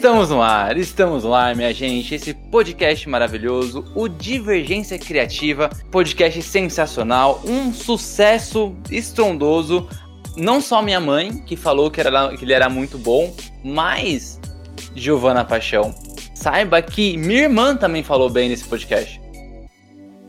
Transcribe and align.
Estamos 0.00 0.30
no 0.30 0.40
ar, 0.40 0.78
estamos 0.78 1.24
no 1.24 1.34
ar, 1.34 1.54
minha 1.54 1.74
gente. 1.74 2.14
Esse 2.14 2.32
podcast 2.32 3.06
maravilhoso, 3.06 3.84
o 3.94 4.08
Divergência 4.08 4.98
Criativa, 4.98 5.68
podcast 5.90 6.40
sensacional, 6.40 7.42
um 7.44 7.70
sucesso 7.70 8.74
estrondoso. 8.90 9.86
Não 10.38 10.58
só 10.58 10.80
minha 10.80 10.98
mãe, 10.98 11.42
que 11.42 11.54
falou 11.54 11.90
que, 11.90 12.00
era, 12.00 12.34
que 12.34 12.46
ele 12.46 12.54
era 12.54 12.70
muito 12.70 12.96
bom, 12.96 13.36
mas 13.62 14.40
Giovana 14.96 15.44
Paixão. 15.44 15.94
Saiba 16.34 16.80
que 16.80 17.18
minha 17.18 17.42
irmã 17.42 17.76
também 17.76 18.02
falou 18.02 18.30
bem 18.30 18.48
nesse 18.48 18.64
podcast. 18.64 19.20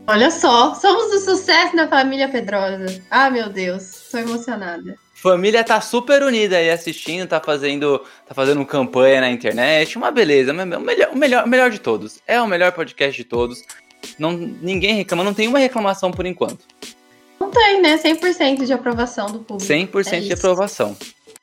Olha 0.06 0.30
só, 0.30 0.74
somos 0.74 1.14
o 1.14 1.18
sucesso 1.20 1.74
da 1.74 1.88
família 1.88 2.28
Pedrosa. 2.28 3.02
Ah, 3.10 3.30
meu 3.30 3.48
Deus, 3.48 4.10
tô 4.10 4.18
emocionada. 4.18 5.01
Família 5.22 5.62
tá 5.62 5.80
super 5.80 6.20
unida 6.24 6.56
aí 6.56 6.68
assistindo, 6.68 7.28
tá 7.28 7.40
fazendo, 7.40 8.00
tá 8.26 8.34
fazendo 8.34 8.66
campanha 8.66 9.20
na 9.20 9.30
internet, 9.30 9.96
uma 9.96 10.10
beleza, 10.10 10.52
o 10.52 10.54
melhor, 10.80 11.10
o 11.12 11.16
melhor, 11.16 11.44
o 11.44 11.48
melhor 11.48 11.70
de 11.70 11.78
todos. 11.78 12.18
É 12.26 12.42
o 12.42 12.46
melhor 12.48 12.72
podcast 12.72 13.16
de 13.16 13.22
todos. 13.22 13.62
Não, 14.18 14.32
ninguém 14.32 14.96
reclama, 14.96 15.22
não 15.22 15.32
tem 15.32 15.46
uma 15.46 15.60
reclamação 15.60 16.10
por 16.10 16.26
enquanto. 16.26 16.64
Não 17.38 17.52
tem, 17.52 17.80
né? 17.80 17.96
100% 17.98 18.66
de 18.66 18.72
aprovação 18.72 19.26
do 19.26 19.38
público. 19.38 19.72
100% 19.72 20.12
é 20.12 20.20
de 20.22 20.32
aprovação. 20.32 20.96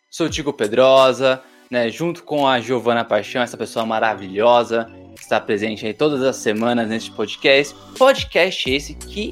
Sou 0.10 0.28
o 0.28 0.30
Tico 0.30 0.52
Pedrosa, 0.52 1.42
né, 1.72 1.90
junto 1.90 2.24
com 2.24 2.46
a 2.46 2.60
Giovana 2.60 3.06
Paixão, 3.06 3.42
essa 3.42 3.56
pessoa 3.56 3.86
maravilhosa, 3.86 4.92
que 5.16 5.22
está 5.22 5.40
presente 5.40 5.86
aí 5.86 5.94
todas 5.94 6.22
as 6.22 6.36
semanas 6.36 6.90
neste 6.90 7.12
podcast. 7.12 7.74
Podcast 7.98 8.70
esse 8.70 8.94
que 8.94 9.32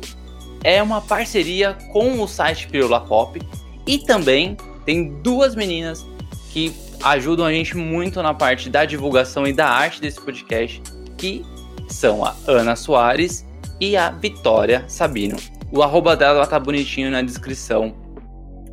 é 0.63 0.81
uma 0.81 1.01
parceria 1.01 1.73
com 1.91 2.21
o 2.21 2.27
site 2.29 2.69
Pirula 2.69 3.01
Pop 3.01 3.41
e 3.87 3.97
também 3.97 4.57
tem 4.85 5.09
duas 5.21 5.55
meninas 5.55 6.05
que 6.51 6.75
ajudam 7.03 7.45
a 7.45 7.51
gente 7.51 7.75
muito 7.75 8.21
na 8.21 8.33
parte 8.33 8.69
da 8.69 8.85
divulgação 8.85 9.47
e 9.47 9.53
da 9.53 9.67
arte 9.67 10.01
desse 10.01 10.19
podcast, 10.19 10.81
que 11.17 11.45
são 11.87 12.23
a 12.23 12.35
Ana 12.47 12.75
Soares 12.75 13.45
e 13.79 13.95
a 13.95 14.09
Vitória 14.09 14.83
Sabino. 14.87 15.37
O 15.71 15.81
arroba 15.81 16.15
dela 16.15 16.45
tá 16.45 16.59
bonitinho 16.59 17.11
na 17.11 17.21
descrição 17.21 17.95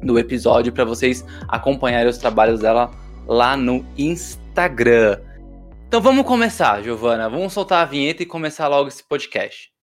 do 0.03 0.19
episódio 0.19 0.73
para 0.73 0.85
vocês 0.85 1.25
acompanharem 1.49 2.09
os 2.09 2.19
trabalhos 2.19 2.61
dela 2.61 2.91
lá 3.27 3.57
no 3.57 3.85
Instagram. 3.97 5.19
Então 5.87 6.01
vamos 6.01 6.27
começar, 6.27 6.83
Giovana. 6.83 7.29
Vamos 7.29 7.53
soltar 7.53 7.83
a 7.83 7.85
vinheta 7.85 8.23
e 8.23 8.27
começar 8.27 8.69
logo 8.69 8.89
esse 8.89 9.03
podcast. 9.03 9.74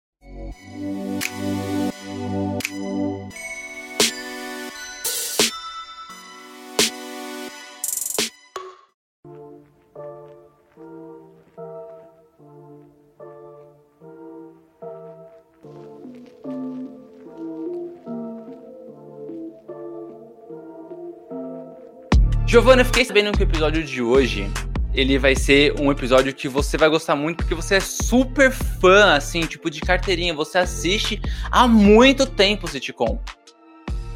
Giovana, 22.51 22.81
eu 22.81 22.85
fiquei 22.85 23.05
sabendo 23.05 23.31
que 23.31 23.41
o 23.41 23.47
episódio 23.47 23.81
de 23.81 24.01
hoje 24.01 24.51
ele 24.93 25.17
vai 25.17 25.37
ser 25.37 25.73
um 25.79 25.89
episódio 25.89 26.33
que 26.33 26.49
você 26.49 26.75
vai 26.75 26.89
gostar 26.89 27.15
muito 27.15 27.37
porque 27.37 27.55
você 27.55 27.75
é 27.75 27.79
super 27.79 28.51
fã, 28.51 29.13
assim, 29.13 29.39
tipo 29.43 29.69
de 29.69 29.79
carteirinha. 29.79 30.33
Você 30.33 30.57
assiste 30.57 31.21
há 31.49 31.65
muito 31.65 32.25
tempo 32.25 32.67
sitcom. 32.67 33.17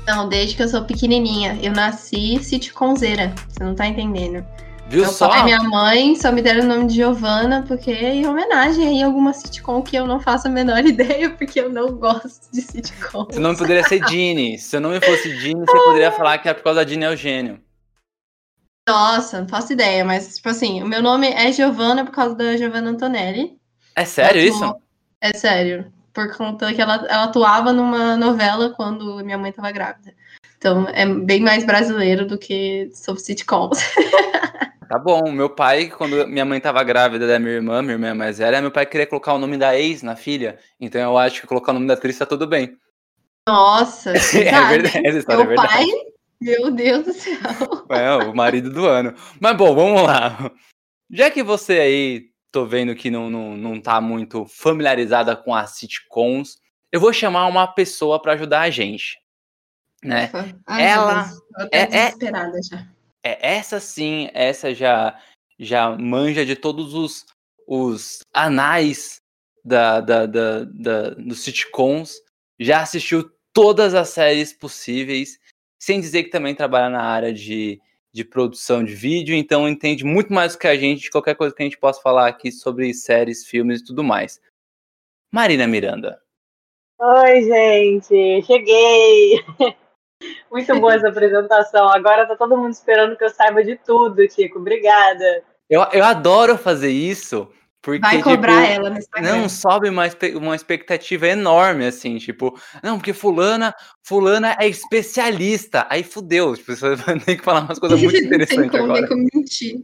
Não, 0.05 0.27
desde 0.27 0.53
que 0.57 0.63
eu 0.63 0.67
sou 0.67 0.83
pequenininha. 0.83 1.57
Eu 1.63 1.71
nasci 1.71 2.37
sitcomzeira. 2.43 3.33
Você 3.47 3.63
não 3.63 3.73
tá 3.73 3.87
entendendo. 3.87 4.45
Viu 4.89 5.03
Meu 5.03 5.11
só? 5.13 5.29
pai 5.29 5.45
minha 5.45 5.63
mãe 5.63 6.13
só 6.17 6.29
me 6.29 6.41
deram 6.41 6.65
o 6.65 6.67
nome 6.67 6.87
de 6.87 6.95
Giovana 6.95 7.63
porque 7.65 7.89
é 7.89 8.15
em 8.15 8.27
homenagem 8.27 8.85
aí 8.85 9.01
a 9.01 9.05
alguma 9.05 9.31
sitcom 9.31 9.81
que 9.81 9.95
eu 9.95 10.05
não 10.05 10.19
faço 10.19 10.49
a 10.49 10.51
menor 10.51 10.83
ideia 10.85 11.29
porque 11.29 11.61
eu 11.61 11.69
não 11.69 11.93
gosto 11.93 12.51
de 12.51 12.59
sitcom. 12.59 13.27
Seu 13.31 13.41
nome 13.41 13.57
poderia 13.57 13.85
ser 13.85 14.05
Ginny. 14.09 14.57
Se 14.57 14.71
seu 14.71 14.81
nome 14.81 14.99
fosse 14.99 15.39
Ginny, 15.39 15.61
você 15.65 15.79
poderia 15.85 16.11
falar 16.11 16.37
que 16.39 16.49
é 16.49 16.53
por 16.53 16.63
causa 16.63 16.83
da 16.83 16.91
Ginny 16.91 17.05
Eugênio. 17.05 17.63
Nossa, 18.87 19.41
não 19.41 19.47
faço 19.47 19.73
ideia, 19.73 20.05
mas, 20.05 20.35
tipo 20.35 20.49
assim, 20.49 20.83
o 20.83 20.87
meu 20.87 21.01
nome 21.01 21.27
é 21.29 21.51
Giovana 21.51 22.05
por 22.05 22.11
causa 22.11 22.35
da 22.35 22.55
Giovanna 22.55 22.91
Antonelli. 22.91 23.57
É 23.95 24.05
sério 24.05 24.41
isso? 24.41 24.75
É 25.19 25.33
sério. 25.33 25.91
Por 26.13 26.35
conta 26.37 26.73
que 26.73 26.81
ela, 26.81 26.95
ela 27.09 27.23
atuava 27.23 27.73
numa 27.73 28.15
novela 28.15 28.69
quando 28.69 29.23
minha 29.23 29.37
mãe 29.37 29.51
tava 29.51 29.71
grávida. 29.71 30.13
Então, 30.57 30.87
é 30.89 31.05
bem 31.05 31.41
mais 31.41 31.65
brasileiro 31.65 32.25
do 32.25 32.37
que 32.37 32.89
sobre 32.93 33.21
sitcoms. 33.21 33.79
Tá 34.87 34.99
bom. 34.99 35.31
Meu 35.31 35.49
pai, 35.49 35.87
quando 35.87 36.27
minha 36.27 36.45
mãe 36.45 36.59
tava 36.61 36.83
grávida 36.83 37.27
da 37.27 37.39
minha 37.39 37.53
irmã, 37.53 37.81
minha 37.81 37.95
irmã 37.95 38.07
é 38.09 38.13
mais 38.13 38.37
velha, 38.37 38.61
meu 38.61 38.71
pai 38.71 38.85
queria 38.85 39.07
colocar 39.07 39.33
o 39.33 39.39
nome 39.39 39.57
da 39.57 39.75
ex 39.77 40.03
na 40.03 40.15
filha. 40.15 40.59
Então 40.79 41.01
eu 41.01 41.17
acho 41.17 41.41
que 41.41 41.47
colocar 41.47 41.71
o 41.71 41.73
nome 41.73 41.87
da 41.87 41.95
atriz 41.95 42.17
tá 42.17 42.25
tudo 42.25 42.45
bem. 42.47 42.77
Nossa, 43.47 44.13
É 44.37 44.67
verdade, 44.69 45.01
essa 45.03 45.17
história 45.17 45.41
é 45.41 45.45
Meu 45.45 45.47
verdade. 45.47 45.73
pai, 45.73 45.85
meu 46.41 46.71
Deus 46.71 47.05
do 47.05 47.13
céu. 47.13 47.35
É, 47.89 48.15
o 48.15 48.35
marido 48.35 48.69
do 48.71 48.85
ano. 48.85 49.13
Mas 49.39 49.55
bom, 49.57 49.73
vamos 49.75 50.01
lá. 50.03 50.51
Já 51.09 51.29
que 51.29 51.43
você 51.43 51.79
aí, 51.79 52.29
tô 52.51 52.65
vendo 52.65 52.95
que 52.95 53.11
não, 53.11 53.29
não, 53.29 53.55
não 53.57 53.81
tá 53.81 53.99
muito 54.01 54.45
familiarizada 54.45 55.35
com 55.35 55.53
as 55.53 55.71
sitcoms, 55.71 56.57
eu 56.91 56.99
vou 56.99 57.13
chamar 57.13 57.47
uma 57.47 57.67
pessoa 57.67 58.21
pra 58.21 58.33
ajudar 58.33 58.61
a 58.61 58.69
gente. 58.69 59.17
Né? 60.03 60.29
Ai, 60.67 60.83
Ela 60.83 61.31
é- 61.71 61.81
é- 61.81 61.87
desesperada 61.87 62.59
já. 62.69 62.87
É, 63.23 63.55
essa 63.55 63.79
sim, 63.79 64.29
essa 64.33 64.73
já 64.73 65.19
já 65.57 65.95
manja 65.97 66.45
de 66.45 66.55
todos 66.55 66.93
os, 66.93 67.25
os 67.65 68.19
anais 68.33 69.21
da, 69.63 70.01
da, 70.01 70.25
da, 70.25 70.63
da- 70.65 71.09
dos 71.11 71.39
sitcoms, 71.43 72.19
já 72.59 72.81
assistiu 72.81 73.31
todas 73.53 73.93
as 73.93 74.09
séries 74.09 74.51
possíveis, 74.51 75.39
sem 75.79 75.99
dizer 75.99 76.23
que 76.23 76.29
também 76.29 76.55
trabalha 76.55 76.89
na 76.89 77.03
área 77.03 77.33
de, 77.33 77.79
de 78.13 78.23
produção 78.23 78.83
de 78.83 78.93
vídeo, 78.93 79.35
então 79.35 79.67
entende 79.67 80.03
muito 80.03 80.33
mais 80.33 80.53
do 80.53 80.59
que 80.59 80.67
a 80.67 80.75
gente 80.75 81.03
de 81.03 81.11
qualquer 81.11 81.35
coisa 81.35 81.53
que 81.53 81.61
a 81.61 81.65
gente 81.65 81.77
possa 81.77 82.01
falar 82.01 82.27
aqui 82.27 82.51
sobre 82.51 82.93
séries, 82.93 83.45
filmes 83.45 83.81
e 83.81 83.85
tudo 83.85 84.03
mais. 84.03 84.41
Marina 85.31 85.67
Miranda. 85.67 86.19
Oi, 86.99 87.43
gente, 87.43 88.41
cheguei! 88.43 89.43
Muito 90.49 90.79
boa 90.79 90.95
essa 90.95 91.09
apresentação. 91.09 91.89
Agora 91.89 92.25
tá 92.25 92.35
todo 92.35 92.57
mundo 92.57 92.71
esperando 92.71 93.17
que 93.17 93.23
eu 93.23 93.29
saiba 93.29 93.63
de 93.63 93.75
tudo, 93.75 94.25
Tico. 94.27 94.59
Obrigada. 94.59 95.43
Eu, 95.69 95.81
eu 95.91 96.03
adoro 96.03 96.57
fazer 96.57 96.91
isso, 96.91 97.51
porque. 97.85 97.99
Vai 97.99 98.21
cobrar 98.21 98.63
tipo, 98.63 98.73
ela 98.73 98.89
no 98.89 98.97
Instagram. 98.97 99.37
Não, 99.37 99.47
sobe 99.47 99.89
uma, 99.89 100.05
uma 100.37 100.55
expectativa 100.55 101.27
enorme, 101.27 101.85
assim, 101.85 102.17
tipo, 102.17 102.59
não, 102.81 102.97
porque 102.97 103.13
fulana, 103.13 103.75
fulana 104.01 104.57
é 104.59 104.67
especialista. 104.67 105.85
Aí 105.87 106.01
fudeu, 106.01 106.55
tipo, 106.55 106.75
você 106.75 106.95
vai 106.97 107.19
ter 107.19 107.37
que 107.37 107.43
falar 107.43 107.61
umas 107.61 107.77
coisas 107.77 108.01
muito 108.01 108.13
Não 108.15 108.19
tem 108.19 108.27
interessantes 108.27 108.71
como, 108.71 108.83
agora. 108.85 109.01
nem 109.01 109.07
como 109.07 109.27
mentir. 109.31 109.83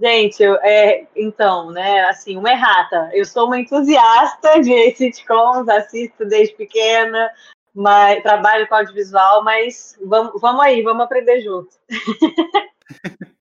Gente, 0.00 0.42
eu, 0.42 0.54
é, 0.62 1.06
então, 1.16 1.72
né, 1.72 2.02
assim, 2.04 2.36
uma 2.36 2.52
errata. 2.52 3.10
Eu 3.12 3.24
sou 3.24 3.46
uma 3.46 3.58
entusiasta 3.58 4.60
de 4.60 4.94
sitcoms, 4.94 5.68
assisto 5.68 6.24
desde 6.24 6.54
pequena, 6.54 7.30
mas 7.74 8.22
trabalho 8.22 8.68
com 8.68 8.76
audiovisual, 8.76 9.42
mas 9.42 9.98
vamos, 10.04 10.40
vamos 10.40 10.62
aí, 10.62 10.82
vamos 10.82 11.02
aprender 11.02 11.40
junto. 11.40 11.70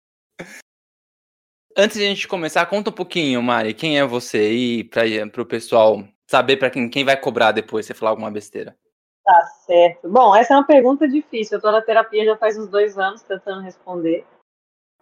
Antes 1.77 1.97
de 1.97 2.03
a 2.03 2.07
gente 2.07 2.27
começar, 2.27 2.65
conta 2.65 2.89
um 2.89 2.93
pouquinho, 2.93 3.41
Mari, 3.41 3.73
quem 3.73 3.99
é 3.99 4.05
você 4.05 4.37
aí, 4.37 4.83
pra, 4.83 5.03
pro 5.31 5.45
pessoal 5.45 6.03
saber 6.25 6.57
pra 6.57 6.71
quem, 6.71 6.89
quem 6.89 7.05
vai 7.05 7.15
cobrar 7.15 7.51
depois 7.51 7.85
se 7.85 7.93
você 7.93 7.99
falar 7.99 8.11
alguma 8.11 8.31
besteira. 8.31 8.75
Tá 9.23 9.45
certo. 9.65 10.09
Bom, 10.09 10.35
essa 10.35 10.53
é 10.53 10.57
uma 10.57 10.65
pergunta 10.65 11.07
difícil. 11.07 11.57
Eu 11.57 11.61
tô 11.61 11.71
na 11.71 11.81
terapia 11.81 12.25
já 12.25 12.37
faz 12.37 12.57
uns 12.57 12.67
dois 12.67 12.97
anos 12.97 13.21
tentando 13.21 13.61
responder. 13.61 14.25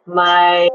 Mas 0.06 0.70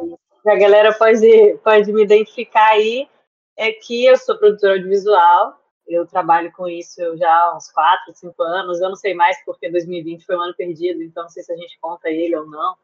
a 0.47 0.57
galera 0.57 0.93
pode, 0.95 1.59
pode 1.63 1.93
me 1.93 2.03
identificar 2.03 2.69
aí. 2.71 3.09
É 3.57 3.73
que 3.73 4.07
eu 4.07 4.17
sou 4.17 4.39
produtora 4.39 4.75
audiovisual. 4.75 5.61
Eu 5.87 6.07
trabalho 6.07 6.51
com 6.53 6.69
isso 6.69 7.17
já 7.19 7.31
há 7.31 7.57
uns 7.57 7.71
quatro, 7.71 8.15
cinco 8.15 8.43
anos. 8.43 8.81
Eu 8.81 8.89
não 8.89 8.97
sei 8.97 9.13
mais 9.13 9.37
porque 9.45 9.71
2020 9.71 10.25
foi 10.25 10.37
um 10.37 10.41
ano 10.41 10.55
perdido, 10.55 11.03
então 11.03 11.25
não 11.25 11.31
sei 11.31 11.43
se 11.43 11.53
a 11.53 11.57
gente 11.57 11.79
conta 11.81 12.09
ele 12.09 12.37
ou 12.37 12.47
não. 12.47 12.77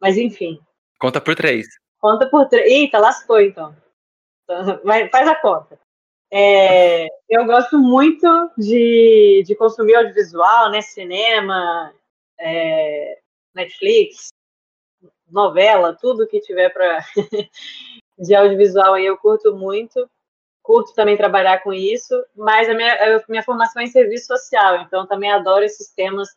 Mas 0.00 0.18
enfim, 0.18 0.60
Conta 1.00 1.18
por 1.18 1.34
três. 1.34 1.66
Conta 2.00 2.28
por 2.28 2.48
três. 2.48 2.70
Eita, 2.70 2.98
lascou 2.98 3.40
então. 3.40 3.74
Vai- 4.84 5.08
Faz 5.10 5.28
a 5.28 5.34
conta. 5.36 5.78
É, 6.32 7.06
eu 7.28 7.44
gosto 7.44 7.78
muito 7.78 8.26
de, 8.56 9.42
de 9.46 9.54
consumir 9.56 9.96
audiovisual, 9.96 10.70
né? 10.70 10.80
Cinema, 10.80 11.92
é, 12.38 13.18
Netflix, 13.54 14.28
novela, 15.28 15.96
tudo 16.00 16.26
que 16.26 16.40
tiver 16.40 16.70
para 16.70 17.00
de 18.18 18.34
audiovisual 18.34 18.94
aí 18.94 19.06
eu 19.06 19.16
curto 19.18 19.54
muito. 19.56 20.08
Curto 20.62 20.94
também 20.94 21.16
trabalhar 21.16 21.62
com 21.62 21.72
isso, 21.72 22.14
mas 22.36 22.68
a 22.68 22.74
minha, 22.74 23.16
a 23.16 23.24
minha 23.28 23.42
formação 23.42 23.82
é 23.82 23.86
em 23.86 23.88
serviço 23.88 24.26
social, 24.26 24.76
então 24.82 25.06
também 25.06 25.32
adoro 25.32 25.64
esses 25.64 25.90
temas 25.92 26.28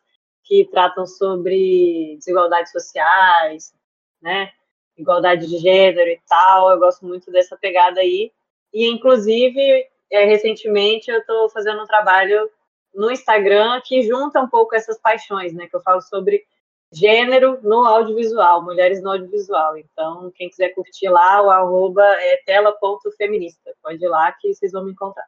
que 0.42 0.64
tratam 0.70 1.06
sobre 1.06 2.16
desigualdades 2.16 2.72
sociais, 2.72 3.72
né? 4.20 4.50
Igualdade 4.96 5.46
de 5.46 5.58
gênero 5.58 6.10
e 6.10 6.20
tal. 6.28 6.70
Eu 6.70 6.78
gosto 6.78 7.04
muito 7.06 7.30
dessa 7.30 7.56
pegada 7.56 8.00
aí. 8.00 8.32
E, 8.72 8.86
inclusive, 8.90 9.86
é, 10.10 10.24
recentemente 10.24 11.10
eu 11.10 11.18
estou 11.18 11.48
fazendo 11.50 11.82
um 11.82 11.86
trabalho 11.86 12.50
no 12.94 13.10
Instagram 13.10 13.80
que 13.84 14.02
junta 14.02 14.40
um 14.40 14.48
pouco 14.48 14.74
essas 14.74 14.98
paixões, 14.98 15.52
né? 15.52 15.66
Que 15.66 15.76
eu 15.76 15.80
falo 15.80 16.00
sobre 16.00 16.44
gênero 16.92 17.58
no 17.62 17.84
audiovisual, 17.84 18.62
mulheres 18.62 19.02
no 19.02 19.10
audiovisual. 19.10 19.76
Então, 19.76 20.32
quem 20.34 20.48
quiser 20.48 20.70
curtir 20.70 21.08
lá, 21.08 21.42
o 21.42 21.50
arroba 21.50 22.04
é 22.04 22.40
tela.feminista. 22.46 23.74
Pode 23.82 24.04
ir 24.04 24.08
lá 24.08 24.32
que 24.32 24.54
vocês 24.54 24.72
vão 24.72 24.84
me 24.84 24.92
encontrar. 24.92 25.26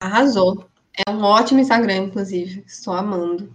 Arrasou. 0.00 0.64
É 1.06 1.10
um 1.10 1.22
ótimo 1.22 1.60
Instagram, 1.60 2.04
inclusive. 2.04 2.64
Estou 2.66 2.94
amando. 2.94 3.52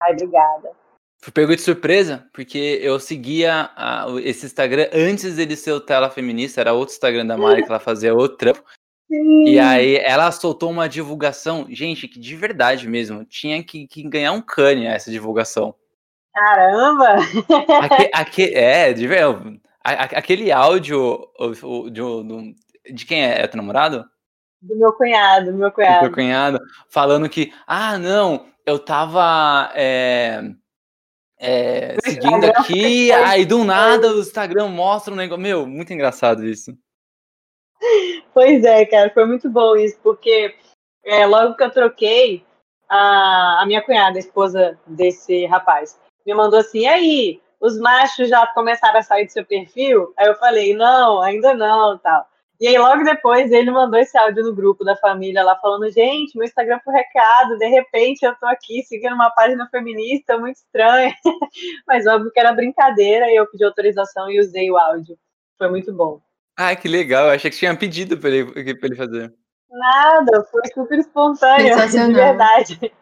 Ai, 0.00 0.12
obrigada. 0.12 0.81
Fui 1.22 1.32
pego 1.32 1.54
de 1.54 1.62
surpresa, 1.62 2.26
porque 2.32 2.80
eu 2.82 2.98
seguia 2.98 3.70
a, 3.76 4.06
esse 4.24 4.44
Instagram 4.44 4.88
antes 4.92 5.36
dele 5.36 5.54
ser 5.54 5.70
o 5.70 5.80
Tela 5.80 6.10
Feminista, 6.10 6.60
era 6.60 6.72
outro 6.72 6.94
Instagram 6.94 7.24
da 7.24 7.36
Mari 7.36 7.62
que 7.62 7.68
ela 7.68 7.78
fazia 7.78 8.12
outro 8.12 8.36
trampo. 8.36 8.64
E 9.08 9.56
aí 9.60 9.98
ela 9.98 10.32
soltou 10.32 10.68
uma 10.70 10.88
divulgação, 10.88 11.66
gente, 11.70 12.08
que 12.08 12.18
de 12.18 12.34
verdade 12.34 12.88
mesmo, 12.88 13.24
tinha 13.24 13.62
que, 13.62 13.86
que 13.86 14.02
ganhar 14.02 14.32
um 14.32 14.40
cane 14.40 14.86
essa 14.86 15.12
divulgação. 15.12 15.76
Caramba! 16.34 17.14
Aque, 17.80 18.10
aque, 18.12 18.54
é, 18.54 18.92
de 18.92 19.06
verdade. 19.06 19.60
Aquele 19.84 20.50
áudio 20.50 21.28
o, 21.38 21.88
de, 21.88 22.02
de 22.92 23.06
quem 23.06 23.24
é? 23.24 23.42
É 23.42 23.46
teu 23.46 23.58
namorado? 23.58 24.04
Do 24.60 24.76
meu 24.76 24.92
cunhado, 24.92 25.52
do 25.52 25.58
meu 25.58 25.70
cunhado. 25.70 25.98
Do 25.98 26.02
meu 26.02 26.12
cunhado, 26.12 26.58
falando 26.88 27.28
que, 27.28 27.52
ah, 27.64 27.96
não, 27.96 28.46
eu 28.66 28.78
tava 28.78 29.70
é, 29.74 30.52
é, 31.44 31.96
seguindo 32.04 32.44
aqui, 32.44 33.10
aí 33.10 33.44
do 33.44 33.64
nada 33.64 34.14
o 34.14 34.20
Instagram 34.20 34.68
mostra 34.68 35.12
um 35.12 35.16
negócio. 35.16 35.42
Meu, 35.42 35.66
muito 35.66 35.92
engraçado 35.92 36.44
isso. 36.46 36.72
Pois 38.32 38.64
é, 38.64 38.86
cara, 38.86 39.10
foi 39.10 39.26
muito 39.26 39.50
bom 39.50 39.74
isso, 39.74 39.98
porque 40.04 40.54
é, 41.04 41.26
logo 41.26 41.56
que 41.56 41.64
eu 41.64 41.70
troquei, 41.70 42.44
a, 42.88 43.60
a 43.60 43.66
minha 43.66 43.82
cunhada, 43.82 44.16
a 44.16 44.20
esposa 44.20 44.78
desse 44.86 45.44
rapaz, 45.46 45.98
me 46.24 46.32
mandou 46.32 46.60
assim: 46.60 46.82
e 46.82 46.86
aí, 46.86 47.42
os 47.60 47.76
machos 47.76 48.28
já 48.28 48.46
começaram 48.48 49.00
a 49.00 49.02
sair 49.02 49.26
do 49.26 49.32
seu 49.32 49.44
perfil? 49.44 50.14
Aí 50.16 50.28
eu 50.28 50.36
falei: 50.36 50.76
não, 50.76 51.20
ainda 51.20 51.54
não, 51.54 51.98
tal. 51.98 52.24
E 52.62 52.68
aí, 52.68 52.78
logo 52.78 53.02
depois, 53.02 53.50
ele 53.50 53.72
mandou 53.72 53.98
esse 53.98 54.16
áudio 54.16 54.44
no 54.44 54.54
grupo 54.54 54.84
da 54.84 54.94
família 54.94 55.42
lá, 55.42 55.56
falando: 55.56 55.90
gente, 55.90 56.38
meu 56.38 56.46
Instagram 56.46 56.78
foi 56.84 56.94
recado, 56.94 57.58
de 57.58 57.66
repente 57.66 58.24
eu 58.24 58.36
tô 58.36 58.46
aqui 58.46 58.84
seguindo 58.84 59.16
uma 59.16 59.30
página 59.30 59.68
feminista, 59.68 60.38
muito 60.38 60.58
estranha. 60.58 61.12
Mas 61.88 62.06
óbvio 62.06 62.30
que 62.30 62.38
era 62.38 62.52
brincadeira 62.52 63.26
e 63.32 63.34
eu 63.34 63.50
pedi 63.50 63.64
autorização 63.64 64.30
e 64.30 64.38
usei 64.38 64.70
o 64.70 64.78
áudio. 64.78 65.18
Foi 65.58 65.68
muito 65.70 65.92
bom. 65.92 66.20
Ah, 66.56 66.76
que 66.76 66.86
legal. 66.86 67.26
Eu 67.26 67.32
achei 67.32 67.50
que 67.50 67.56
tinha 67.56 67.76
pedido 67.76 68.16
para 68.16 68.30
ele, 68.30 68.52
pra 68.52 68.86
ele 68.86 68.96
fazer. 68.96 69.34
Nada, 69.68 70.44
foi 70.44 70.62
super 70.72 71.00
espontâneo, 71.00 71.74
de 71.90 72.12
verdade. 72.12 72.92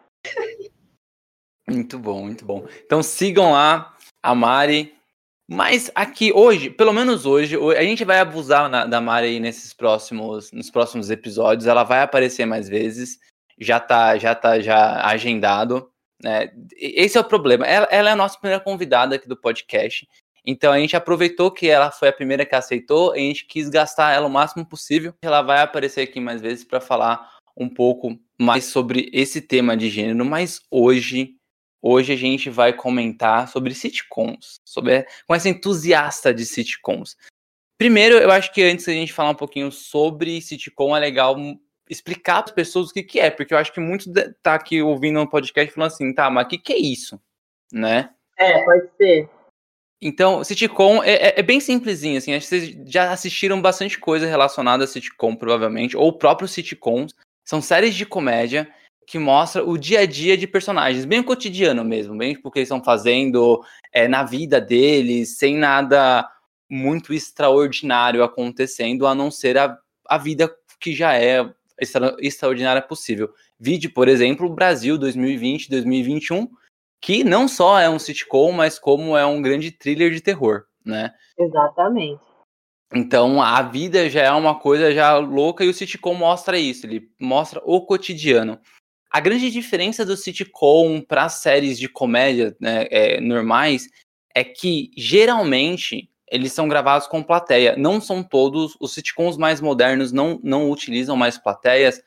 Muito 1.69 1.99
bom, 1.99 2.23
muito 2.23 2.43
bom. 2.43 2.65
Então 2.83 3.03
sigam 3.03 3.51
lá 3.51 3.95
a 4.23 4.33
Mari. 4.33 4.99
Mas 5.51 5.91
aqui 5.93 6.31
hoje, 6.31 6.69
pelo 6.69 6.93
menos 6.93 7.25
hoje, 7.25 7.57
a 7.77 7.83
gente 7.83 8.05
vai 8.05 8.21
abusar 8.21 8.69
na, 8.69 8.85
da 8.85 9.01
Mari 9.01 9.37
nesses 9.37 9.73
próximos, 9.73 10.49
nos 10.53 10.71
próximos 10.71 11.09
episódios. 11.09 11.67
Ela 11.67 11.83
vai 11.83 12.01
aparecer 12.01 12.45
mais 12.45 12.69
vezes. 12.69 13.19
Já 13.59 13.77
tá, 13.77 14.17
já 14.17 14.33
tá 14.33 14.61
já 14.61 15.05
agendado. 15.05 15.91
Né? 16.23 16.53
Esse 16.77 17.17
é 17.17 17.21
o 17.21 17.25
problema. 17.25 17.67
Ela, 17.67 17.85
ela 17.91 18.09
é 18.09 18.13
a 18.13 18.15
nossa 18.15 18.39
primeira 18.39 18.63
convidada 18.63 19.17
aqui 19.17 19.27
do 19.27 19.35
podcast. 19.35 20.07
Então 20.45 20.71
a 20.71 20.79
gente 20.79 20.95
aproveitou 20.95 21.51
que 21.51 21.67
ela 21.67 21.91
foi 21.91 22.07
a 22.07 22.13
primeira 22.13 22.45
que 22.45 22.55
aceitou, 22.55 23.13
e 23.13 23.19
a 23.19 23.21
gente 23.23 23.45
quis 23.45 23.67
gastar 23.67 24.13
ela 24.13 24.27
o 24.27 24.31
máximo 24.31 24.65
possível. 24.65 25.13
Ela 25.21 25.41
vai 25.41 25.61
aparecer 25.61 25.99
aqui 25.99 26.21
mais 26.21 26.41
vezes 26.41 26.63
para 26.63 26.79
falar 26.79 27.29
um 27.57 27.67
pouco 27.67 28.17
mais 28.39 28.67
sobre 28.67 29.09
esse 29.11 29.41
tema 29.41 29.75
de 29.75 29.89
gênero, 29.89 30.23
mas 30.23 30.61
hoje 30.71 31.35
hoje 31.81 32.13
a 32.13 32.15
gente 32.15 32.49
vai 32.49 32.73
comentar 32.73 33.47
sobre 33.47 33.73
sitcoms, 33.73 34.61
sobre 34.65 35.05
com 35.27 35.33
essa 35.33 35.49
entusiasta 35.49 36.33
de 36.33 36.45
sitcoms. 36.45 37.17
Primeiro, 37.77 38.15
eu 38.15 38.29
acho 38.29 38.53
que 38.53 38.61
antes 38.61 38.85
da 38.85 38.93
gente 38.93 39.11
falar 39.11 39.31
um 39.31 39.35
pouquinho 39.35 39.71
sobre 39.71 40.39
sitcom, 40.41 40.95
é 40.95 40.99
legal 40.99 41.35
explicar 41.89 42.43
para 42.43 42.51
as 42.51 42.55
pessoas 42.55 42.89
o 42.89 42.93
que, 42.93 43.03
que 43.03 43.19
é, 43.19 43.29
porque 43.29 43.53
eu 43.53 43.57
acho 43.57 43.73
que 43.73 43.79
muitos 43.79 44.07
tá 44.41 44.53
aqui 44.53 44.81
ouvindo 44.81 45.19
um 45.19 45.27
podcast 45.27 45.73
falando 45.73 45.91
assim, 45.91 46.13
tá, 46.13 46.29
mas 46.29 46.45
o 46.45 46.49
que, 46.49 46.57
que 46.57 46.73
é 46.73 46.77
isso, 46.77 47.19
né? 47.73 48.11
É, 48.37 48.63
pode 48.63 48.87
ser. 48.97 49.29
Então, 50.01 50.43
sitcom 50.43 51.03
é, 51.03 51.11
é, 51.11 51.39
é, 51.39 51.43
bem 51.43 51.59
simplesinho, 51.59 52.17
assim. 52.17 52.33
Acho 52.33 52.47
que 52.47 52.55
vocês 52.55 52.77
já 52.87 53.11
assistiram 53.11 53.61
bastante 53.61 53.99
coisa 53.99 54.25
relacionada 54.25 54.83
a 54.83 54.87
sitcom, 54.87 55.35
provavelmente, 55.35 55.95
ou 55.95 56.17
próprios 56.17 56.51
sitcoms. 56.51 57.13
São 57.45 57.61
séries 57.61 57.93
de 57.93 58.05
comédia 58.05 58.67
que 59.11 59.19
mostra 59.19 59.61
o 59.61 59.77
dia 59.77 59.99
a 59.99 60.05
dia 60.05 60.37
de 60.37 60.47
personagens, 60.47 61.03
bem 61.03 61.19
o 61.19 61.23
cotidiano 61.25 61.83
mesmo, 61.83 62.17
bem 62.17 62.33
porque 62.33 62.59
eles 62.59 62.67
estão 62.67 62.81
fazendo 62.81 63.61
é, 63.91 64.07
na 64.07 64.23
vida 64.23 64.61
deles, 64.61 65.37
sem 65.37 65.57
nada 65.57 66.25
muito 66.69 67.13
extraordinário 67.13 68.23
acontecendo, 68.23 69.05
a 69.05 69.13
não 69.13 69.29
ser 69.29 69.57
a, 69.57 69.77
a 70.07 70.17
vida 70.17 70.49
que 70.79 70.93
já 70.93 71.13
é 71.13 71.45
extra, 71.77 72.15
extraordinária 72.19 72.81
possível. 72.81 73.29
Vide, 73.59 73.89
por 73.89 74.07
exemplo, 74.07 74.47
o 74.47 74.55
Brasil 74.55 74.97
2020, 74.97 75.69
2021, 75.69 76.47
que 77.01 77.21
não 77.21 77.49
só 77.49 77.77
é 77.81 77.89
um 77.89 77.99
sitcom, 77.99 78.53
mas 78.53 78.79
como 78.79 79.17
é 79.17 79.25
um 79.25 79.41
grande 79.41 79.71
thriller 79.71 80.11
de 80.11 80.21
terror, 80.21 80.63
né? 80.85 81.13
Exatamente. 81.37 82.21
Então 82.93 83.41
a 83.41 83.61
vida 83.61 84.09
já 84.09 84.21
é 84.21 84.31
uma 84.31 84.57
coisa 84.57 84.93
já 84.93 85.17
louca 85.17 85.65
e 85.65 85.69
o 85.69 85.73
sitcom 85.73 86.13
mostra 86.13 86.57
isso, 86.57 86.85
ele 86.85 87.11
mostra 87.19 87.61
o 87.65 87.85
cotidiano. 87.85 88.57
A 89.11 89.19
grande 89.19 89.51
diferença 89.51 90.05
do 90.05 90.15
sitcom 90.15 91.01
para 91.01 91.27
séries 91.27 91.77
de 91.77 91.89
comédia 91.89 92.55
né, 92.59 92.87
é, 92.89 93.19
normais 93.19 93.89
é 94.33 94.41
que 94.41 94.89
geralmente 94.95 96.09
eles 96.31 96.53
são 96.53 96.65
gravados 96.69 97.07
com 97.07 97.21
plateia. 97.21 97.75
Não 97.75 97.99
são 97.99 98.23
todos, 98.23 98.77
os 98.79 98.93
sitcoms 98.93 99.35
mais 99.35 99.59
modernos 99.59 100.13
não, 100.13 100.39
não 100.41 100.71
utilizam 100.71 101.17
mais 101.17 101.37
plateias, 101.37 102.01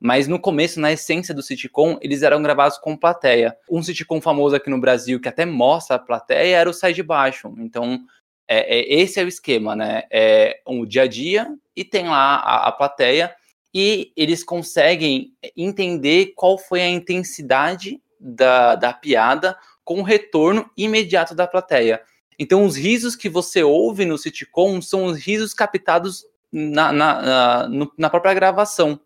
mas 0.00 0.26
no 0.26 0.40
começo, 0.40 0.80
na 0.80 0.92
essência 0.92 1.34
do 1.34 1.42
sitcom, 1.42 1.98
eles 2.00 2.22
eram 2.22 2.42
gravados 2.42 2.78
com 2.78 2.96
plateia. 2.96 3.54
Um 3.70 3.82
sitcom 3.82 4.18
famoso 4.18 4.56
aqui 4.56 4.70
no 4.70 4.80
Brasil 4.80 5.20
que 5.20 5.28
até 5.28 5.44
mostra 5.44 5.96
a 5.96 5.98
plateia 5.98 6.56
era 6.56 6.70
o 6.70 6.72
Sai 6.72 6.94
de 6.94 7.02
Baixo. 7.02 7.54
Então, 7.58 8.00
é, 8.48 8.78
é, 8.78 8.94
esse 8.94 9.20
é 9.20 9.24
o 9.24 9.28
esquema, 9.28 9.76
né? 9.76 10.04
É 10.10 10.60
o 10.66 10.86
dia 10.86 11.02
a 11.02 11.06
dia 11.06 11.48
e 11.74 11.84
tem 11.84 12.08
lá 12.08 12.36
a, 12.36 12.68
a 12.68 12.72
plateia 12.72 13.34
e 13.74 14.12
eles 14.16 14.42
conseguem 14.42 15.32
entender 15.56 16.32
qual 16.34 16.58
foi 16.58 16.80
a 16.82 16.88
intensidade 16.88 18.00
da, 18.18 18.74
da 18.74 18.92
piada 18.92 19.56
com 19.84 20.00
o 20.00 20.04
retorno 20.04 20.68
imediato 20.76 21.34
da 21.34 21.46
plateia. 21.46 22.02
Então, 22.38 22.64
os 22.64 22.76
risos 22.76 23.14
que 23.16 23.28
você 23.28 23.62
ouve 23.62 24.04
no 24.04 24.18
sitcom 24.18 24.80
são 24.82 25.06
os 25.06 25.18
risos 25.18 25.54
captados 25.54 26.24
na, 26.52 26.92
na, 26.92 27.22
na, 27.22 27.88
na 27.96 28.10
própria 28.10 28.34
gravação. 28.34 29.00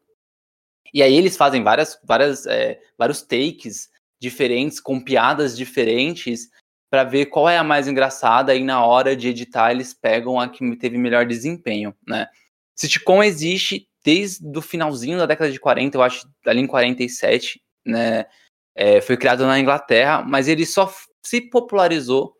E 0.93 1.03
aí 1.03 1.15
eles 1.15 1.37
fazem 1.37 1.63
várias, 1.63 1.99
várias, 2.05 2.47
é, 2.47 2.81
vários 2.99 3.23
takes 3.23 3.89
diferentes, 4.19 4.81
com 4.81 5.01
piadas 5.01 5.57
diferentes, 5.57 6.49
para 6.91 7.05
ver 7.05 7.27
qual 7.27 7.49
é 7.49 7.57
a 7.57 7.65
mais 7.65 7.87
engraçada, 7.87 8.55
e 8.55 8.65
na 8.65 8.85
hora 8.85 9.15
de 9.15 9.29
editar 9.29 9.71
eles 9.71 9.95
pegam 9.95 10.41
a 10.41 10.49
que 10.49 10.77
teve 10.77 10.99
melhor 10.99 11.25
desempenho, 11.25 11.95
né? 12.07 12.27
Sitcom 12.75 13.23
existe 13.23 13.87
desde 14.05 14.59
o 14.59 14.63
finalzinho 14.63 15.19
da 15.19 15.27
década 15.27 15.51
de 15.51 15.61
40, 15.61 15.97
eu 15.97 16.03
acho, 16.03 16.29
ali 16.47 16.61
em 16.61 16.67
47, 16.67 17.61
né? 17.85 18.27
É, 18.75 19.01
foi 19.01 19.17
criado 19.17 19.45
na 19.47 19.59
Inglaterra, 19.59 20.23
mas 20.23 20.49
ele 20.49 20.65
só 20.65 20.93
se 21.23 21.41
popularizou 21.51 22.35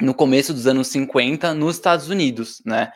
no 0.00 0.14
começo 0.14 0.52
dos 0.52 0.66
anos 0.66 0.88
50 0.88 1.54
nos 1.54 1.76
Estados 1.76 2.08
Unidos, 2.08 2.62
né? 2.64 2.92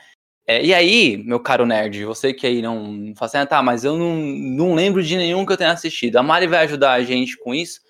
É, 0.49 0.65
e 0.65 0.73
aí, 0.73 1.17
meu 1.17 1.41
caro 1.41 1.67
nerd, 1.67 2.05
você 2.05 2.33
que 2.33 2.47
aí 2.47 2.63
não 2.63 3.13
fala 3.17 3.27
assim, 3.29 3.39
ah, 3.39 3.47
tá, 3.47 3.63
mas 3.63 3.85
eu 3.85 3.97
não, 3.97 4.15
não 4.17 4.75
lembro 4.75 5.03
de 5.03 5.17
nenhum 5.17 5.45
que 5.45 5.53
eu 5.53 5.57
tenha 5.57 5.73
assistido. 5.73 6.17
A 6.17 6.23
Mari 6.23 6.47
vai 6.47 6.65
ajudar 6.65 6.93
a 6.93 7.03
gente 7.03 7.37
com 7.37 7.53
isso, 7.53 7.81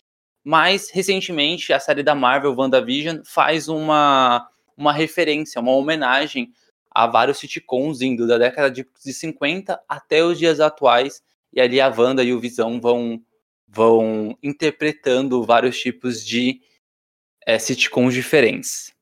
mas 0.43 0.91
recentemente 0.91 1.73
a 1.73 1.79
série 1.81 2.03
da 2.03 2.15
Marvel, 2.15 2.55
WandaVision, 2.57 3.19
faz 3.27 3.69
uma, 3.69 4.49
uma 4.75 4.93
referência, 4.93 5.61
uma 5.61 5.73
homenagem 5.73 6.51
a 6.97 7.07
vários 7.07 7.37
sitcoms 7.37 8.01
indo 8.01 8.27
da 8.27 8.39
década 8.39 8.71
de, 8.71 8.87
de 9.05 9.13
50 9.13 9.79
até 9.87 10.25
os 10.25 10.39
dias 10.39 10.61
atuais, 10.61 11.23
e 11.53 11.61
ali 11.61 11.79
a 11.79 11.93
Wanda 11.95 12.25
e 12.25 12.33
o 12.33 12.41
Visão 12.41 12.81
vão, 12.81 13.21
vão 13.69 14.35
interpretando 14.43 15.45
vários 15.45 15.79
tipos 15.79 16.25
de 16.25 16.63
é, 17.45 17.59
sitcoms 17.59 18.15
diferentes. 18.15 18.95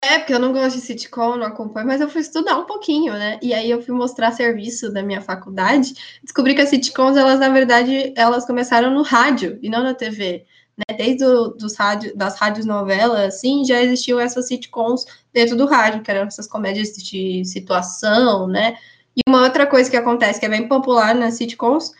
É, 0.00 0.18
porque 0.18 0.32
eu 0.32 0.38
não 0.38 0.52
gosto 0.52 0.76
de 0.76 0.82
sitcom, 0.82 1.36
não 1.36 1.46
acompanho, 1.46 1.88
mas 1.88 2.00
eu 2.00 2.08
fui 2.08 2.20
estudar 2.20 2.56
um 2.56 2.66
pouquinho, 2.66 3.14
né? 3.14 3.40
E 3.42 3.52
aí 3.52 3.68
eu 3.68 3.82
fui 3.82 3.94
mostrar 3.96 4.30
serviço 4.30 4.92
da 4.92 5.02
minha 5.02 5.20
faculdade, 5.20 5.92
descobri 6.22 6.54
que 6.54 6.60
as 6.60 6.68
sitcoms, 6.68 7.16
elas, 7.16 7.40
na 7.40 7.48
verdade, 7.48 8.14
elas 8.16 8.46
começaram 8.46 8.94
no 8.94 9.02
rádio 9.02 9.58
e 9.60 9.68
não 9.68 9.82
na 9.82 9.92
TV. 9.92 10.46
Né? 10.88 10.96
Desde 10.96 11.24
o, 11.24 11.48
dos 11.48 11.76
rádio, 11.76 12.16
das 12.16 12.36
rádios 12.36 12.66
novelas, 12.66 13.34
assim, 13.34 13.64
já 13.64 13.82
existiam 13.82 14.18
essas 14.18 14.48
sitcoms 14.48 15.04
dentro 15.32 15.56
do 15.56 15.66
rádio, 15.66 16.02
que 16.02 16.10
eram 16.10 16.26
essas 16.26 16.46
comédias 16.46 16.92
de 16.92 17.44
situação, 17.44 18.46
né? 18.46 18.76
E 19.16 19.20
uma 19.28 19.42
outra 19.42 19.66
coisa 19.66 19.90
que 19.90 19.96
acontece, 19.96 20.40
que 20.40 20.46
é 20.46 20.48
bem 20.48 20.68
popular 20.68 21.14
nas 21.14 21.34
sitcoms, 21.34 21.92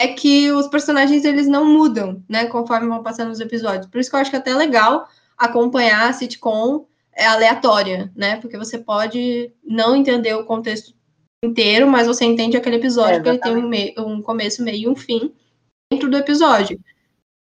é 0.00 0.08
que 0.08 0.50
os 0.52 0.68
personagens 0.68 1.24
eles 1.24 1.48
não 1.48 1.64
mudam, 1.64 2.22
né, 2.28 2.46
conforme 2.46 2.88
vão 2.88 3.02
passando 3.02 3.30
os 3.30 3.40
episódios. 3.40 3.86
Por 3.86 3.98
isso 3.98 4.10
que 4.10 4.16
eu 4.16 4.20
acho 4.20 4.30
que 4.30 4.36
é 4.36 4.38
até 4.38 4.54
legal 4.54 5.08
acompanhar 5.36 6.08
a 6.08 6.12
sitcom 6.12 6.86
é 7.14 7.26
aleatória, 7.26 8.12
né? 8.14 8.36
Porque 8.36 8.56
você 8.56 8.78
pode 8.78 9.52
não 9.64 9.96
entender 9.96 10.34
o 10.34 10.44
contexto 10.44 10.94
inteiro, 11.44 11.88
mas 11.88 12.06
você 12.06 12.24
entende 12.24 12.56
aquele 12.56 12.76
episódio 12.76 13.16
é, 13.16 13.20
que 13.20 13.28
ele 13.28 13.38
tem 13.38 13.56
um, 13.56 13.68
meio, 13.68 13.92
um 13.98 14.22
começo, 14.22 14.62
meio 14.62 14.76
e 14.76 14.88
um 14.88 14.94
fim 14.94 15.32
dentro 15.90 16.08
do 16.08 16.16
episódio. 16.16 16.80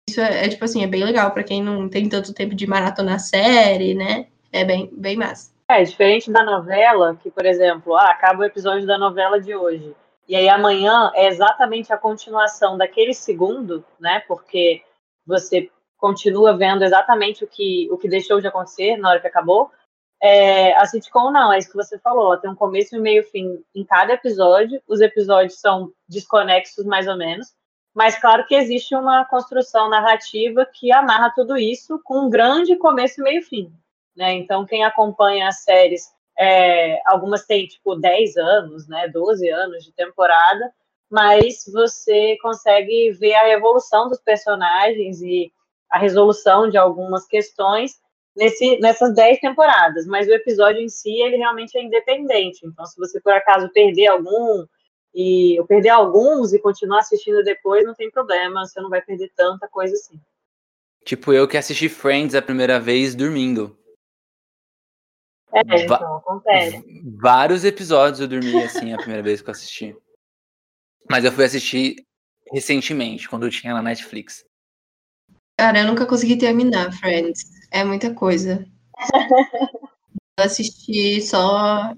Isso 0.10 0.22
é, 0.22 0.46
é 0.46 0.50
tipo 0.50 0.66
assim, 0.66 0.84
é 0.84 0.88
bem 0.88 1.04
legal 1.04 1.32
para 1.32 1.44
quem 1.44 1.63
não 1.63 1.88
tem 1.88 2.10
tanto 2.10 2.34
tempo 2.34 2.56
de 2.56 2.66
maratona 2.66 3.20
série, 3.20 3.94
né? 3.94 4.28
É 4.51 4.66
bem, 4.66 4.89
bem 4.92 5.16
massa. 5.16 5.51
É, 5.70 5.84
diferente 5.84 6.32
da 6.32 6.44
novela, 6.44 7.16
que, 7.22 7.30
por 7.30 7.46
exemplo, 7.46 7.96
ah, 7.96 8.10
acaba 8.10 8.42
o 8.42 8.46
episódio 8.46 8.88
da 8.88 8.98
novela 8.98 9.39
de 9.39 9.56
hoje. 9.56 9.96
E 10.28 10.36
aí 10.36 10.50
amanhã 10.50 11.12
é 11.13 11.28
exatamente 11.28 11.94
a 11.94 11.98
continuação 11.98 12.75
daquele 12.75 13.13
segundo, 13.13 13.86
né? 14.00 14.24
Porque 14.28 14.82
você 15.25 15.70
continua 15.98 16.58
vendo 16.58 16.84
exatamente 16.84 17.44
o 17.44 17.48
que, 17.48 17.88
o 17.92 17.98
que 17.98 18.10
deixou 18.10 18.42
de 18.42 18.48
acontecer 18.48 18.98
na 18.98 19.12
hora 19.12 19.20
que 19.20 19.28
acabou. 19.28 19.70
É, 20.22 20.75
a 20.75 20.86
sitcom 20.86 21.32
não, 21.32 21.54
é 21.54 21.60
isso 21.60 21.70
que 21.70 21.78
você 21.78 21.98
falou, 22.00 22.36
tem 22.38 22.50
um 22.50 22.56
começo 22.56 22.96
e 22.96 23.00
meio 23.00 23.24
fim 23.24 23.63
em 23.74 23.86
cada 23.86 24.13
episódio, 24.13 24.82
os 24.86 25.00
episódios 25.00 25.60
são 25.60 25.94
desconexos 26.10 26.86
mais 26.86 27.08
ou 27.08 27.16
menos, 27.16 27.54
mas 28.00 28.18
claro 28.18 28.48
que 28.48 28.56
existe 28.56 28.96
uma 28.96 29.25
construção 29.25 29.89
narrativa 29.89 30.65
que 30.65 30.89
amarra 30.89 31.34
tudo 31.36 31.58
isso 31.58 32.00
com 32.01 32.27
um 32.27 32.29
grande 32.29 32.77
começo 32.77 33.22
meio 33.22 33.44
fim. 33.44 33.74
Né? 34.15 34.36
Então, 34.36 34.65
quem 34.65 34.86
acompanha 34.86 35.50
as 35.50 35.65
séries, 35.65 36.03
é, 36.39 37.01
algumas 37.06 37.46
têm 37.46 37.68
tipo 37.68 37.98
10 37.98 38.38
anos, 38.38 38.88
né, 38.88 39.10
12 39.10 39.50
anos 39.50 39.84
de 39.84 39.91
temporada, 39.91 40.72
mas 41.12 41.65
você 41.74 42.38
consegue 42.41 43.12
ver 43.20 43.36
a 43.36 43.50
evolução 43.50 44.08
dos 44.08 44.22
personagens 44.22 45.22
e 45.22 45.51
a 45.91 46.00
resolução 46.00 46.70
de 46.70 46.77
algumas 46.77 47.27
questões 47.27 48.00
nesse, 48.34 48.79
nessas 48.79 49.13
10 49.13 49.41
temporadas, 49.41 50.08
mas 50.08 50.25
o 50.25 50.32
episódio 50.32 50.82
em 50.82 50.88
si, 50.88 51.20
ele 51.20 51.36
realmente 51.36 51.77
é 51.77 51.84
independente. 51.84 52.65
Então, 52.65 52.86
se 52.86 52.98
você 52.98 53.20
por 53.20 53.34
acaso 53.34 53.70
perder 53.74 54.08
algum, 54.08 54.65
e 55.13 55.60
eu 55.60 55.66
perder 55.66 55.89
alguns 55.89 56.54
e 56.54 56.60
continuar 56.60 57.00
assistindo 57.00 57.44
depois, 57.44 57.86
não 57.86 57.94
tem 57.94 58.10
problema, 58.12 58.66
você 58.66 58.80
não 58.80 58.89
vai 58.89 59.01
perder 59.01 59.32
tanta 59.36 59.68
coisa 59.68 59.94
assim. 59.94 60.20
Tipo 61.04 61.34
eu 61.34 61.48
que 61.48 61.58
assisti 61.58 61.89
Friends 61.89 62.36
a 62.36 62.42
primeira 62.42 62.80
vez 62.80 63.16
dormindo. 63.16 63.78
É, 65.51 65.62
então, 65.84 66.18
acontece. 66.18 66.84
Vários 67.20 67.66
episódios 67.66 68.20
eu 68.20 68.28
dormi 68.28 68.62
assim 68.62 68.94
a 68.94 68.98
primeira 68.98 69.24
vez 69.24 69.42
que 69.42 69.50
eu 69.50 69.51
assisti. 69.51 69.96
Mas 71.10 71.25
eu 71.25 71.32
fui 71.32 71.44
assistir 71.44 72.06
recentemente, 72.51 73.28
quando 73.28 73.46
eu 73.46 73.50
tinha 73.50 73.74
na 73.74 73.82
Netflix. 73.82 74.46
Cara, 75.58 75.80
eu 75.80 75.88
nunca 75.88 76.06
consegui 76.06 76.38
terminar 76.38 76.94
Friends. 76.94 77.44
É 77.72 77.84
muita 77.84 78.13
coisa. 78.13 78.66
Eu 80.39 80.46
assisti 80.46 81.22
só. 81.22 81.94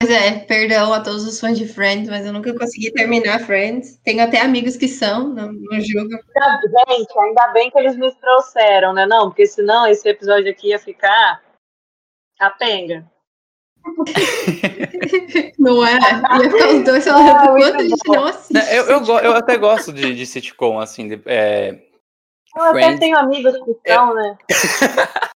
Pois 0.00 0.12
é, 0.12 0.40
perdão 0.40 0.92
a 0.92 1.00
todos 1.00 1.26
os 1.26 1.40
fãs 1.40 1.56
de 1.56 1.66
Friends, 1.66 2.08
mas 2.10 2.26
eu 2.26 2.32
nunca 2.32 2.52
consegui 2.58 2.92
terminar 2.92 3.40
Friends. 3.40 3.98
Tenho 4.04 4.22
até 4.22 4.40
amigos 4.40 4.76
que 4.76 4.88
são, 4.88 5.28
não, 5.28 5.52
não 5.52 5.80
julgo. 5.80 6.10
Gente, 6.10 7.18
ainda 7.18 7.48
bem 7.52 7.70
que 7.70 7.78
eles 7.78 7.96
me 7.96 8.12
trouxeram, 8.16 8.92
né? 8.92 9.06
Não, 9.06 9.28
porque 9.28 9.46
senão 9.46 9.86
esse 9.86 10.06
episódio 10.08 10.50
aqui 10.50 10.68
ia 10.68 10.78
ficar 10.78 11.42
capenga. 12.38 13.10
não 15.58 15.86
é? 15.86 15.94
Ia 15.94 16.50
ficar 16.50 16.68
os 16.68 16.84
dois 16.84 17.04
falando 17.04 17.30
ah, 17.30 17.48
quanto 17.48 17.76
a 17.76 17.82
gente 17.82 18.08
não 18.08 18.24
assiste. 18.26 18.74
Eu, 18.74 18.84
eu, 18.86 19.18
eu 19.18 19.32
até 19.34 19.56
gosto 19.56 19.92
de, 19.92 20.14
de 20.14 20.26
sitcom, 20.26 20.80
assim. 20.80 21.08
De, 21.08 21.22
é... 21.26 21.82
Eu 22.56 22.70
Friends. 22.70 22.88
até 22.88 22.98
tenho 22.98 23.18
amigos 23.18 23.52
que 23.52 23.90
são, 23.92 24.18
é... 24.18 24.22
né? 24.22 24.38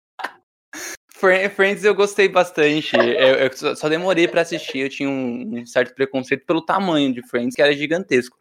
Friends 1.15 1.83
eu 1.83 1.95
gostei 1.95 2.27
bastante. 2.27 2.95
Eu, 2.95 3.35
eu 3.35 3.75
só 3.75 3.87
demorei 3.87 4.27
para 4.27 4.41
assistir. 4.41 4.79
Eu 4.79 4.89
tinha 4.89 5.09
um, 5.09 5.59
um, 5.59 5.65
certo 5.65 5.95
preconceito 5.95 6.45
pelo 6.45 6.61
tamanho 6.61 7.13
de 7.13 7.25
Friends, 7.27 7.55
que 7.55 7.61
era 7.61 7.71
gigantesco. 7.71 8.37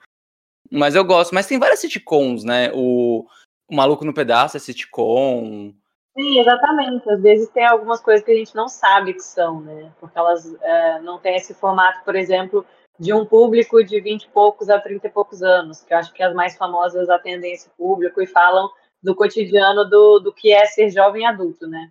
Mas 0.70 0.94
eu 0.94 1.04
gosto. 1.04 1.34
Mas 1.34 1.46
tem 1.46 1.58
várias 1.58 1.80
sitcoms, 1.80 2.42
né? 2.42 2.70
O, 2.74 3.26
o 3.68 3.76
Maluco 3.76 4.04
no 4.04 4.12
Pedaço 4.12 4.56
é 4.56 4.60
sitcom. 4.60 5.72
Sim, 6.18 6.40
exatamente. 6.40 7.08
Às 7.08 7.22
vezes 7.22 7.48
tem 7.50 7.64
algumas 7.64 8.00
coisas 8.00 8.24
que 8.24 8.32
a 8.32 8.36
gente 8.36 8.54
não 8.56 8.68
sabe 8.68 9.14
que 9.14 9.22
são, 9.22 9.60
né? 9.60 9.92
Porque 10.00 10.18
elas 10.18 10.44
é, 10.60 11.00
não 11.00 11.18
têm 11.18 11.36
esse 11.36 11.54
formato, 11.54 12.04
por 12.04 12.16
exemplo, 12.16 12.66
de 12.98 13.12
um 13.12 13.24
público 13.24 13.84
de 13.84 14.00
20 14.00 14.24
e 14.24 14.28
poucos 14.30 14.68
a 14.68 14.80
30 14.80 15.06
e 15.06 15.10
poucos 15.10 15.42
anos, 15.42 15.82
que 15.82 15.94
eu 15.94 15.98
acho 15.98 16.12
que 16.12 16.22
as 16.22 16.34
mais 16.34 16.56
famosas 16.56 17.08
atendem 17.08 17.52
esse 17.52 17.68
público 17.70 18.20
e 18.20 18.26
falam 18.26 18.68
do 19.02 19.14
cotidiano 19.14 19.84
do, 19.88 20.18
do 20.18 20.32
que 20.32 20.52
é 20.52 20.64
ser 20.66 20.90
jovem 20.90 21.26
adulto, 21.26 21.66
né? 21.66 21.90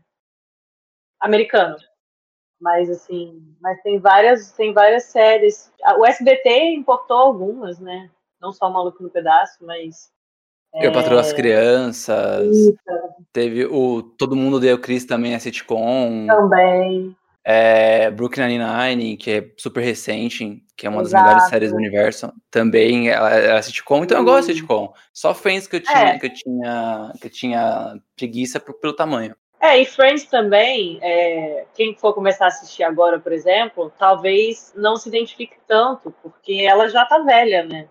Americano. 1.24 1.78
Mas 2.60 2.90
assim, 2.90 3.42
mas 3.62 3.82
tem 3.82 4.00
várias, 4.00 4.52
tem 4.52 4.74
várias 4.74 5.06
séries. 5.06 5.72
O 5.98 6.06
SBT 6.06 6.74
importou 6.76 7.18
algumas, 7.18 7.80
né? 7.80 8.10
Não 8.42 8.52
só 8.52 8.70
o 8.70 8.74
Maluco 8.74 9.02
no 9.02 9.10
Pedaço, 9.10 9.66
mas 9.66 10.12
eu 10.76 10.90
é... 10.90 10.94
Patroa 10.94 11.22
as 11.22 11.34
Crianças. 11.34 12.56
Isso. 12.56 12.78
Teve 13.32 13.66
o 13.66 14.02
Todo 14.02 14.36
Mundo 14.36 14.60
Deu 14.60 14.80
Chris 14.80 15.06
também, 15.06 15.36
a 15.36 15.40
sitcom. 15.40 16.26
Também. 16.28 17.16
É, 17.46 18.10
Brooklyn 18.10 18.48
Nine-Nine, 18.48 19.18
que 19.18 19.32
é 19.32 19.52
super 19.58 19.82
recente, 19.82 20.64
que 20.78 20.88
é 20.88 20.90
uma 20.90 21.02
Exato. 21.02 21.24
das 21.24 21.24
melhores 21.24 21.50
séries 21.50 21.72
do 21.72 21.78
universo. 21.78 22.34
Também 22.50 23.10
ela, 23.10 23.30
ela 23.30 23.60
é 23.60 23.62
sitcom, 23.62 24.04
então 24.04 24.18
eu 24.18 24.24
gosto 24.24 24.48
de 24.48 24.56
sitcom. 24.56 24.94
Só 25.14 25.34
Friends 25.34 25.68
que 25.68 25.76
eu 25.76 25.82
tinha, 25.82 25.98
é. 25.98 26.20
que 26.20 26.26
eu 26.26 26.34
tinha, 26.34 27.14
que 27.20 27.28
eu 27.28 27.32
tinha 27.32 28.02
preguiça 28.16 28.60
pelo 28.60 28.94
tamanho. 28.94 29.36
É, 29.64 29.80
e 29.80 29.86
Friends 29.86 30.26
também, 30.26 31.00
é, 31.02 31.66
quem 31.74 31.96
for 31.96 32.14
começar 32.14 32.44
a 32.44 32.48
assistir 32.50 32.84
agora, 32.84 33.18
por 33.18 33.32
exemplo, 33.32 33.94
talvez 33.98 34.74
não 34.76 34.98
se 34.98 35.08
identifique 35.08 35.56
tanto, 35.66 36.14
porque 36.22 36.68
ela 36.70 36.90
já 36.90 37.06
tá 37.06 37.20
velha, 37.20 37.64
né? 37.64 37.88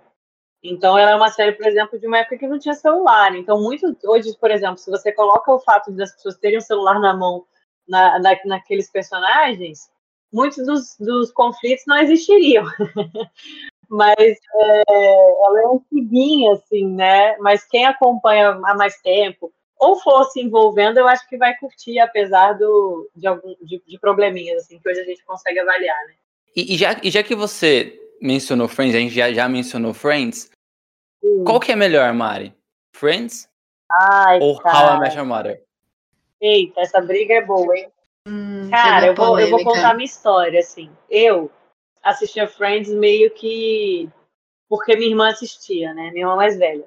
Então, 0.62 0.98
ela 0.98 1.12
é 1.12 1.14
uma 1.16 1.30
série, 1.30 1.52
por 1.52 1.66
exemplo, 1.66 1.98
de 1.98 2.06
uma 2.06 2.18
época 2.18 2.36
que 2.36 2.46
não 2.46 2.58
tinha 2.58 2.74
celular. 2.74 3.34
Então, 3.34 3.58
muito 3.58 3.96
hoje, 4.04 4.36
por 4.38 4.50
exemplo, 4.50 4.76
se 4.76 4.90
você 4.90 5.10
coloca 5.12 5.50
o 5.50 5.60
fato 5.60 5.90
das 5.92 6.12
pessoas 6.12 6.36
terem 6.36 6.58
um 6.58 6.60
celular 6.60 7.00
na 7.00 7.16
mão 7.16 7.46
na, 7.88 8.18
na, 8.18 8.38
naqueles 8.44 8.90
personagens, 8.90 9.90
muitos 10.30 10.66
dos, 10.66 10.98
dos 11.00 11.32
conflitos 11.32 11.84
não 11.86 11.96
existiriam. 11.96 12.66
Mas 13.88 14.18
é, 14.18 14.82
ela 15.46 15.62
é 15.62 15.66
antiguinha, 15.74 16.52
assim, 16.52 16.86
né? 16.86 17.34
Mas 17.38 17.64
quem 17.64 17.86
acompanha 17.86 18.60
há 18.62 18.74
mais 18.76 19.00
tempo, 19.00 19.50
ou 19.82 19.96
for 19.96 20.24
se 20.26 20.40
envolvendo, 20.40 20.98
eu 20.98 21.08
acho 21.08 21.28
que 21.28 21.36
vai 21.36 21.56
curtir, 21.56 21.98
apesar 21.98 22.52
do, 22.52 23.10
de, 23.16 23.26
algum, 23.26 23.56
de, 23.60 23.82
de 23.84 23.98
probleminhas, 23.98 24.62
assim, 24.62 24.78
que 24.78 24.88
hoje 24.88 25.00
a 25.00 25.04
gente 25.04 25.24
consegue 25.24 25.58
avaliar, 25.58 25.98
né? 26.06 26.14
E, 26.54 26.74
e, 26.74 26.78
já, 26.78 27.00
e 27.02 27.10
já 27.10 27.20
que 27.20 27.34
você 27.34 28.00
mencionou 28.20 28.68
Friends, 28.68 28.94
a 28.94 29.00
gente 29.00 29.12
já, 29.12 29.32
já 29.32 29.48
mencionou 29.48 29.92
Friends. 29.92 30.48
Sim. 31.20 31.42
Qual 31.44 31.58
que 31.58 31.72
é 31.72 31.76
melhor, 31.76 32.12
Mari? 32.14 32.54
Friends 32.94 33.48
Ai, 33.90 34.38
ou 34.40 34.56
cara. 34.60 34.92
How 34.92 34.96
I 34.96 35.00
Met 35.00 35.16
Your 35.16 35.26
Mother? 35.26 35.64
Eita, 36.40 36.80
essa 36.80 37.00
briga 37.00 37.34
é 37.34 37.42
boa, 37.42 37.76
hein? 37.76 37.88
Hum, 38.28 38.70
cara, 38.70 39.06
eu 39.06 39.14
vou, 39.14 39.40
eu 39.40 39.50
vou 39.50 39.64
contar 39.64 39.94
minha 39.94 40.06
história, 40.06 40.60
assim. 40.60 40.90
Eu 41.10 41.50
assistia 42.04 42.46
Friends 42.46 42.92
meio 42.92 43.32
que 43.32 44.08
porque 44.68 44.94
minha 44.94 45.10
irmã 45.10 45.28
assistia, 45.28 45.92
né? 45.92 46.10
Minha 46.12 46.26
irmã 46.26 46.36
mais 46.36 46.56
velha. 46.56 46.84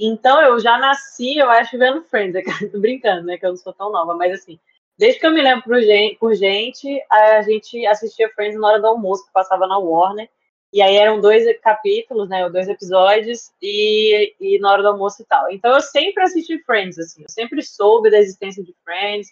Então 0.00 0.40
eu 0.40 0.60
já 0.60 0.78
nasci, 0.78 1.38
eu 1.38 1.50
acho, 1.50 1.76
vendo 1.76 2.02
Friends. 2.04 2.44
Tô 2.72 2.78
brincando, 2.78 3.26
né? 3.26 3.36
Que 3.36 3.46
eu 3.46 3.50
não 3.50 3.56
sou 3.56 3.72
tão 3.72 3.90
nova, 3.90 4.14
mas 4.14 4.32
assim, 4.32 4.58
desde 4.96 5.20
que 5.20 5.26
eu 5.26 5.32
me 5.32 5.42
lembro 5.42 5.64
por 5.64 5.80
gente, 5.80 6.18
por 6.18 6.34
gente 6.34 7.04
a 7.10 7.42
gente 7.42 7.84
assistia 7.86 8.30
Friends 8.30 8.60
na 8.60 8.68
hora 8.68 8.80
do 8.80 8.86
almoço, 8.86 9.26
que 9.26 9.32
passava 9.32 9.66
na 9.66 9.78
Warner. 9.78 10.28
E 10.72 10.82
aí 10.82 10.96
eram 10.96 11.20
dois 11.20 11.44
capítulos, 11.60 12.28
né? 12.28 12.48
Dois 12.50 12.68
episódios, 12.68 13.50
e, 13.60 14.34
e 14.38 14.58
na 14.60 14.70
hora 14.70 14.82
do 14.82 14.88
almoço 14.88 15.22
e 15.22 15.24
tal. 15.24 15.50
Então 15.50 15.74
eu 15.74 15.80
sempre 15.80 16.22
assisti 16.22 16.62
Friends, 16.64 16.98
assim, 16.98 17.22
eu 17.22 17.30
sempre 17.30 17.62
soube 17.62 18.10
da 18.10 18.18
existência 18.18 18.62
de 18.62 18.74
Friends. 18.84 19.28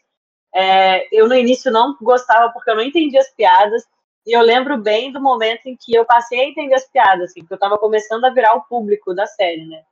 É, 0.55 1.07
eu 1.13 1.29
no 1.29 1.35
início 1.35 1.71
não 1.71 1.97
gostava 2.01 2.51
porque 2.53 2.71
eu 2.71 2.77
não 2.77 2.83
entendia 2.83 3.21
as 3.21 3.31
piadas. 3.35 3.85
E 4.27 4.33
eu 4.33 4.41
lembro 4.43 4.77
bem 4.79 5.13
do 5.13 5.21
momento 5.21 5.67
em 5.67 5.77
que 5.77 5.95
eu 5.95 6.05
passei 6.05 6.41
a 6.41 6.45
entender 6.45 6.75
as 6.75 6.89
piadas, 6.91 7.31
assim, 7.31 7.41
porque 7.41 7.55
eu 7.55 7.57
estava 7.57 7.79
começando 7.79 8.25
a 8.25 8.31
virar 8.31 8.55
o 8.55 8.63
público 8.63 9.15
da 9.15 9.25
série, 9.27 9.65
né? 9.67 9.85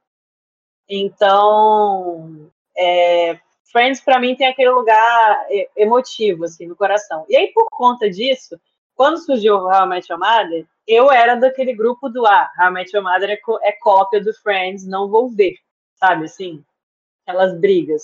Então, 0.88 2.50
é, 2.76 3.38
Friends 3.72 4.00
para 4.00 4.20
mim 4.20 4.36
tem 4.36 4.46
aquele 4.46 4.70
lugar 4.70 5.46
emotivo, 5.76 6.44
assim, 6.44 6.66
no 6.66 6.76
coração. 6.76 7.24
E 7.28 7.36
aí, 7.36 7.48
por 7.52 7.66
conta 7.70 8.08
disso, 8.08 8.60
quando 8.94 9.18
surgiu 9.18 9.56
How 9.56 9.84
I 9.84 9.88
Met 9.88 10.12
Your 10.12 10.20
Mother, 10.20 10.66
eu 10.86 11.10
era 11.10 11.34
daquele 11.34 11.74
grupo 11.74 12.08
do 12.08 12.24
ah, 12.26 12.50
How 12.58 12.68
I 12.68 12.70
Met 12.70 12.94
Your 12.94 13.04
Mother 13.04 13.30
é, 13.30 13.40
é 13.62 13.72
cópia 13.72 14.22
do 14.22 14.32
Friends, 14.34 14.86
não 14.86 15.08
vou 15.08 15.28
ver, 15.28 15.56
sabe 15.96 16.26
assim? 16.26 16.64
Aquelas 17.26 17.58
brigas. 17.58 18.02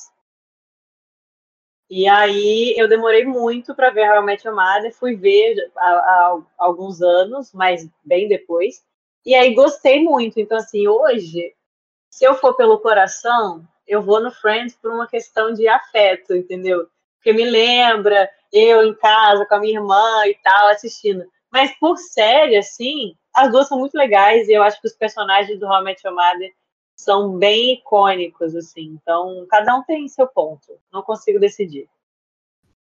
E 1.88 2.08
aí 2.08 2.74
eu 2.76 2.88
demorei 2.88 3.24
muito 3.24 3.74
para 3.74 3.90
ver 3.90 4.08
How 4.10 4.22
I 4.22 4.24
Met 4.24 4.46
Your 4.46 4.56
Mother, 4.56 4.94
fui 4.94 5.14
ver 5.14 5.56
há, 5.76 5.88
há, 5.88 6.42
alguns 6.58 7.02
anos, 7.02 7.52
mas 7.52 7.88
bem 8.04 8.28
depois. 8.28 8.82
E 9.24 9.34
aí 9.34 9.54
gostei 9.54 10.02
muito. 10.02 10.40
Então, 10.40 10.56
assim, 10.56 10.88
hoje, 10.88 11.54
se 12.10 12.24
eu 12.24 12.34
for 12.34 12.54
pelo 12.54 12.78
coração, 12.78 13.66
eu 13.86 14.02
vou 14.02 14.20
no 14.20 14.30
Friends 14.30 14.76
por 14.76 14.92
uma 14.92 15.06
questão 15.06 15.52
de 15.52 15.66
afeto, 15.68 16.34
entendeu? 16.34 16.86
Porque 17.16 17.32
me 17.32 17.48
lembra 17.48 18.28
eu 18.52 18.84
em 18.84 18.94
casa 18.94 19.46
com 19.46 19.54
a 19.54 19.60
minha 19.60 19.78
irmã 19.78 20.26
e 20.26 20.34
tal, 20.42 20.68
assistindo. 20.68 21.24
Mas 21.52 21.72
por 21.78 21.96
série, 21.96 22.56
assim, 22.56 23.14
as 23.34 23.50
duas 23.50 23.68
são 23.68 23.78
muito 23.78 23.94
legais 23.94 24.48
e 24.48 24.52
eu 24.52 24.62
acho 24.62 24.80
que 24.80 24.86
os 24.86 24.94
personagens 24.94 25.58
do 25.58 25.66
How 25.66 25.80
I 25.80 25.84
Met 25.84 26.06
Your 26.06 26.14
Mother 26.14 26.52
são 26.96 27.38
bem 27.38 27.74
icônicos, 27.74 28.54
assim. 28.54 28.98
Então, 29.00 29.46
cada 29.48 29.74
um 29.76 29.82
tem 29.84 30.08
seu 30.08 30.26
ponto. 30.26 30.78
Não 30.92 31.02
consigo 31.02 31.38
decidir. 31.38 31.88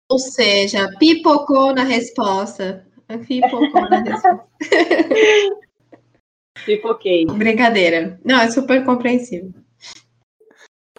Ou 0.10 0.20
seja, 0.20 0.90
pipocou 0.98 1.74
na 1.74 1.84
resposta. 1.84 2.88
Pipocou 3.28 3.90
na 3.90 4.00
resposta. 4.00 4.48
Pipoquei. 6.68 7.26
Brincadeira. 7.26 8.20
Não, 8.26 8.42
é 8.42 8.52
super 8.52 8.84
compreensível. 8.84 9.54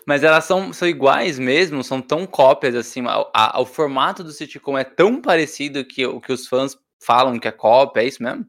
Mas 0.06 0.24
elas 0.24 0.44
são, 0.44 0.72
são 0.72 0.88
iguais 0.88 1.38
mesmo, 1.38 1.84
são 1.84 2.00
tão 2.00 2.26
cópias 2.26 2.74
assim. 2.74 3.06
A, 3.06 3.28
a, 3.34 3.60
o 3.60 3.66
formato 3.66 4.24
do 4.24 4.32
sitcom 4.32 4.78
é 4.78 4.84
tão 4.84 5.20
parecido 5.20 5.84
que 5.84 6.06
o 6.06 6.18
que 6.18 6.32
os 6.32 6.48
fãs 6.48 6.74
falam 7.04 7.38
que 7.38 7.46
é 7.46 7.52
cópia, 7.52 8.00
é 8.00 8.06
isso 8.06 8.22
mesmo? 8.22 8.46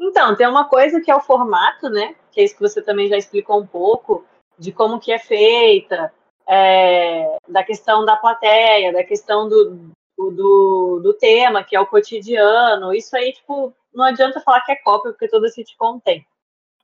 Então, 0.00 0.36
tem 0.36 0.46
uma 0.46 0.68
coisa 0.68 1.00
que 1.00 1.10
é 1.10 1.16
o 1.16 1.20
formato, 1.20 1.90
né? 1.90 2.14
Que 2.30 2.40
é 2.40 2.44
isso 2.44 2.54
que 2.54 2.60
você 2.60 2.80
também 2.80 3.08
já 3.08 3.16
explicou 3.16 3.60
um 3.60 3.66
pouco, 3.66 4.24
de 4.56 4.70
como 4.70 5.00
que 5.00 5.10
é 5.10 5.18
feita, 5.18 6.12
é, 6.48 7.36
da 7.48 7.64
questão 7.64 8.04
da 8.04 8.16
plateia, 8.16 8.92
da 8.92 9.02
questão 9.02 9.48
do, 9.48 9.90
do, 10.16 11.00
do, 11.02 11.14
tema, 11.14 11.64
que 11.64 11.74
é 11.74 11.80
o 11.80 11.86
cotidiano. 11.86 12.94
Isso 12.94 13.16
aí, 13.16 13.32
tipo, 13.32 13.74
não 13.94 14.04
adianta 14.04 14.40
falar 14.40 14.60
que 14.62 14.72
é 14.72 14.76
cópia, 14.76 15.12
porque 15.12 15.28
toda 15.28 15.48
sitcom 15.48 15.98
tem. 16.00 16.26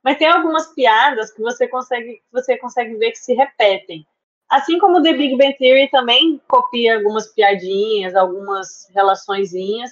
Mas 0.03 0.17
tem 0.17 0.27
algumas 0.27 0.73
piadas 0.73 1.31
que 1.31 1.41
você 1.41 1.67
consegue, 1.67 2.21
você 2.31 2.57
consegue 2.57 2.95
ver 2.95 3.11
que 3.11 3.19
se 3.19 3.33
repetem. 3.33 4.05
Assim 4.49 4.77
como 4.79 5.01
The 5.01 5.13
Big 5.13 5.37
Bang 5.37 5.55
Theory 5.57 5.89
também 5.89 6.41
copia 6.47 6.95
algumas 6.97 7.31
piadinhas, 7.33 8.15
algumas 8.15 8.89
relaçõezinhas, 8.93 9.91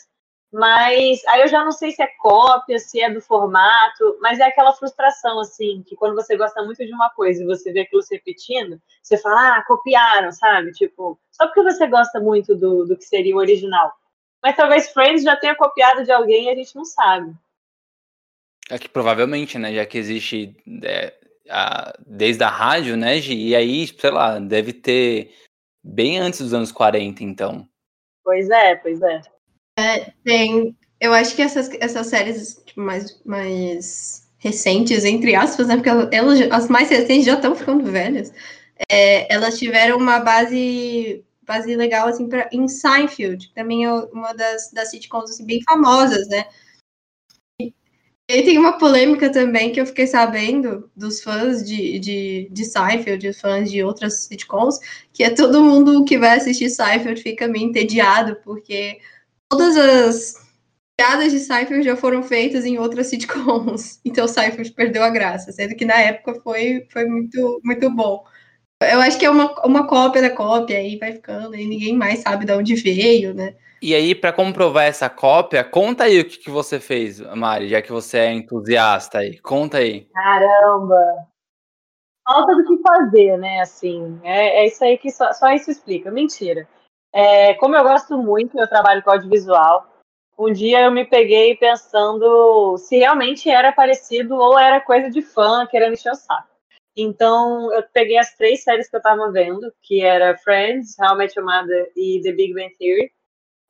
mas 0.51 1.23
aí 1.27 1.41
eu 1.41 1.47
já 1.47 1.63
não 1.63 1.71
sei 1.71 1.91
se 1.91 2.01
é 2.01 2.07
cópia, 2.19 2.79
se 2.79 2.99
é 2.99 3.09
do 3.09 3.21
formato, 3.21 4.17
mas 4.19 4.39
é 4.39 4.45
aquela 4.45 4.73
frustração, 4.73 5.39
assim, 5.39 5.83
que 5.85 5.95
quando 5.95 6.15
você 6.15 6.35
gosta 6.35 6.63
muito 6.63 6.83
de 6.83 6.91
uma 6.91 7.09
coisa 7.11 7.43
e 7.43 7.45
você 7.45 7.71
vê 7.71 7.81
aquilo 7.81 8.01
se 8.01 8.15
repetindo, 8.15 8.81
você 9.01 9.17
fala, 9.17 9.57
ah, 9.57 9.63
copiaram, 9.65 10.31
sabe? 10.31 10.71
Tipo, 10.71 11.19
só 11.31 11.45
porque 11.45 11.61
você 11.61 11.85
gosta 11.87 12.19
muito 12.19 12.55
do, 12.55 12.85
do 12.85 12.97
que 12.97 13.05
seria 13.05 13.35
o 13.35 13.39
original. 13.39 13.93
Mas 14.41 14.55
talvez 14.55 14.89
Friends 14.91 15.23
já 15.23 15.35
tenha 15.35 15.55
copiado 15.55 16.03
de 16.03 16.11
alguém 16.11 16.45
e 16.45 16.49
a 16.49 16.55
gente 16.55 16.75
não 16.75 16.85
sabe. 16.85 17.33
É 18.69 18.77
que 18.77 18.87
provavelmente, 18.87 19.57
né? 19.57 19.73
Já 19.73 19.85
que 19.85 19.97
existe 19.97 20.55
é, 20.83 21.13
a, 21.49 21.93
desde 22.05 22.43
a 22.43 22.49
rádio, 22.49 22.95
né, 22.95 23.19
Gi? 23.19 23.35
E 23.35 23.55
aí, 23.55 23.87
sei 23.87 24.11
lá, 24.11 24.39
deve 24.39 24.73
ter 24.73 25.33
bem 25.83 26.19
antes 26.19 26.39
dos 26.39 26.53
anos 26.53 26.71
40, 26.71 27.23
então. 27.23 27.67
Pois 28.23 28.49
é, 28.49 28.75
pois 28.75 29.01
é. 29.01 29.21
É, 29.77 30.11
tem. 30.23 30.77
Eu 30.99 31.13
acho 31.13 31.35
que 31.35 31.41
essas, 31.41 31.69
essas 31.79 32.07
séries 32.07 32.61
tipo, 32.65 32.81
mais, 32.81 33.21
mais 33.25 34.29
recentes, 34.37 35.03
entre 35.03 35.35
aspas, 35.35 35.67
né? 35.67 35.75
Porque 35.75 35.89
elas, 35.89 36.39
as 36.51 36.69
mais 36.69 36.89
recentes 36.89 37.25
já 37.25 37.33
estão 37.33 37.55
ficando 37.55 37.89
velhas. 37.91 38.31
É, 38.89 39.33
elas 39.33 39.57
tiveram 39.57 39.97
uma 39.97 40.19
base 40.19 41.25
base 41.49 41.75
legal 41.75 42.07
assim 42.07 42.29
para 42.29 42.47
em 42.53 42.67
Seinfeld, 42.67 43.47
que 43.47 43.55
também 43.55 43.83
é 43.83 43.91
uma 43.91 44.33
das, 44.33 44.71
das 44.71 44.91
sitcoms 44.91 45.31
assim, 45.31 45.45
bem 45.45 45.59
famosas, 45.67 46.27
né? 46.27 46.45
E, 47.59 47.73
tem 48.43 48.59
uma 48.59 48.77
polêmica 48.77 49.31
também 49.31 49.71
que 49.71 49.81
eu 49.81 49.87
fiquei 49.87 50.05
sabendo 50.05 50.87
dos 50.95 51.23
fãs 51.23 51.67
de, 51.67 51.97
de, 51.97 52.47
de 52.51 52.65
Seinfeld, 52.65 53.17
de 53.17 53.33
fãs 53.33 53.71
de 53.71 53.83
outras 53.83 54.25
sitcoms, 54.25 54.77
que 55.11 55.23
é 55.23 55.31
todo 55.31 55.63
mundo 55.63 56.05
que 56.05 56.19
vai 56.19 56.37
assistir 56.37 56.69
Seinfeld 56.69 57.19
fica 57.19 57.47
meio 57.47 57.65
entediado, 57.65 58.35
porque 58.43 58.99
todas 59.49 59.75
as 59.75 60.35
piadas 60.95 61.31
de 61.31 61.39
Seinfeld 61.39 61.83
já 61.83 61.97
foram 61.97 62.21
feitas 62.21 62.63
em 62.65 62.77
outras 62.77 63.07
sitcoms. 63.07 63.99
Então 64.05 64.27
Seinfeld 64.27 64.71
perdeu 64.73 65.03
a 65.03 65.09
graça, 65.09 65.51
sendo 65.51 65.75
que 65.75 65.85
na 65.85 65.99
época 65.99 66.39
foi, 66.41 66.85
foi 66.91 67.05
muito, 67.05 67.59
muito 67.63 67.89
bom. 67.89 68.23
Eu 68.81 69.01
acho 69.01 69.19
que 69.19 69.25
é 69.25 69.29
uma, 69.29 69.53
uma 69.65 69.85
cópia 69.85 70.21
da 70.21 70.29
cópia, 70.29 70.77
aí 70.77 70.97
vai 70.97 71.11
ficando, 71.11 71.53
e 71.53 71.67
ninguém 71.67 71.95
mais 71.95 72.19
sabe 72.19 72.45
de 72.45 72.53
onde 72.53 72.75
veio, 72.75 73.33
né? 73.33 73.55
E 73.81 73.93
aí, 73.93 74.13
para 74.13 74.33
comprovar 74.33 74.85
essa 74.85 75.09
cópia, 75.09 75.63
conta 75.63 76.05
aí 76.05 76.19
o 76.19 76.25
que, 76.27 76.37
que 76.37 76.49
você 76.49 76.79
fez, 76.79 77.19
Mari, 77.19 77.69
já 77.69 77.81
que 77.81 77.91
você 77.91 78.17
é 78.19 78.33
entusiasta 78.33 79.19
aí. 79.19 79.37
Conta 79.39 79.77
aí. 79.77 80.05
Caramba! 80.13 81.27
Falta 82.25 82.55
do 82.55 82.65
que 82.65 82.81
fazer, 82.81 83.37
né? 83.37 83.61
Assim, 83.61 84.19
é, 84.23 84.63
é 84.63 84.67
isso 84.67 84.83
aí 84.83 84.97
que 84.97 85.09
só, 85.11 85.31
só 85.33 85.51
isso 85.53 85.71
explica. 85.71 86.11
Mentira. 86.11 86.67
É, 87.13 87.53
como 87.55 87.75
eu 87.75 87.83
gosto 87.83 88.17
muito, 88.17 88.59
eu 88.59 88.67
trabalho 88.67 89.01
com 89.01 89.11
audiovisual. 89.11 89.87
Um 90.37 90.51
dia 90.51 90.81
eu 90.81 90.91
me 90.91 91.05
peguei 91.05 91.55
pensando 91.55 92.77
se 92.77 92.97
realmente 92.97 93.49
era 93.49 93.71
parecido 93.71 94.35
ou 94.35 94.59
era 94.59 94.79
coisa 94.79 95.09
de 95.09 95.21
fã 95.21 95.65
querendo 95.65 95.93
encher 95.93 96.11
o 96.11 96.15
saco. 96.15 96.48
Então, 97.01 97.73
eu 97.73 97.81
peguei 97.93 98.17
as 98.17 98.35
três 98.35 98.61
séries 98.61 98.89
que 98.89 98.95
eu 98.95 98.99
estava 98.99 99.31
vendo, 99.31 99.73
que 99.81 100.01
era 100.01 100.37
Friends, 100.37 100.97
How 100.99 101.15
I 101.15 101.17
Met 101.17 101.39
Your 101.39 101.47
Mother 101.47 101.89
e 101.95 102.19
The 102.21 102.33
Big 102.33 102.53
Bang 102.53 102.75
Theory, 102.77 103.09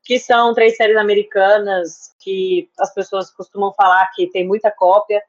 que 0.04 0.18
são 0.18 0.52
três 0.56 0.76
séries 0.76 0.98
americanas 0.98 2.15
que 2.20 2.68
as 2.80 2.92
pessoas 2.92 3.30
costumam 3.30 3.72
falar 3.74 4.10
que 4.15 4.32
tem 4.32 4.48
muita 4.48 4.72
cópia 4.72 5.22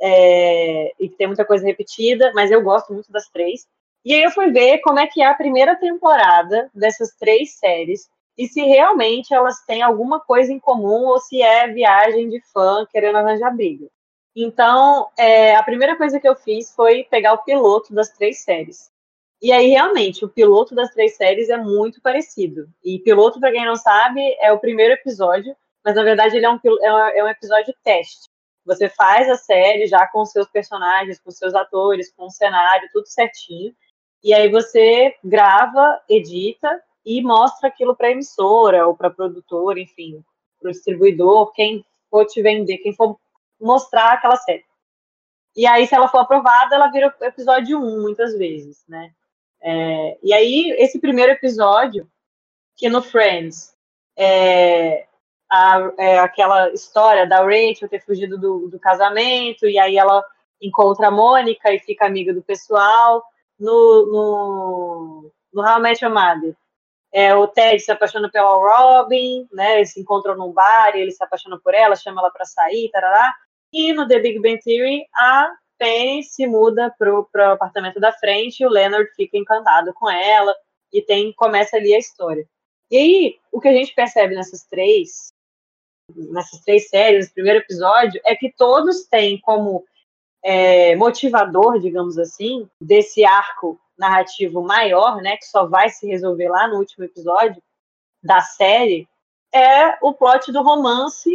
é, 0.00 0.92
e 1.00 1.08
que 1.08 1.16
tem 1.16 1.26
muita 1.26 1.44
coisa 1.44 1.66
repetida, 1.66 2.30
mas 2.36 2.52
eu 2.52 2.62
gosto 2.62 2.92
muito 2.92 3.10
das 3.10 3.28
três. 3.28 3.66
E 4.04 4.14
aí 4.14 4.22
eu 4.22 4.30
fui 4.30 4.52
ver 4.52 4.78
como 4.78 5.00
é 5.00 5.08
que 5.08 5.20
é 5.20 5.26
a 5.26 5.34
primeira 5.34 5.74
temporada 5.74 6.70
dessas 6.72 7.16
três 7.16 7.58
séries 7.58 8.08
e 8.38 8.46
se 8.46 8.62
realmente 8.62 9.34
elas 9.34 9.60
têm 9.66 9.82
alguma 9.82 10.20
coisa 10.20 10.52
em 10.52 10.60
comum 10.60 11.06
ou 11.06 11.18
se 11.18 11.42
é 11.42 11.66
viagem 11.66 12.28
de 12.28 12.40
fã 12.52 12.86
querendo 12.88 13.18
arranjar 13.18 13.50
briga. 13.50 13.88
Então, 14.36 15.08
é, 15.16 15.54
a 15.54 15.62
primeira 15.62 15.96
coisa 15.96 16.18
que 16.18 16.28
eu 16.28 16.34
fiz 16.34 16.74
foi 16.74 17.04
pegar 17.04 17.34
o 17.34 17.44
piloto 17.44 17.94
das 17.94 18.10
três 18.10 18.40
séries. 18.42 18.90
E 19.40 19.52
aí, 19.52 19.68
realmente, 19.68 20.24
o 20.24 20.28
piloto 20.28 20.74
das 20.74 20.90
três 20.90 21.16
séries 21.16 21.48
é 21.50 21.56
muito 21.56 22.00
parecido. 22.00 22.68
E 22.82 22.98
piloto, 22.98 23.38
para 23.38 23.52
quem 23.52 23.64
não 23.64 23.76
sabe, 23.76 24.20
é 24.40 24.52
o 24.52 24.58
primeiro 24.58 24.94
episódio, 24.94 25.54
mas 25.84 25.94
na 25.94 26.02
verdade 26.02 26.36
ele 26.36 26.46
é 26.46 26.50
um, 26.50 26.58
é, 26.64 27.18
é 27.18 27.24
um 27.24 27.28
episódio 27.28 27.74
teste. 27.84 28.28
Você 28.64 28.88
faz 28.88 29.28
a 29.28 29.36
série 29.36 29.86
já 29.86 30.06
com 30.06 30.24
seus 30.24 30.48
personagens, 30.48 31.20
com 31.20 31.30
seus 31.30 31.54
atores, 31.54 32.10
com 32.16 32.24
o 32.24 32.30
cenário, 32.30 32.88
tudo 32.92 33.06
certinho. 33.06 33.74
E 34.22 34.32
aí 34.32 34.48
você 34.48 35.14
grava, 35.22 36.00
edita 36.08 36.82
e 37.04 37.22
mostra 37.22 37.68
aquilo 37.68 37.94
para 37.94 38.08
a 38.08 38.12
emissora 38.12 38.86
ou 38.86 38.96
para 38.96 39.10
produtor, 39.10 39.76
enfim, 39.76 40.24
para 40.58 40.70
o 40.70 40.72
distribuidor, 40.72 41.52
quem 41.52 41.84
for 42.10 42.24
te 42.24 42.40
vender, 42.40 42.78
quem 42.78 42.94
for 42.94 43.18
mostrar 43.60 44.12
aquela 44.12 44.36
série. 44.36 44.64
E 45.56 45.66
aí, 45.66 45.86
se 45.86 45.94
ela 45.94 46.08
for 46.08 46.18
aprovada, 46.18 46.74
ela 46.74 46.88
vira 46.88 47.14
episódio 47.20 47.78
1, 47.78 48.02
muitas 48.02 48.36
vezes, 48.36 48.84
né? 48.88 49.12
É, 49.62 50.18
e 50.22 50.32
aí, 50.32 50.74
esse 50.78 50.98
primeiro 51.00 51.32
episódio, 51.32 52.08
que 52.76 52.88
no 52.88 53.02
Friends, 53.02 53.72
é, 54.16 55.06
a, 55.50 55.92
é 55.96 56.18
aquela 56.18 56.70
história 56.70 57.26
da 57.26 57.42
Rachel 57.42 57.88
ter 57.88 58.04
fugido 58.04 58.38
do, 58.38 58.68
do 58.68 58.78
casamento, 58.80 59.66
e 59.66 59.78
aí 59.78 59.96
ela 59.96 60.24
encontra 60.60 61.08
a 61.08 61.10
Mônica 61.10 61.72
e 61.72 61.78
fica 61.78 62.06
amiga 62.06 62.32
do 62.32 62.42
pessoal 62.42 63.24
no, 63.58 64.06
no, 64.06 65.32
no 65.52 65.62
How 65.62 65.78
I 65.78 65.80
Met 65.80 66.04
Your 66.04 66.12
Mother. 66.12 66.56
É, 67.12 67.34
o 67.34 67.46
Ted 67.46 67.78
se 67.78 67.92
apaixona 67.92 68.28
pela 68.28 68.56
Robin, 68.56 69.46
né? 69.52 69.76
Eles 69.76 69.92
se 69.92 70.00
encontram 70.00 70.36
num 70.36 70.52
bar 70.52 70.96
ele 70.96 71.12
se 71.12 71.22
apaixona 71.22 71.58
por 71.62 71.72
ela, 71.72 71.94
chama 71.94 72.20
ela 72.20 72.30
para 72.30 72.44
sair, 72.44 72.90
tarará. 72.90 73.32
E 73.74 73.92
no 73.92 74.06
The 74.06 74.20
Big 74.20 74.38
Bang 74.38 74.60
Theory, 74.62 75.04
a 75.12 75.52
Penny 75.76 76.22
se 76.22 76.46
muda 76.46 76.94
pro, 76.96 77.24
pro 77.24 77.50
apartamento 77.50 77.98
da 77.98 78.12
frente 78.12 78.60
e 78.60 78.66
o 78.66 78.70
Leonard 78.70 79.10
fica 79.16 79.36
encantado 79.36 79.92
com 79.92 80.08
ela 80.08 80.54
e 80.92 81.02
tem 81.02 81.32
começa 81.32 81.76
ali 81.76 81.92
a 81.92 81.98
história. 81.98 82.46
E 82.88 82.96
aí, 82.96 83.38
o 83.50 83.60
que 83.60 83.66
a 83.66 83.72
gente 83.72 83.92
percebe 83.92 84.36
nessas 84.36 84.62
três 84.64 85.34
nessas 86.14 86.60
três 86.60 86.88
séries, 86.88 87.28
no 87.28 87.34
primeiro 87.34 87.60
episódio, 87.60 88.20
é 88.24 88.36
que 88.36 88.52
todos 88.52 89.06
têm 89.06 89.40
como 89.40 89.84
é, 90.44 90.94
motivador, 90.94 91.80
digamos 91.80 92.18
assim, 92.18 92.68
desse 92.80 93.24
arco 93.24 93.80
narrativo 93.98 94.62
maior, 94.62 95.22
né, 95.22 95.36
que 95.36 95.46
só 95.46 95.66
vai 95.66 95.88
se 95.88 96.06
resolver 96.06 96.48
lá 96.48 96.68
no 96.68 96.76
último 96.76 97.04
episódio 97.04 97.60
da 98.22 98.40
série, 98.40 99.08
é 99.52 99.96
o 100.02 100.12
plot 100.12 100.52
do 100.52 100.62
romance 100.62 101.30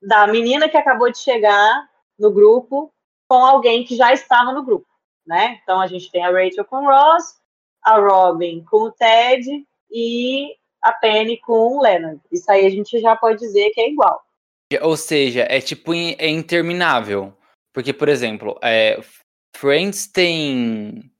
da 0.00 0.26
menina 0.26 0.68
que 0.68 0.76
acabou 0.76 1.10
de 1.10 1.18
chegar 1.18 1.88
no 2.18 2.30
grupo 2.30 2.92
com 3.28 3.44
alguém 3.44 3.84
que 3.84 3.96
já 3.96 4.12
estava 4.12 4.52
no 4.52 4.64
grupo. 4.64 4.86
né? 5.26 5.58
Então 5.62 5.80
a 5.80 5.86
gente 5.86 6.10
tem 6.10 6.24
a 6.24 6.30
Rachel 6.30 6.64
com 6.64 6.84
o 6.84 6.86
Ross, 6.86 7.34
a 7.82 7.98
Robin 7.98 8.64
com 8.64 8.84
o 8.84 8.92
Ted 8.92 9.66
e 9.90 10.54
a 10.82 10.92
Penny 10.92 11.38
com 11.40 11.76
o 11.76 11.82
Leonard. 11.82 12.20
Isso 12.30 12.50
aí 12.50 12.64
a 12.64 12.70
gente 12.70 13.00
já 13.00 13.16
pode 13.16 13.40
dizer 13.40 13.70
que 13.70 13.80
é 13.80 13.90
igual. 13.90 14.22
Ou 14.82 14.96
seja, 14.96 15.46
é 15.48 15.60
tipo 15.60 15.92
é 15.92 16.28
interminável. 16.28 17.36
Porque, 17.72 17.92
por 17.92 18.08
exemplo, 18.08 18.58
é, 18.62 19.00
Friends 19.56 20.06
tem 20.06 21.10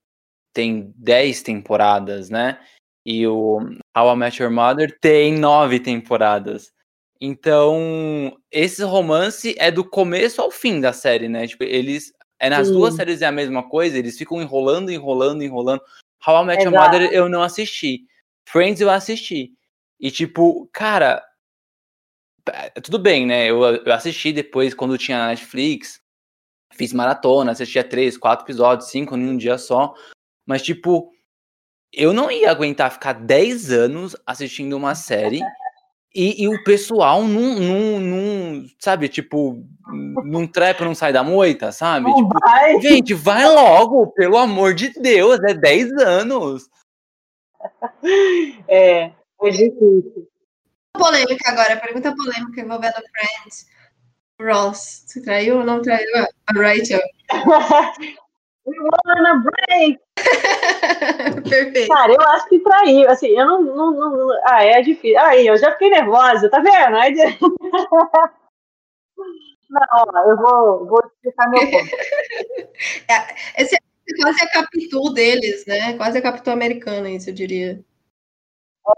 tem 0.55 0.91
10 0.97 1.43
temporadas, 1.43 2.31
né? 2.31 2.59
E 3.05 3.27
o 3.27 3.59
How 3.97 4.15
I 4.15 4.17
Met 4.17 4.43
Your 4.43 4.51
Mother 4.51 4.99
tem 5.01 5.35
nove 5.35 5.79
temporadas. 5.79 6.73
Então, 7.21 8.37
esse 8.51 8.83
romance 8.83 9.55
é 9.59 9.71
do 9.71 9.89
começo 9.89 10.41
ao 10.41 10.51
fim 10.51 10.81
da 10.81 10.93
série, 10.93 11.29
né? 11.29 11.47
Tipo, 11.47 11.65
eles. 11.65 12.13
É 12.39 12.51
nas 12.51 12.67
Sim. 12.67 12.75
duas 12.75 12.95
séries 12.95 13.23
é 13.23 13.27
a 13.27 13.33
mesma 13.33 13.67
coisa, 13.67 13.97
eles 13.97 14.19
ficam 14.19 14.43
enrolando, 14.43 14.91
enrolando, 14.91 15.43
enrolando. 15.43 15.81
How 16.27 16.43
I 16.43 16.47
Met 16.47 16.65
Your 16.65 16.73
Mother 16.73 17.11
eu 17.11 17.29
não 17.29 17.43
assisti. 17.43 18.05
Friends 18.47 18.81
eu 18.81 18.91
assisti. 18.91 19.53
E 19.99 20.11
tipo, 20.11 20.69
cara. 20.73 21.25
Tudo 22.83 22.99
bem, 22.99 23.27
né? 23.27 23.47
Eu, 23.47 23.63
eu 23.65 23.93
assisti 23.93 24.33
depois 24.33 24.75
quando 24.75 24.99
tinha 24.99 25.27
Netflix. 25.29 26.01
Fiz 26.75 26.93
maratona, 26.93 27.53
assistia 27.53 27.83
três, 27.83 28.19
quatro 28.19 28.45
episódios, 28.45 28.91
cinco 28.91 29.17
em 29.17 29.29
um 29.29 29.37
dia 29.37 29.57
só. 29.57 29.95
Mas, 30.45 30.63
tipo, 30.63 31.11
eu 31.93 32.13
não 32.13 32.31
ia 32.31 32.51
aguentar 32.51 32.93
ficar 32.93 33.15
10 33.15 33.73
anos 33.73 34.15
assistindo 34.27 34.77
uma 34.77 34.95
série 34.95 35.41
e, 36.15 36.45
e, 36.45 36.49
o 36.49 36.65
pessoal 36.65 37.23
não, 37.23 37.61
não, 37.61 38.01
não, 38.01 38.67
sabe, 38.79 39.09
tipo, 39.09 39.63
não 40.25 40.47
trepa, 40.47 40.85
não 40.85 40.95
sai 40.95 41.13
da 41.13 41.23
moita, 41.23 41.71
sabe? 41.73 42.13
Tipo, 42.15 42.39
vai. 42.41 42.81
Gente, 42.81 43.13
vai 43.13 43.47
logo, 43.47 44.07
pelo 44.09 44.39
amor 44.39 44.75
de 44.75 44.89
Deus, 44.91 45.39
é 45.45 45.55
10 45.55 45.93
anos. 45.93 46.69
É, 48.69 49.11
é 49.43 49.51
difícil. 49.51 50.29
Polêmica 50.93 51.51
agora, 51.51 51.77
pergunta 51.77 52.15
polêmica 52.15 52.61
envolvendo 52.61 52.95
Friends. 52.95 53.67
Ross, 54.41 55.05
você 55.07 55.23
traiu 55.23 55.59
ou 55.59 55.65
não 55.65 55.83
traiu 55.83 56.09
a 56.17 56.53
Rachel? 56.53 57.01
We 58.67 58.75
wanna 58.81 59.45
break! 59.45 60.01
Perfeito. 61.49 61.89
Cara, 61.89 62.13
eu 62.13 62.21
acho 62.21 62.49
que 62.49 62.59
traiu. 62.59 63.09
Assim, 63.09 63.29
eu 63.29 63.47
não, 63.47 63.63
não, 63.63 63.91
não, 63.93 64.41
Ah, 64.45 64.65
é 64.65 64.83
difícil. 64.83 65.19
Aí, 65.21 65.47
eu 65.47 65.57
já 65.57 65.73
fiquei 65.73 65.91
nervosa, 65.91 66.51
tá 66.51 66.59
vendo? 66.59 66.97
Aí... 66.97 67.15
Não, 69.69 69.83
ó, 69.93 70.31
eu 70.31 70.37
vou, 70.37 70.87
vou 70.87 71.01
explicar 71.07 71.49
meu 71.51 71.61
ponto. 71.61 71.91
É, 73.09 73.63
esse 73.63 73.75
é 73.75 73.79
quase 74.23 74.43
a 74.43 74.51
Capitu 74.51 75.13
deles, 75.13 75.67
né? 75.67 75.97
Quase 75.97 76.19
a 76.19 76.23
Capitu 76.23 76.51
americana, 76.51 77.11
isso 77.11 77.31
eu 77.31 77.35
diria. 77.35 77.83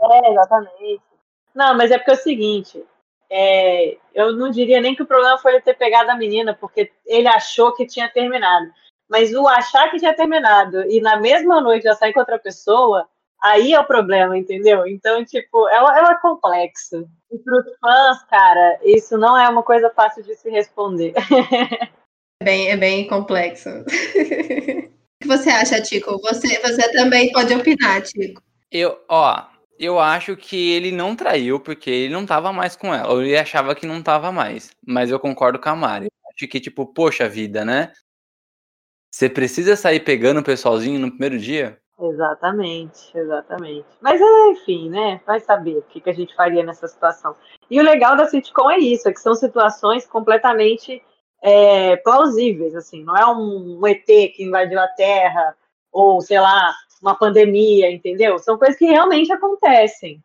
É, 0.00 0.30
exatamente. 0.30 1.00
Não, 1.54 1.74
mas 1.76 1.90
é 1.90 1.96
porque 1.96 2.10
é 2.10 2.14
o 2.14 2.16
seguinte, 2.16 2.84
é, 3.30 3.96
eu 4.14 4.32
não 4.36 4.50
diria 4.50 4.80
nem 4.80 4.94
que 4.94 5.02
o 5.02 5.06
problema 5.06 5.38
foi 5.38 5.52
ele 5.52 5.62
ter 5.62 5.74
pegado 5.74 6.10
a 6.10 6.16
menina, 6.16 6.54
porque 6.54 6.92
ele 7.06 7.28
achou 7.28 7.74
que 7.74 7.86
tinha 7.86 8.08
terminado. 8.08 8.70
Mas 9.08 9.32
o 9.32 9.48
achar 9.48 9.90
que 9.90 9.98
tinha 9.98 10.14
terminado 10.14 10.82
e 10.90 11.00
na 11.00 11.18
mesma 11.18 11.60
noite 11.60 11.84
já 11.84 11.94
sair 11.94 12.12
com 12.12 12.20
outra 12.20 12.38
pessoa, 12.38 13.08
aí 13.42 13.72
é 13.72 13.80
o 13.80 13.86
problema, 13.86 14.36
entendeu? 14.36 14.86
Então, 14.86 15.24
tipo, 15.24 15.68
é, 15.68 15.76
é 15.76 16.20
complexo. 16.20 17.08
E 17.30 17.38
para 17.38 17.58
os 17.58 17.78
fãs, 17.78 18.22
cara, 18.24 18.80
isso 18.84 19.16
não 19.16 19.36
é 19.36 19.48
uma 19.48 19.62
coisa 19.62 19.90
fácil 19.90 20.22
de 20.22 20.34
se 20.34 20.50
responder. 20.50 21.14
É 22.40 22.44
bem, 22.44 22.70
é 22.70 22.76
bem 22.76 23.08
complexo. 23.08 23.68
o 23.68 23.84
que 23.84 25.26
você 25.26 25.50
acha, 25.50 25.82
Tico? 25.82 26.20
Você, 26.20 26.60
você 26.60 26.92
também 26.92 27.32
pode 27.32 27.52
opinar, 27.52 28.00
Tico. 28.02 28.40
Eu, 28.70 28.96
ó, 29.08 29.44
eu 29.78 29.98
acho 29.98 30.36
que 30.36 30.70
ele 30.72 30.92
não 30.92 31.16
traiu 31.16 31.58
porque 31.58 31.90
ele 31.90 32.12
não 32.12 32.24
tava 32.24 32.52
mais 32.52 32.76
com 32.76 32.94
ela. 32.94 33.12
Ou 33.12 33.22
ele 33.22 33.36
achava 33.36 33.74
que 33.74 33.86
não 33.86 34.00
tava 34.00 34.30
mais. 34.30 34.70
Mas 34.86 35.10
eu 35.10 35.18
concordo 35.18 35.58
com 35.58 35.68
a 35.68 35.74
Mari. 35.74 36.08
Acho 36.32 36.48
que, 36.48 36.60
tipo, 36.60 36.86
poxa 36.86 37.28
vida, 37.28 37.64
né? 37.64 37.92
Você 39.10 39.28
precisa 39.28 39.76
sair 39.76 40.00
pegando 40.00 40.40
o 40.40 40.44
pessoalzinho 40.44 41.00
no 41.00 41.10
primeiro 41.10 41.38
dia? 41.38 41.78
Exatamente, 42.00 43.10
exatamente. 43.16 43.86
Mas 44.00 44.20
enfim, 44.50 44.88
né? 44.88 45.20
Vai 45.26 45.40
saber 45.40 45.78
o 45.78 45.82
que, 45.82 46.00
que 46.00 46.10
a 46.10 46.14
gente 46.14 46.34
faria 46.34 46.62
nessa 46.62 46.86
situação. 46.86 47.34
E 47.68 47.80
o 47.80 47.82
legal 47.82 48.16
da 48.16 48.26
sitcom 48.26 48.70
é 48.70 48.78
isso, 48.78 49.08
é 49.08 49.12
que 49.12 49.20
são 49.20 49.34
situações 49.34 50.06
completamente 50.06 51.02
é, 51.42 51.96
plausíveis, 51.96 52.74
assim, 52.74 53.02
não 53.04 53.16
é 53.16 53.26
um, 53.26 53.78
um 53.80 53.86
ET 53.86 54.04
que 54.04 54.44
invadiu 54.44 54.78
a 54.80 54.88
Terra, 54.88 55.56
ou, 55.92 56.20
sei 56.20 56.40
lá, 56.40 56.74
uma 57.02 57.16
pandemia, 57.16 57.90
entendeu? 57.90 58.38
São 58.38 58.58
coisas 58.58 58.76
que 58.76 58.86
realmente 58.86 59.32
acontecem. 59.32 60.22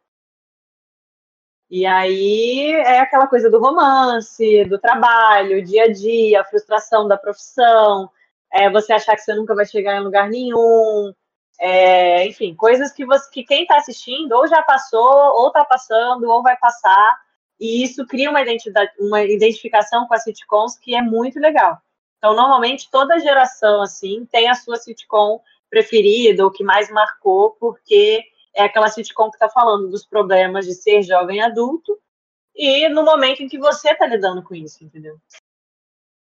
E 1.69 1.85
aí 1.85 2.71
é 2.71 2.99
aquela 2.99 3.27
coisa 3.27 3.49
do 3.49 3.59
romance, 3.59 4.63
do 4.65 4.77
trabalho, 4.77 5.63
dia 5.63 5.85
a 5.85 5.91
dia, 5.91 6.41
a 6.41 6.45
frustração 6.45 7.07
da 7.07 7.17
profissão, 7.17 8.09
é 8.53 8.69
você 8.69 8.93
achar 8.93 9.15
que 9.15 9.21
você 9.21 9.33
nunca 9.33 9.55
vai 9.55 9.65
chegar 9.65 9.97
em 9.97 10.03
lugar 10.03 10.29
nenhum, 10.29 11.11
é, 11.59 12.27
enfim, 12.27 12.53
coisas 12.55 12.91
que, 12.91 13.05
você, 13.05 13.29
que 13.31 13.43
quem 13.43 13.63
está 13.63 13.77
assistindo 13.77 14.31
ou 14.33 14.47
já 14.47 14.61
passou, 14.61 15.01
ou 15.01 15.47
está 15.47 15.65
passando, 15.65 16.29
ou 16.29 16.43
vai 16.43 16.55
passar, 16.57 17.17
e 17.59 17.83
isso 17.83 18.05
cria 18.05 18.29
uma, 18.29 18.41
identidade, 18.41 18.91
uma 18.99 19.23
identificação 19.23 20.07
com 20.07 20.13
as 20.13 20.23
sitcoms 20.23 20.77
que 20.77 20.95
é 20.95 21.01
muito 21.01 21.39
legal. 21.39 21.79
Então, 22.17 22.35
normalmente, 22.35 22.89
toda 22.91 23.19
geração, 23.19 23.81
assim, 23.81 24.25
tem 24.31 24.47
a 24.47 24.55
sua 24.55 24.77
sitcom 24.77 25.41
preferida, 25.69 26.43
ou 26.43 26.51
que 26.51 26.63
mais 26.63 26.91
marcou, 26.91 27.51
porque 27.59 28.23
é 28.55 28.63
aquela 28.63 28.87
sitcom 28.87 29.29
que 29.29 29.35
está 29.35 29.49
falando 29.49 29.89
dos 29.89 30.05
problemas 30.05 30.65
de 30.65 30.73
ser 30.73 31.01
jovem 31.01 31.41
adulto, 31.41 31.99
e 32.55 32.87
no 32.89 33.03
momento 33.03 33.41
em 33.41 33.47
que 33.47 33.57
você 33.57 33.91
está 33.91 34.05
lidando 34.05 34.43
com 34.43 34.53
isso, 34.53 34.83
entendeu? 34.83 35.17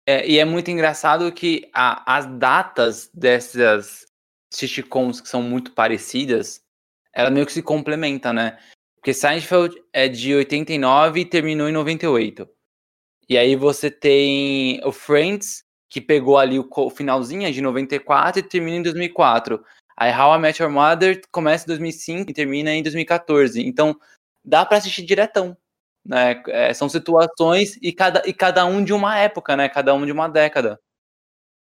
É, 0.05 0.27
e 0.27 0.37
é 0.37 0.45
muito 0.45 0.69
engraçado 0.69 1.31
que 1.31 1.69
a, 1.73 2.17
as 2.17 2.25
datas 2.25 3.09
dessas 3.13 4.05
sitcoms 4.51 5.21
que 5.21 5.29
são 5.29 5.41
muito 5.41 5.71
parecidas, 5.71 6.61
ela 7.13 7.29
meio 7.29 7.45
que 7.45 7.53
se 7.53 7.61
complementa, 7.61 8.33
né? 8.33 8.57
Porque 8.95 9.13
Seinfeld 9.13 9.75
é 9.91 10.07
de 10.07 10.33
89 10.33 11.21
e 11.21 11.25
terminou 11.25 11.67
em 11.69 11.73
98. 11.73 12.47
E 13.29 13.37
aí 13.37 13.55
você 13.55 13.89
tem 13.89 14.81
o 14.85 14.91
Friends, 14.91 15.63
que 15.89 16.01
pegou 16.01 16.37
ali 16.37 16.59
o, 16.59 16.89
finalzinho 16.89 17.51
de 17.51 17.61
94 17.61 18.39
e 18.39 18.43
termina 18.43 18.77
em 18.77 18.83
2004. 18.83 19.63
Aí 19.95 20.11
How 20.11 20.35
I 20.35 20.39
Met 20.39 20.61
Your 20.61 20.71
Mother 20.71 21.21
começa 21.31 21.65
em 21.65 21.67
2005 21.67 22.31
e 22.31 22.33
termina 22.33 22.73
em 22.73 22.83
2014. 22.83 23.61
Então, 23.61 23.95
dá 24.43 24.65
para 24.65 24.77
assistir 24.77 25.03
diretão 25.03 25.55
né? 26.05 26.41
É, 26.47 26.73
são 26.73 26.89
situações 26.89 27.77
e 27.81 27.93
cada, 27.93 28.21
e 28.25 28.33
cada 28.33 28.65
um 28.65 28.83
de 28.83 28.93
uma 28.93 29.17
época, 29.17 29.55
né? 29.55 29.69
Cada 29.69 29.93
um 29.93 30.05
de 30.05 30.11
uma 30.11 30.27
década. 30.27 30.79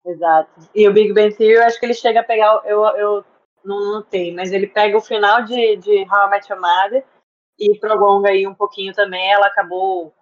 Exato. 0.06 0.50
E 0.74 0.88
o 0.88 0.94
Big 0.94 1.14
Bang 1.14 1.36
Theory, 1.36 1.56
eu 1.56 1.64
acho 1.64 1.80
que 1.80 1.86
ele 1.86 1.94
chega 1.94 2.22
a 2.22 2.24
pegar, 2.24 2.62
eu, 2.66 2.84
eu 2.98 3.26
não 3.64 3.94
notei, 3.94 4.34
mas 4.34 4.52
ele 4.52 4.68
pega 4.68 4.98
o 4.98 5.02
final 5.02 5.44
de, 5.44 5.76
de 5.78 6.02
How 6.04 6.28
I 6.28 6.30
Met 6.30 6.52
Your 6.52 6.62
Mother 6.62 7.06
e 7.60 7.78
prolonga 7.78 8.30
aí 8.30 8.48
um 8.48 8.56
pouquinho 8.56 8.94
também, 8.94 9.32
ela 9.32 9.48
acabou... 9.48 10.14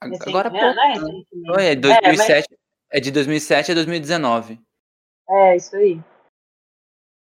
Agora, 0.00 0.50
né? 0.50 0.60
pouco, 0.60 1.56
né? 1.56 1.72
É, 1.72 1.74
2007, 1.74 2.30
é, 2.30 2.34
mas... 2.36 2.46
é 2.92 3.00
de 3.00 3.10
2007 3.10 3.72
a 3.72 3.74
2019. 3.74 4.60
É, 5.28 5.56
isso 5.56 5.74
aí. 5.74 6.00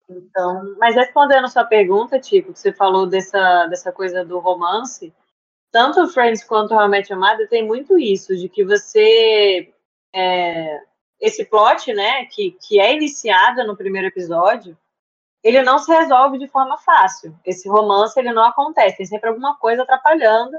Então, 0.10 0.76
mas 0.78 0.96
respondendo 0.96 1.46
a 1.46 1.50
sua 1.50 1.65
pergunta, 1.65 2.19
Tico, 2.19 2.54
que 2.54 2.60
você 2.60 2.74
falou 2.74 3.06
dessa, 3.06 3.67
dessa 3.67 3.91
coisa 3.91 4.26
do 4.26 4.39
romance, 4.39 5.13
tanto 5.74 6.08
Friends 6.08 6.44
quanto 6.44 6.76
How 6.76 6.94
I 6.94 7.48
tem 7.50 7.66
muito 7.66 7.98
isso, 7.98 8.38
de 8.38 8.48
que 8.48 8.64
você. 8.64 9.74
É, 10.14 10.80
esse 11.20 11.46
plot, 11.46 11.92
né, 11.94 12.26
que, 12.26 12.52
que 12.52 12.80
é 12.80 12.94
iniciado 12.94 13.66
no 13.66 13.76
primeiro 13.76 14.08
episódio, 14.08 14.78
ele 15.44 15.64
não 15.64 15.80
se 15.80 15.92
resolve 15.92 16.38
de 16.38 16.48
forma 16.48 16.78
fácil. 16.78 17.36
Esse 17.44 17.68
romance, 17.68 18.18
ele 18.20 18.32
não 18.32 18.44
acontece, 18.44 18.98
tem 18.98 19.06
sempre 19.06 19.30
alguma 19.30 19.58
coisa 19.58 19.82
atrapalhando 19.82 20.56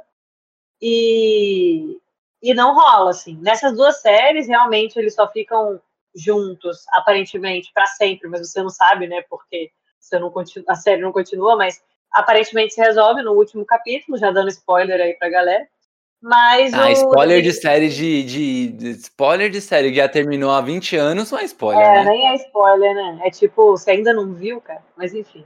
e, 0.83 1.99
e 2.43 2.53
não 2.55 2.75
rola, 2.75 3.11
assim. 3.11 3.37
Nessas 3.41 3.77
duas 3.77 4.01
séries, 4.01 4.49
realmente, 4.49 4.99
eles 4.99 5.15
só 5.15 5.31
ficam 5.31 5.81
juntos, 6.15 6.85
aparentemente, 6.93 7.71
para 7.73 7.87
sempre, 7.87 8.29
mas 8.29 8.41
você 8.41 8.63
não 8.63 8.71
sabe, 8.71 9.07
né, 9.07 9.23
porque 9.31 9.71
você 10.01 10.19
não 10.19 10.31
continua, 10.31 10.67
a 10.69 10.75
série 10.75 11.03
não 11.03 11.13
continua, 11.13 11.57
mas 11.57 11.83
aparentemente 12.15 12.75
se 12.75 12.81
resolve 12.81 13.23
no 13.23 13.33
último 13.33 13.67
capítulo, 13.67 14.17
já 14.17 14.31
dando 14.31 14.49
spoiler 14.49 15.01
aí 15.01 15.15
pra 15.15 15.29
galera. 15.29 15.67
Mas 16.23 16.73
ah, 16.73 16.89
o... 16.89 16.93
spoiler 16.93 17.43
de 17.43 17.53
série 17.53 17.91
de, 17.91 18.23
de, 18.23 18.69
de, 18.69 18.91
Spoiler 18.93 19.51
de 19.51 19.61
série 19.61 19.91
que 19.91 19.97
já 19.97 20.09
terminou 20.09 20.51
há 20.51 20.61
20 20.63 20.97
anos 20.97 21.31
não 21.31 21.39
é 21.39 21.45
spoiler. 21.45 21.85
É, 21.85 22.03
né? 22.03 22.11
nem 22.11 22.29
é 22.31 22.35
spoiler, 22.37 22.95
né? 22.95 23.21
É 23.25 23.31
tipo, 23.31 23.73
você 23.73 23.91
ainda 23.91 24.15
não 24.15 24.33
viu, 24.33 24.59
cara. 24.59 24.83
Mas 24.97 25.13
enfim. 25.13 25.45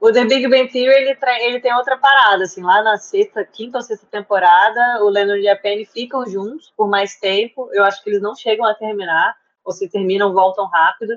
O 0.00 0.10
The 0.10 0.24
Big 0.24 0.48
Bang 0.48 0.66
Theory, 0.66 0.96
ele, 0.96 1.16
ele 1.42 1.60
tem 1.60 1.72
outra 1.72 1.96
parada, 1.96 2.42
assim, 2.42 2.60
lá 2.60 2.82
na 2.82 2.96
sexta, 2.96 3.44
quinta 3.44 3.78
ou 3.78 3.82
sexta 3.84 4.04
temporada, 4.10 5.04
o 5.04 5.08
Leonard 5.08 5.40
e 5.40 5.48
a 5.48 5.54
Penny 5.54 5.84
ficam 5.84 6.26
juntos 6.26 6.72
por 6.76 6.88
mais 6.88 7.14
tempo. 7.20 7.70
Eu 7.72 7.84
acho 7.84 8.02
que 8.02 8.10
eles 8.10 8.20
não 8.20 8.34
chegam 8.34 8.66
a 8.66 8.74
terminar, 8.74 9.36
ou 9.64 9.72
se 9.72 9.88
terminam, 9.88 10.32
voltam 10.32 10.66
rápido. 10.66 11.16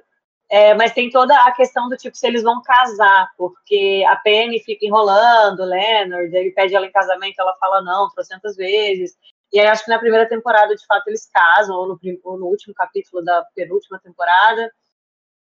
É, 0.49 0.75
mas 0.75 0.93
tem 0.93 1.09
toda 1.09 1.35
a 1.43 1.51
questão 1.51 1.89
do 1.89 1.97
tipo 1.97 2.15
se 2.15 2.27
eles 2.27 2.43
vão 2.43 2.61
casar, 2.61 3.29
porque 3.35 4.05
a 4.07 4.15
Penny 4.17 4.59
fica 4.59 4.85
enrolando 4.85 5.61
o 5.61 5.65
Leonard, 5.65 6.35
ele 6.35 6.51
pede 6.51 6.75
ela 6.75 6.85
em 6.85 6.91
casamento, 6.91 7.39
ela 7.39 7.55
fala 7.59 7.81
não, 7.81 8.09
trocentas 8.11 8.55
vezes. 8.55 9.17
E 9.51 9.59
aí 9.59 9.67
acho 9.67 9.83
que 9.83 9.89
na 9.89 9.99
primeira 9.99 10.27
temporada, 10.27 10.75
de 10.75 10.85
fato, 10.85 11.07
eles 11.07 11.27
casam, 11.33 11.75
ou 11.75 11.87
no, 11.87 11.99
ou 12.23 12.37
no 12.37 12.45
último 12.47 12.73
capítulo 12.75 13.23
da 13.23 13.43
penúltima 13.55 13.99
temporada. 13.99 14.71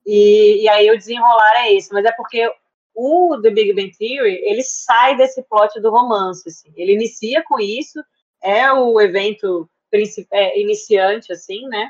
E, 0.05 0.63
e, 0.63 0.69
aí 0.69 0.91
o 0.91 0.97
desenrolar 0.97 1.65
é 1.65 1.73
esse, 1.73 1.91
mas 1.93 2.05
é 2.05 2.11
porque 2.11 2.51
o 2.93 3.39
The 3.41 3.49
Big 3.49 3.73
Bang 3.73 3.91
Theory, 3.97 4.41
ele 4.43 4.61
sai 4.61 5.15
desse 5.15 5.41
plot 5.43 5.79
do 5.79 5.89
romance, 5.89 6.47
assim. 6.47 6.71
Ele 6.75 6.93
inicia 6.93 7.43
com 7.43 7.59
isso, 7.59 8.03
é 8.41 8.71
o 8.71 8.99
evento 8.99 9.69
é, 10.31 10.59
iniciante, 10.59 11.31
assim, 11.31 11.67
né, 11.67 11.89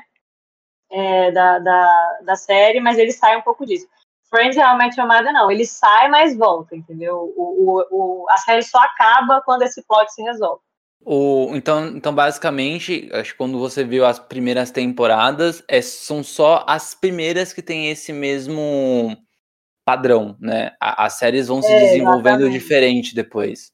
é, 0.90 1.30
da, 1.32 1.58
da, 1.58 2.18
da 2.24 2.36
série, 2.36 2.80
mas 2.80 2.98
ele 2.98 3.12
sai 3.12 3.36
um 3.36 3.42
pouco 3.42 3.66
disso. 3.66 3.86
Friends 4.28 4.56
realmente 4.56 5.00
amada 5.00 5.32
não, 5.32 5.50
ele 5.50 5.64
sai, 5.64 6.08
mas 6.08 6.36
volta, 6.36 6.74
entendeu? 6.74 7.32
O, 7.36 7.42
o, 7.42 7.86
o, 7.90 8.26
a 8.30 8.36
série 8.38 8.62
só 8.62 8.78
acaba 8.78 9.40
quando 9.42 9.62
esse 9.62 9.82
plot 9.86 10.12
se 10.12 10.22
resolve. 10.22 10.60
O, 11.06 11.50
então, 11.54 11.86
então, 11.88 12.14
basicamente, 12.14 13.10
acho 13.12 13.32
que 13.32 13.38
quando 13.38 13.58
você 13.58 13.84
viu 13.84 14.06
as 14.06 14.18
primeiras 14.18 14.70
temporadas, 14.70 15.62
é, 15.68 15.82
são 15.82 16.24
só 16.24 16.64
as 16.66 16.94
primeiras 16.94 17.52
que 17.52 17.60
tem 17.60 17.90
esse 17.90 18.12
mesmo 18.12 19.14
padrão, 19.84 20.34
né? 20.40 20.72
A, 20.80 21.04
as 21.04 21.14
séries 21.14 21.48
vão 21.48 21.60
se 21.60 21.70
é, 21.70 21.78
desenvolvendo 21.78 22.40
exatamente. 22.40 22.58
diferente 22.58 23.14
depois. 23.14 23.70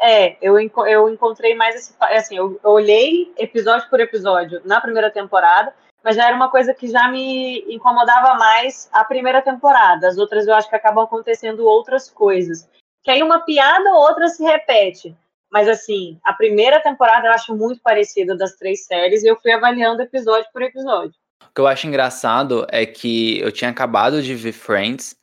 É, 0.00 0.36
eu, 0.40 0.56
eu 0.58 1.08
encontrei 1.08 1.54
mais 1.54 1.74
esse. 1.74 1.94
Assim, 2.00 2.36
eu, 2.36 2.60
eu 2.62 2.70
olhei 2.70 3.32
episódio 3.36 3.90
por 3.90 3.98
episódio 3.98 4.60
na 4.64 4.80
primeira 4.80 5.10
temporada, 5.10 5.74
mas 6.06 6.14
já 6.14 6.28
era 6.28 6.36
uma 6.36 6.48
coisa 6.48 6.72
que 6.72 6.86
já 6.86 7.10
me 7.10 7.64
incomodava 7.68 8.38
mais 8.38 8.88
a 8.92 9.02
primeira 9.04 9.42
temporada. 9.42 10.06
As 10.06 10.16
outras 10.16 10.46
eu 10.46 10.54
acho 10.54 10.70
que 10.70 10.76
acabam 10.76 11.02
acontecendo 11.02 11.66
outras 11.66 12.08
coisas. 12.08 12.68
Que 13.02 13.10
aí 13.10 13.24
uma 13.24 13.40
piada 13.40 13.90
ou 13.90 14.02
outra 14.02 14.28
se 14.28 14.40
repete. 14.44 15.16
Mas 15.50 15.66
assim, 15.66 16.16
a 16.22 16.32
primeira 16.32 16.78
temporada 16.80 17.26
eu 17.26 17.32
acho 17.32 17.56
muito 17.56 17.82
parecida 17.82 18.36
das 18.36 18.54
três 18.54 18.86
séries 18.86 19.24
e 19.24 19.26
eu 19.26 19.34
fui 19.34 19.50
avaliando 19.50 20.00
episódio 20.00 20.48
por 20.52 20.62
episódio. 20.62 21.12
O 21.42 21.52
que 21.52 21.60
eu 21.60 21.66
acho 21.66 21.88
engraçado 21.88 22.64
é 22.70 22.86
que 22.86 23.40
eu 23.40 23.50
tinha 23.50 23.70
acabado 23.70 24.22
de 24.22 24.32
ver 24.36 24.52
Friends, 24.52 25.16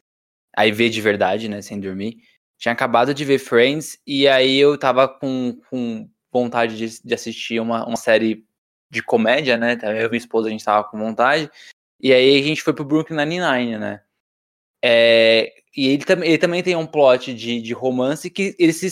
aí 0.54 0.70
ver 0.70 0.90
de 0.90 1.00
verdade, 1.00 1.48
né, 1.48 1.62
sem 1.62 1.80
dormir. 1.80 2.18
Tinha 2.58 2.74
acabado 2.74 3.14
de 3.14 3.24
ver 3.24 3.40
Friends 3.40 3.98
e 4.06 4.28
aí 4.28 4.60
eu 4.60 4.78
tava 4.78 5.08
com, 5.08 5.58
com 5.70 6.10
vontade 6.30 6.76
de, 6.76 7.02
de 7.02 7.14
assistir 7.14 7.62
uma, 7.62 7.88
uma 7.88 7.96
série 7.96 8.46
de 8.94 9.04
comédia, 9.04 9.58
né? 9.58 9.78
Eu 9.82 10.06
e 10.06 10.10
minha 10.10 10.18
esposa, 10.18 10.48
a 10.48 10.52
gente 10.52 10.64
tava 10.64 10.88
com 10.88 10.98
vontade. 10.98 11.50
E 12.00 12.14
aí 12.14 12.40
a 12.40 12.44
gente 12.44 12.62
foi 12.62 12.74
pro 12.74 12.86
Brooklyn 12.86 13.18
Nine-Nine, 13.18 13.78
né? 13.78 14.02
É, 14.84 15.52
e 15.76 15.88
ele, 15.88 16.04
ele 16.24 16.38
também 16.38 16.62
tem 16.62 16.76
um 16.76 16.86
plot 16.86 17.34
de, 17.34 17.62
de 17.62 17.74
romance 17.74 18.30
que 18.30 18.56
ele 18.60 18.74
se 18.74 18.90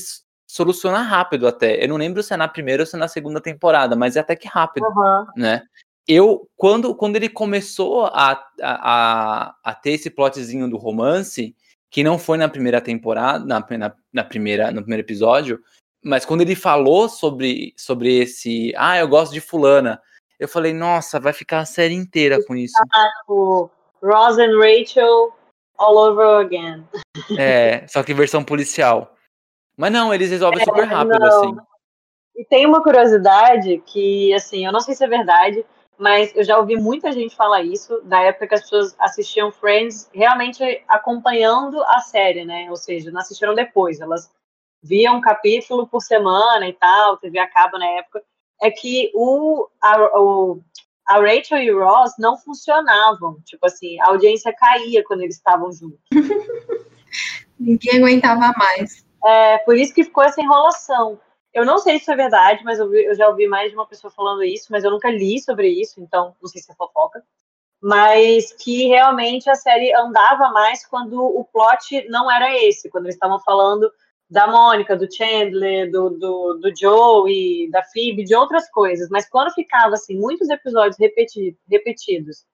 soluciona 0.48 1.02
rápido 1.02 1.48
até. 1.48 1.84
Eu 1.84 1.90
não 1.90 1.98
lembro 1.98 2.24
se 2.24 2.34
é 2.34 2.38
na 2.38 2.48
primeira 2.48 2.84
ou 2.84 2.88
se 2.88 2.96
é 2.96 3.00
na 3.00 3.08
segunda 3.08 3.40
temporada, 3.40 3.96
mas 3.96 4.16
é 4.16 4.20
até 4.20 4.36
que 4.36 4.48
rápido, 4.48 4.86
uhum. 4.86 5.26
né? 5.38 5.64
Eu, 6.08 6.50
quando, 6.58 6.96
quando 6.96 7.16
ele 7.16 7.30
começou 7.30 8.06
a, 8.08 8.32
a, 8.32 8.42
a, 8.62 9.56
a 9.64 9.76
ter 9.76 9.92
esse 9.92 10.10
plotzinho 10.10 10.68
do 10.70 10.78
romance, 10.78 11.56
que 11.90 12.04
não 12.04 12.18
foi 12.18 12.38
na 12.38 12.50
primeira 12.50 12.82
temporada, 12.82 13.46
na, 13.46 13.66
na, 13.78 13.96
na, 14.12 14.24
primeira, 14.24 14.72
no 14.72 14.82
primeiro 14.82 15.06
episódio, 15.06 15.62
mas 16.04 16.26
quando 16.26 16.42
ele 16.42 16.56
falou 16.56 17.08
sobre, 17.08 17.74
sobre 17.78 18.20
esse, 18.20 18.74
ah, 18.76 18.98
eu 18.98 19.08
gosto 19.08 19.32
de 19.32 19.42
fulana, 19.42 20.02
eu 20.40 20.48
falei, 20.48 20.74
nossa, 20.74 21.20
vai 21.20 21.34
ficar 21.34 21.60
a 21.60 21.66
série 21.66 21.94
inteira 21.94 22.44
com 22.46 22.56
isso. 22.56 22.74
o 23.28 23.70
Ross 24.02 24.40
and 24.40 24.58
Rachel 24.58 25.32
all 25.78 25.98
over 25.98 26.46
again. 26.46 26.84
É, 27.38 27.86
só 27.88 28.02
que 28.02 28.14
versão 28.14 28.44
policial. 28.44 29.16
Mas 29.78 29.92
não, 29.92 30.14
eles 30.14 30.32
resolvem 30.32 30.62
é, 30.62 30.66
super 30.66 30.86
rápido, 30.86 31.20
não. 31.20 31.28
assim. 31.28 31.58
E 32.36 32.46
tem 32.46 32.66
uma 32.66 32.82
curiosidade 32.82 33.84
que, 33.86 34.34
assim, 34.34 34.66
eu 34.66 34.72
não 34.72 34.80
sei 34.80 34.96
se 34.96 35.04
é 35.04 35.08
verdade, 35.08 35.64
mas 35.98 36.36
eu 36.36 36.44
já 36.44 36.58
ouvi 36.58 36.76
muita 36.76 37.12
gente 37.12 37.36
falar 37.36 37.62
isso, 37.62 38.02
da 38.04 38.22
época 38.22 38.48
que 38.48 38.56
as 38.56 38.62
pessoas 38.62 38.96
assistiam 38.98 39.52
Friends 39.52 40.10
realmente 40.12 40.84
acompanhando 40.88 41.84
a 41.84 42.00
série, 42.00 42.44
né? 42.44 42.68
Ou 42.70 42.76
seja, 42.76 43.12
não 43.12 43.20
assistiram 43.20 43.54
depois, 43.54 44.00
elas 44.00 44.32
viam 44.82 45.18
um 45.18 45.22
capítulo 45.22 45.88
por 45.88 46.02
semana 46.02 46.68
e 46.68 46.74
tal, 46.74 47.18
TV 47.18 47.40
acaba 47.40 47.78
na 47.78 47.88
época, 47.88 48.24
é 48.62 48.70
que 48.70 49.12
o, 49.14 49.68
a, 49.82 50.20
o, 50.20 50.62
a 51.08 51.20
Rachel 51.20 51.60
e 51.60 51.72
o 51.72 51.84
Ross 51.84 52.14
não 52.18 52.38
funcionavam. 52.38 53.40
Tipo 53.46 53.66
assim, 53.66 54.00
a 54.02 54.08
audiência 54.08 54.54
caía 54.54 55.04
quando 55.04 55.22
eles 55.22 55.36
estavam 55.36 55.72
juntos. 55.72 56.00
Ninguém 57.60 57.98
aguentava 57.98 58.54
mais. 58.58 59.06
É, 59.24 59.58
por 59.60 59.78
isso 59.78 59.94
que 59.94 60.04
ficou 60.04 60.24
essa 60.24 60.42
enrolação. 60.42 61.20
Eu 61.54 61.66
não 61.66 61.78
sei 61.78 62.00
se 62.00 62.12
é 62.12 62.16
verdade, 62.16 62.64
mas 62.64 62.80
eu, 62.80 62.90
vi, 62.90 63.04
eu, 63.04 63.14
já 63.14 63.28
ouvi 63.28 63.46
mais 63.48 63.70
de 63.70 63.76
uma 63.76 63.86
pessoa 63.86 64.10
falando 64.10 64.44
isso, 64.44 64.68
mas 64.72 64.84
eu 64.84 64.92
nunca 64.92 65.12
li 65.12 65.40
sobre 65.42 65.68
isso, 65.68 66.00
então 66.00 66.34
não 66.42 66.50
sei 66.50 66.62
se 66.62 66.72
é 66.72 66.76
fofoca. 66.76 67.22
Mas 67.82 68.54
que 68.54 68.88
realmente 68.88 69.50
a 69.50 69.56
série 69.56 69.94
andava 69.94 70.50
mais 70.52 70.86
quando 70.86 71.20
o 71.20 71.44
plot 71.44 72.08
não 72.10 72.32
era 72.32 72.56
esse, 72.64 72.90
quando 72.90 73.06
eles 73.06 73.16
estavam 73.16 73.40
falando 73.40 73.92
da 74.32 74.48
Mônica, 74.48 74.96
do 74.96 75.14
Chandler, 75.14 75.92
do, 75.92 76.10
do, 76.12 76.54
do 76.54 76.72
Joe 76.74 77.70
da 77.70 77.84
Phoebe, 77.84 78.24
de 78.24 78.34
outras 78.34 78.70
coisas. 78.72 79.10
Mas 79.10 79.28
quando 79.28 79.54
ficava 79.54 79.96
assim, 79.96 80.18
muitos 80.18 80.50
episódios 80.50 80.98
repetidos, 80.98 81.60
repetidos 81.70 82.46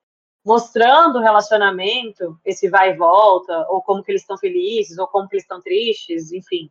mostrando 0.44 1.18
o 1.18 1.22
relacionamento, 1.22 2.38
esse 2.44 2.68
vai 2.68 2.90
e 2.90 2.96
volta, 2.96 3.66
ou 3.68 3.82
como 3.82 4.02
que 4.02 4.10
eles 4.10 4.22
estão 4.22 4.36
felizes, 4.38 4.98
ou 4.98 5.06
como 5.06 5.28
que 5.28 5.36
eles 5.36 5.44
estão 5.44 5.60
tristes, 5.60 6.32
enfim, 6.32 6.70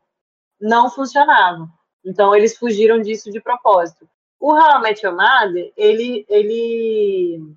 não 0.59 0.89
funcionava. 0.89 1.69
Então 2.03 2.35
eles 2.35 2.57
fugiram 2.57 2.99
disso 2.99 3.31
de 3.31 3.39
propósito. 3.39 4.09
O 4.39 4.51
How 4.51 4.83
I 4.85 5.73
ele, 5.77 6.25
ele 6.27 7.55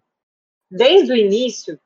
desde 0.70 1.12
o 1.12 1.16
início, 1.16 1.80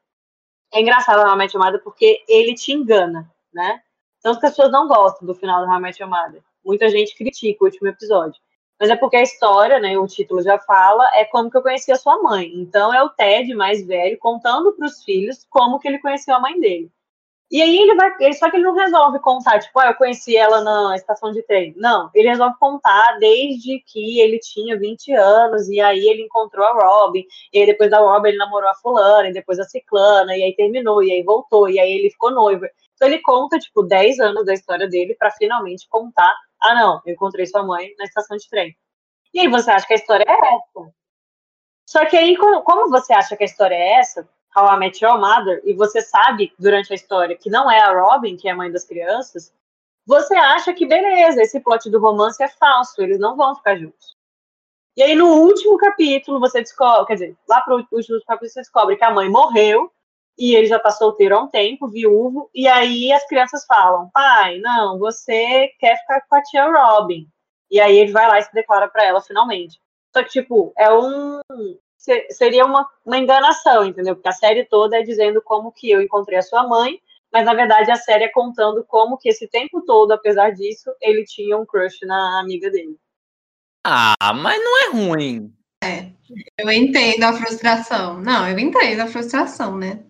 é 0.72 0.80
engraçado 0.80 1.20
o 1.20 1.32
How 1.32 1.74
I 1.74 1.78
porque 1.78 2.22
ele 2.28 2.54
te 2.54 2.72
engana, 2.72 3.30
né? 3.52 3.82
Tanto 4.24 4.40
que 4.40 4.46
as 4.46 4.52
pessoas 4.52 4.72
não 4.72 4.88
gostam 4.88 5.26
do 5.26 5.34
final 5.34 5.66
do 5.66 5.70
Your 5.70 6.08
Mother. 6.08 6.42
Muita 6.64 6.88
gente 6.88 7.14
critica 7.14 7.62
o 7.62 7.66
último 7.66 7.88
episódio. 7.88 8.40
Mas 8.80 8.88
é 8.88 8.96
porque 8.96 9.16
a 9.16 9.22
história, 9.22 9.78
né, 9.78 9.98
o 9.98 10.06
título 10.06 10.40
já 10.40 10.58
fala, 10.58 11.06
é 11.14 11.26
como 11.26 11.50
que 11.50 11.58
eu 11.58 11.62
conheci 11.62 11.92
a 11.92 11.96
sua 11.96 12.22
mãe. 12.22 12.50
Então 12.54 12.92
é 12.92 13.02
o 13.02 13.10
Ted 13.10 13.54
mais 13.54 13.86
velho 13.86 14.16
contando 14.18 14.72
para 14.72 14.86
os 14.86 15.04
filhos 15.04 15.46
como 15.50 15.78
que 15.78 15.86
ele 15.86 15.98
conheceu 15.98 16.34
a 16.34 16.40
mãe 16.40 16.58
dele. 16.58 16.90
E 17.50 17.60
aí 17.62 17.76
ele 17.76 17.94
vai, 17.94 18.32
só 18.32 18.50
que 18.50 18.56
ele 18.56 18.64
não 18.64 18.74
resolve 18.74 19.18
contar, 19.20 19.58
tipo, 19.60 19.78
ah, 19.78 19.88
eu 19.88 19.94
conheci 19.94 20.36
ela 20.36 20.62
na 20.62 20.96
estação 20.96 21.30
de 21.30 21.42
trem. 21.42 21.74
Não, 21.76 22.10
ele 22.14 22.28
resolve 22.28 22.56
contar 22.58 23.18
desde 23.18 23.80
que 23.86 24.18
ele 24.20 24.38
tinha 24.38 24.78
20 24.78 25.12
anos, 25.12 25.68
e 25.68 25.80
aí 25.80 26.08
ele 26.08 26.22
encontrou 26.22 26.66
a 26.66 26.72
Robin, 26.72 27.24
e 27.52 27.60
aí 27.60 27.66
depois 27.66 27.90
da 27.90 27.98
Robin 28.00 28.30
ele 28.30 28.38
namorou 28.38 28.68
a 28.68 28.74
fulana, 28.74 29.28
e 29.28 29.32
depois 29.32 29.60
a 29.60 29.64
ciclana, 29.64 30.36
e 30.36 30.42
aí 30.42 30.56
terminou, 30.56 31.02
e 31.02 31.12
aí 31.12 31.22
voltou, 31.22 31.68
e 31.68 31.78
aí 31.78 31.92
ele 31.92 32.10
ficou 32.10 32.30
noivo. 32.30 32.64
Então 32.94 33.06
ele 33.08 33.20
conta, 33.20 33.58
tipo, 33.58 33.82
10 33.82 34.18
anos 34.20 34.44
da 34.46 34.54
história 34.54 34.88
dele 34.88 35.14
para 35.14 35.30
finalmente 35.30 35.86
contar, 35.88 36.34
ah 36.62 36.74
não, 36.74 37.02
eu 37.06 37.12
encontrei 37.12 37.46
sua 37.46 37.62
mãe 37.62 37.94
na 37.98 38.04
estação 38.04 38.36
de 38.36 38.48
trem. 38.48 38.74
E 39.34 39.40
aí 39.40 39.48
você 39.48 39.70
acha 39.70 39.86
que 39.86 39.92
a 39.92 39.96
história 39.96 40.24
é 40.26 40.32
essa. 40.32 40.94
Só 41.86 42.06
que 42.06 42.16
aí, 42.16 42.36
como 42.36 42.88
você 42.88 43.12
acha 43.12 43.36
que 43.36 43.44
a 43.44 43.46
história 43.46 43.74
é 43.74 44.00
essa, 44.00 44.28
How 44.56 44.74
I 44.74 44.78
Met 44.78 45.04
Your 45.04 45.18
Mother, 45.18 45.60
e 45.64 45.74
você 45.74 46.00
sabe 46.00 46.52
durante 46.58 46.92
a 46.92 46.96
história 46.96 47.36
que 47.36 47.50
não 47.50 47.70
é 47.70 47.80
a 47.80 47.92
Robin, 47.92 48.36
que 48.36 48.48
é 48.48 48.52
a 48.52 48.56
mãe 48.56 48.70
das 48.70 48.84
crianças, 48.84 49.52
você 50.06 50.34
acha 50.34 50.72
que 50.72 50.86
beleza, 50.86 51.42
esse 51.42 51.58
plot 51.60 51.90
do 51.90 51.98
romance 51.98 52.42
é 52.42 52.48
falso, 52.48 53.02
eles 53.02 53.18
não 53.18 53.36
vão 53.36 53.54
ficar 53.54 53.76
juntos. 53.76 54.14
E 54.96 55.02
aí 55.02 55.14
no 55.16 55.26
último 55.26 55.76
capítulo 55.76 56.38
você 56.38 56.60
descobre, 56.60 57.06
quer 57.06 57.14
dizer, 57.14 57.36
lá 57.48 57.60
pro 57.62 57.76
último 57.90 58.20
capítulo 58.26 58.50
você 58.50 58.60
descobre 58.60 58.96
que 58.96 59.04
a 59.04 59.10
mãe 59.10 59.28
morreu 59.28 59.90
e 60.38 60.54
ele 60.54 60.66
já 60.66 60.78
tá 60.78 60.90
solteiro 60.90 61.36
há 61.36 61.42
um 61.42 61.48
tempo, 61.48 61.88
viúvo, 61.88 62.50
e 62.54 62.68
aí 62.68 63.12
as 63.12 63.26
crianças 63.26 63.64
falam: 63.66 64.10
"Pai, 64.12 64.58
não, 64.58 64.98
você 64.98 65.68
quer 65.78 65.96
ficar 66.00 66.20
com 66.28 66.36
a 66.36 66.42
tia 66.42 66.70
Robin". 66.70 67.28
E 67.70 67.80
aí 67.80 67.96
ele 67.96 68.12
vai 68.12 68.28
lá 68.28 68.38
e 68.38 68.42
se 68.42 68.52
declara 68.52 68.88
para 68.88 69.04
ela 69.04 69.20
finalmente. 69.20 69.80
Só 70.14 70.22
que 70.22 70.30
tipo, 70.30 70.72
é 70.76 70.92
um 70.92 71.40
seria 72.30 72.64
uma, 72.64 72.88
uma 73.04 73.18
enganação, 73.18 73.84
entendeu? 73.84 74.14
Porque 74.14 74.28
a 74.28 74.32
série 74.32 74.64
toda 74.64 74.98
é 74.98 75.02
dizendo 75.02 75.40
como 75.42 75.72
que 75.72 75.90
eu 75.90 76.02
encontrei 76.02 76.38
a 76.38 76.42
sua 76.42 76.66
mãe, 76.66 77.00
mas 77.32 77.44
na 77.44 77.54
verdade 77.54 77.90
a 77.90 77.96
série 77.96 78.24
é 78.24 78.28
contando 78.28 78.84
como 78.84 79.16
que 79.18 79.28
esse 79.28 79.48
tempo 79.48 79.82
todo, 79.82 80.12
apesar 80.12 80.50
disso, 80.50 80.90
ele 81.00 81.24
tinha 81.24 81.56
um 81.56 81.66
crush 81.66 82.00
na 82.02 82.40
amiga 82.40 82.70
dele. 82.70 82.96
Ah, 83.84 84.32
mas 84.34 84.62
não 84.62 84.78
é 84.78 84.90
ruim. 84.90 85.52
É, 85.82 86.10
eu 86.58 86.70
entendo 86.70 87.24
a 87.24 87.32
frustração. 87.32 88.20
Não, 88.20 88.48
eu 88.48 88.58
entendo 88.58 89.00
a 89.00 89.06
frustração, 89.06 89.76
né? 89.76 90.02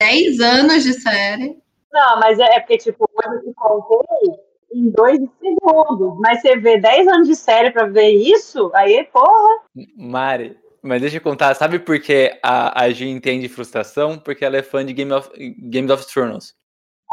Dez 0.00 0.40
anos 0.40 0.82
de 0.82 0.94
série. 0.94 1.62
Não, 1.92 2.18
mas 2.18 2.38
é, 2.38 2.56
é 2.56 2.60
porque, 2.60 2.78
tipo, 2.78 3.08
eu 3.22 3.40
te 3.42 3.54
contei 3.54 4.42
em 4.72 4.90
dois 4.90 5.20
segundos. 5.38 6.18
Mas 6.18 6.40
você 6.40 6.56
vê 6.56 6.78
10 6.78 7.06
anos 7.08 7.28
de 7.28 7.36
série 7.36 7.70
pra 7.70 7.86
ver 7.86 8.10
isso, 8.10 8.70
aí, 8.74 9.04
porra. 9.12 9.60
Mari, 9.96 10.56
Mas 10.82 11.00
deixa 11.00 11.18
eu 11.18 11.20
contar, 11.20 11.54
sabe 11.54 11.78
por 11.78 12.00
que 12.00 12.36
a, 12.42 12.82
a 12.82 12.90
G 12.90 13.06
entende 13.06 13.48
frustração? 13.48 14.18
Porque 14.18 14.44
ela 14.44 14.56
é 14.56 14.62
fã 14.62 14.84
de 14.84 14.92
Game 14.92 15.12
of, 15.12 15.30
Game 15.38 15.90
of 15.92 16.04
Thrones. 16.12 16.56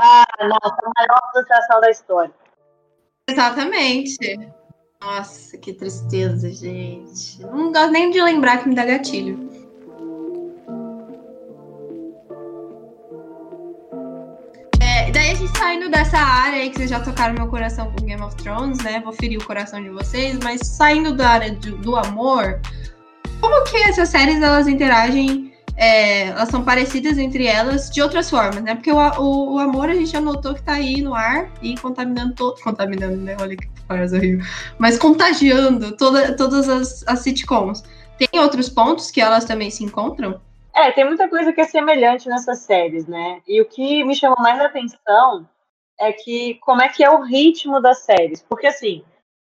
Ah, 0.02 0.26
nossa, 0.42 0.76
a 0.84 0.92
maior 0.98 1.32
frustração 1.32 1.80
da 1.80 1.92
história. 1.92 2.34
Exatamente. 3.30 4.18
Nossa, 5.00 5.56
que 5.58 5.72
tristeza, 5.74 6.50
gente. 6.50 7.40
Não 7.42 7.72
gosto 7.72 7.92
nem 7.92 8.10
de 8.10 8.20
lembrar 8.22 8.58
que 8.58 8.68
me 8.68 8.74
dá 8.74 8.86
gatilho. 8.86 9.50
É, 14.82 15.12
daí 15.12 15.32
a 15.32 15.36
gente 15.36 15.58
saindo 15.58 15.90
dessa 15.90 16.18
área 16.18 16.60
aí 16.60 16.72
que 16.72 16.78
vocês 16.78 16.90
já 16.90 17.00
tocaram 17.02 17.36
meu 17.36 17.48
coração 17.48 17.92
com 17.92 18.04
Game 18.04 18.22
of 18.24 18.36
Thrones, 18.38 18.80
né? 18.84 19.00
Vou 19.02 19.14
ferir 19.14 19.38
o 19.38 19.46
coração 19.46 19.82
de 19.82 19.90
vocês, 19.90 20.40
mas 20.44 20.62
saindo 20.66 21.16
da 21.16 21.30
área 21.30 21.52
do, 21.54 21.78
do 21.78 21.96
amor, 21.96 22.60
como 23.40 23.64
que 23.64 23.78
essas 23.78 24.10
séries 24.10 24.42
elas 24.42 24.68
interagem? 24.68 25.54
É, 25.78 26.28
elas 26.28 26.50
são 26.50 26.64
parecidas 26.64 27.18
entre 27.18 27.48
elas 27.48 27.90
de 27.90 28.02
outras 28.02 28.30
formas, 28.30 28.62
né? 28.62 28.76
Porque 28.76 28.92
o, 28.92 28.98
o, 28.98 29.54
o, 29.54 29.60
amor 29.60 29.90
a 29.90 29.94
gente 29.94 30.12
já 30.12 30.20
notou 30.20 30.54
que 30.54 30.62
tá 30.62 30.74
aí 30.74 31.02
no 31.02 31.14
ar 31.14 31.50
e 31.62 31.78
contaminando 31.78 32.36
todo. 32.36 32.62
Contaminando, 32.62 33.16
né? 33.16 33.38
Olha 33.40 33.56
que 33.56 33.66
frase 33.88 34.18
horrível. 34.18 34.46
Mas 34.78 34.98
contagiando 34.98 35.96
toda, 35.96 36.36
todas 36.36 36.68
as, 36.68 37.08
as 37.08 37.20
sitcoms. 37.20 37.82
Tem 38.18 38.42
outros 38.42 38.68
pontos 38.68 39.10
que 39.10 39.22
elas 39.22 39.46
também 39.46 39.72
se 39.72 39.82
encontram? 39.86 40.42
É, 40.76 40.92
tem 40.92 41.06
muita 41.06 41.30
coisa 41.30 41.54
que 41.54 41.62
é 41.62 41.66
semelhante 41.66 42.28
nessas 42.28 42.60
séries, 42.60 43.08
né? 43.08 43.42
E 43.48 43.62
o 43.62 43.66
que 43.66 44.04
me 44.04 44.16
chamou 44.16 44.38
mais 44.42 44.60
atenção 44.60 45.48
é 45.98 46.12
que 46.12 46.56
como 46.56 46.82
é 46.82 46.90
que 46.90 47.04
é 47.04 47.10
o 47.10 47.22
ritmo 47.22 47.82
das 47.82 48.00
séries. 48.00 48.42
Porque, 48.42 48.68
assim, 48.68 49.02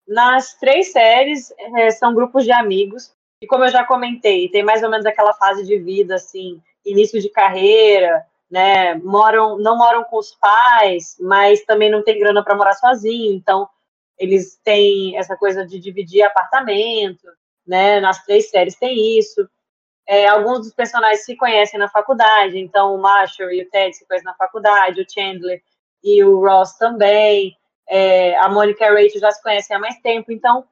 nas 0.07 0.55
três 0.55 0.92
séries 0.92 1.53
é, 1.77 1.90
são 1.90 2.14
grupos 2.14 2.45
de 2.45 2.53
amigos 2.53 3.12
e 3.42 3.46
como 3.48 3.64
eu 3.64 3.70
já 3.70 3.85
comentei, 3.85 4.48
tem 4.48 4.62
mais 4.62 4.85
ou 4.85 4.88
menos 4.88 5.05
aquela 5.05 5.35
fase 5.35 5.66
de 5.66 5.76
vida, 5.76 6.14
assim, 6.14 6.62
início 6.87 7.20
de 7.20 7.28
carreira, 7.28 8.24
né? 8.48 8.94
Moram, 8.94 9.59
não 9.59 9.76
moram 9.76 10.05
com 10.05 10.16
os 10.16 10.33
pais, 10.37 11.16
mas 11.18 11.64
também 11.64 11.90
não 11.90 12.05
tem 12.05 12.20
grana 12.20 12.44
para 12.44 12.55
morar 12.55 12.74
sozinho, 12.74 13.35
então 13.35 13.68
eles 14.16 14.61
têm 14.62 15.18
essa 15.18 15.37
coisa 15.37 15.66
de 15.66 15.81
dividir 15.81 16.22
apartamento, 16.22 17.26
né? 17.66 17.98
Nas 17.98 18.24
três 18.24 18.48
séries 18.48 18.76
tem 18.76 19.18
isso. 19.18 19.44
É, 20.07 20.28
alguns 20.28 20.61
dos 20.61 20.72
personagens 20.72 21.24
se 21.24 21.35
conhecem 21.35 21.81
na 21.81 21.88
faculdade, 21.88 22.57
então 22.61 22.94
o 22.94 22.98
Marshall 23.02 23.50
e 23.50 23.62
o 23.62 23.70
Ted 23.70 23.96
se 23.96 24.07
conhecem 24.07 24.31
na 24.31 24.37
faculdade, 24.37 25.00
o 25.00 25.12
Chandler 25.12 25.61
e 26.05 26.22
o 26.22 26.38
Ross 26.38 26.78
também. 26.78 27.57
É, 27.88 28.37
a 28.37 28.48
Monica 28.48 28.85
e 28.85 28.87
a 28.87 28.92
Rachel 28.92 29.20
já 29.20 29.33
se 29.33 29.42
conhecem 29.42 29.76
há 29.76 29.81
mais 29.81 29.98
tempo, 29.98 30.31
então 30.31 30.64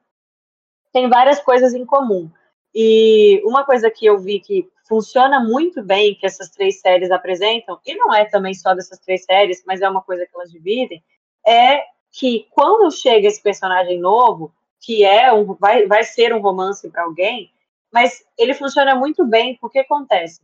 tem 0.93 1.09
várias 1.09 1.41
coisas 1.41 1.75
em 1.75 1.85
comum. 1.85 2.31
E 2.75 3.43
uma 3.45 3.65
coisa 3.65 3.91
que 3.91 4.07
eu 4.07 4.19
vi 4.19 4.41
que 4.41 4.69
funciona 4.89 5.41
muito 5.41 5.83
bem, 5.83 6.15
que 6.15 6.27
essas 6.27 6.51
três 6.51 6.81
séries 6.81 7.11
apresentam, 7.11 7.79
e 7.87 7.95
não 7.95 8.13
é 8.13 8.25
também 8.25 8.55
só 8.55 8.75
dessas 8.75 8.99
três 8.99 9.25
séries, 9.25 9.63
mas 9.67 9.81
é 9.81 9.89
uma 9.89 10.03
coisa 10.03 10.27
que 10.27 10.33
elas 10.35 10.51
dividem, 10.51 11.03
é 11.47 11.85
que 12.13 12.49
quando 12.51 12.91
chega 12.91 13.29
esse 13.29 13.43
personagem 13.43 14.01
novo, 14.01 14.53
que 14.81 15.05
é 15.05 15.33
um, 15.33 15.55
vai, 15.55 15.87
vai 15.87 16.03
ser 16.03 16.35
um 16.35 16.41
romance 16.41 16.89
para 16.91 17.05
alguém, 17.05 17.53
mas 17.93 18.25
ele 18.37 18.55
funciona 18.55 18.95
muito 18.95 19.25
bem, 19.25 19.57
porque 19.61 19.81
acontece? 19.81 20.41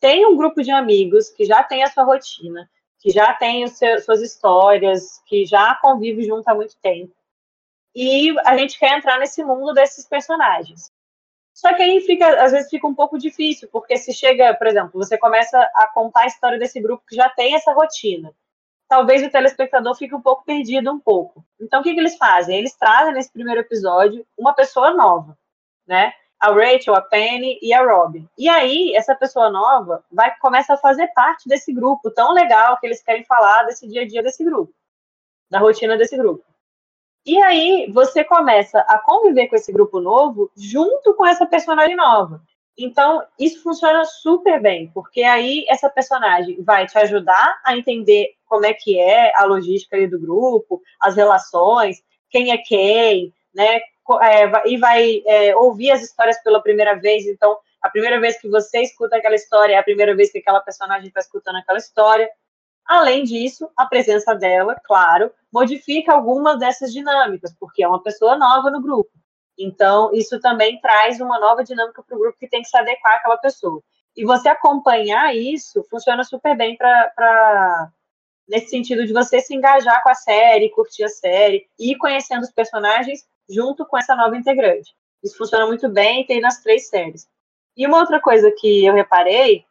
Tem 0.00 0.24
um 0.26 0.36
grupo 0.36 0.62
de 0.62 0.70
amigos 0.70 1.30
que 1.30 1.44
já 1.44 1.62
tem 1.62 1.82
a 1.82 1.90
sua 1.90 2.04
rotina, 2.04 2.70
que 3.00 3.10
já 3.10 3.32
tem 3.34 3.64
os 3.64 3.72
seus, 3.72 4.04
suas 4.04 4.20
histórias, 4.20 5.22
que 5.26 5.44
já 5.44 5.74
convive 5.76 6.22
junto 6.24 6.48
há 6.48 6.54
muito 6.54 6.76
tempo. 6.80 7.12
E 7.94 8.32
a 8.44 8.56
gente 8.56 8.78
quer 8.78 8.96
entrar 8.96 9.18
nesse 9.18 9.42
mundo 9.44 9.72
desses 9.72 10.06
personagens. 10.06 10.92
Só 11.58 11.74
que 11.74 11.82
aí 11.82 12.00
fica, 12.02 12.40
às 12.40 12.52
vezes 12.52 12.70
fica 12.70 12.86
um 12.86 12.94
pouco 12.94 13.18
difícil, 13.18 13.68
porque 13.72 13.96
se 13.96 14.14
chega, 14.14 14.54
por 14.54 14.68
exemplo, 14.68 14.92
você 14.92 15.18
começa 15.18 15.58
a 15.74 15.88
contar 15.92 16.20
a 16.20 16.26
história 16.26 16.56
desse 16.56 16.80
grupo 16.80 17.02
que 17.04 17.16
já 17.16 17.28
tem 17.30 17.56
essa 17.56 17.72
rotina. 17.72 18.32
Talvez 18.88 19.26
o 19.26 19.28
telespectador 19.30 19.96
fique 19.96 20.14
um 20.14 20.20
pouco 20.20 20.44
perdido 20.44 20.88
um 20.92 21.00
pouco. 21.00 21.44
Então, 21.60 21.80
o 21.80 21.82
que, 21.82 21.94
que 21.94 21.98
eles 21.98 22.16
fazem? 22.16 22.56
Eles 22.56 22.76
trazem 22.76 23.12
nesse 23.12 23.32
primeiro 23.32 23.60
episódio 23.60 24.24
uma 24.38 24.54
pessoa 24.54 24.94
nova, 24.94 25.36
né? 25.84 26.12
A 26.38 26.52
Rachel, 26.52 26.94
a 26.94 27.00
Penny 27.00 27.58
e 27.60 27.74
a 27.74 27.84
Robin. 27.84 28.28
E 28.38 28.48
aí, 28.48 28.94
essa 28.94 29.16
pessoa 29.16 29.50
nova 29.50 30.04
vai 30.12 30.32
começa 30.38 30.74
a 30.74 30.78
fazer 30.78 31.08
parte 31.08 31.48
desse 31.48 31.72
grupo 31.72 32.08
tão 32.12 32.34
legal 32.34 32.78
que 32.78 32.86
eles 32.86 33.02
querem 33.02 33.24
falar 33.24 33.64
desse 33.64 33.84
dia 33.88 34.02
a 34.02 34.06
dia 34.06 34.22
desse 34.22 34.44
grupo, 34.44 34.72
da 35.50 35.58
rotina 35.58 35.96
desse 35.96 36.16
grupo. 36.16 36.44
E 37.26 37.36
aí 37.42 37.90
você 37.92 38.24
começa 38.24 38.80
a 38.80 38.98
conviver 38.98 39.48
com 39.48 39.56
esse 39.56 39.72
grupo 39.72 40.00
novo 40.00 40.50
junto 40.56 41.14
com 41.14 41.26
essa 41.26 41.46
personagem 41.46 41.96
nova. 41.96 42.40
Então, 42.78 43.24
isso 43.38 43.60
funciona 43.62 44.04
super 44.04 44.62
bem, 44.62 44.88
porque 44.94 45.24
aí 45.24 45.64
essa 45.68 45.90
personagem 45.90 46.62
vai 46.62 46.86
te 46.86 46.96
ajudar 46.96 47.60
a 47.64 47.76
entender 47.76 48.34
como 48.46 48.64
é 48.64 48.72
que 48.72 48.98
é 48.98 49.32
a 49.36 49.44
logística 49.44 49.96
ali 49.96 50.06
do 50.06 50.20
grupo, 50.20 50.80
as 51.00 51.16
relações, 51.16 52.00
quem 52.30 52.52
é 52.52 52.58
quem, 52.58 53.34
né? 53.52 53.80
É, 54.22 54.68
e 54.70 54.78
vai 54.78 55.22
é, 55.26 55.56
ouvir 55.56 55.90
as 55.90 56.02
histórias 56.02 56.40
pela 56.42 56.62
primeira 56.62 56.94
vez. 56.94 57.26
Então, 57.26 57.58
a 57.82 57.90
primeira 57.90 58.20
vez 58.20 58.40
que 58.40 58.48
você 58.48 58.80
escuta 58.80 59.16
aquela 59.16 59.34
história 59.34 59.74
é 59.74 59.76
a 59.76 59.82
primeira 59.82 60.14
vez 60.14 60.30
que 60.30 60.38
aquela 60.38 60.60
personagem 60.60 61.08
está 61.08 61.20
escutando 61.20 61.56
aquela 61.56 61.78
história. 61.78 62.28
Além 62.88 63.22
disso, 63.24 63.70
a 63.76 63.84
presença 63.84 64.34
dela, 64.34 64.74
claro, 64.82 65.30
modifica 65.52 66.14
algumas 66.14 66.58
dessas 66.58 66.90
dinâmicas, 66.90 67.54
porque 67.60 67.82
é 67.82 67.88
uma 67.88 68.02
pessoa 68.02 68.38
nova 68.38 68.70
no 68.70 68.80
grupo. 68.80 69.10
Então, 69.58 70.10
isso 70.14 70.40
também 70.40 70.80
traz 70.80 71.20
uma 71.20 71.38
nova 71.38 71.62
dinâmica 71.62 72.02
para 72.02 72.16
o 72.16 72.20
grupo 72.20 72.38
que 72.38 72.48
tem 72.48 72.62
que 72.62 72.68
se 72.68 72.78
adequar 72.78 73.16
àquela 73.16 73.36
pessoa. 73.36 73.82
E 74.16 74.24
você 74.24 74.48
acompanhar 74.48 75.36
isso 75.36 75.84
funciona 75.90 76.24
super 76.24 76.56
bem 76.56 76.76
para 76.76 77.90
nesse 78.48 78.70
sentido 78.70 79.06
de 79.06 79.12
você 79.12 79.40
se 79.40 79.54
engajar 79.54 80.02
com 80.02 80.08
a 80.08 80.14
série, 80.14 80.70
curtir 80.70 81.04
a 81.04 81.08
série 81.08 81.68
e 81.78 81.92
ir 81.92 81.98
conhecendo 81.98 82.42
os 82.42 82.50
personagens 82.50 83.28
junto 83.48 83.84
com 83.84 83.98
essa 83.98 84.16
nova 84.16 84.34
integrante. 84.34 84.94
Isso 85.22 85.36
funciona 85.36 85.66
muito 85.66 85.88
bem 85.90 86.22
e 86.22 86.26
tem 86.26 86.40
nas 86.40 86.62
três 86.62 86.88
séries. 86.88 87.28
E 87.76 87.86
uma 87.86 87.98
outra 87.98 88.18
coisa 88.20 88.50
que 88.50 88.86
eu 88.86 88.94
reparei 88.94 89.66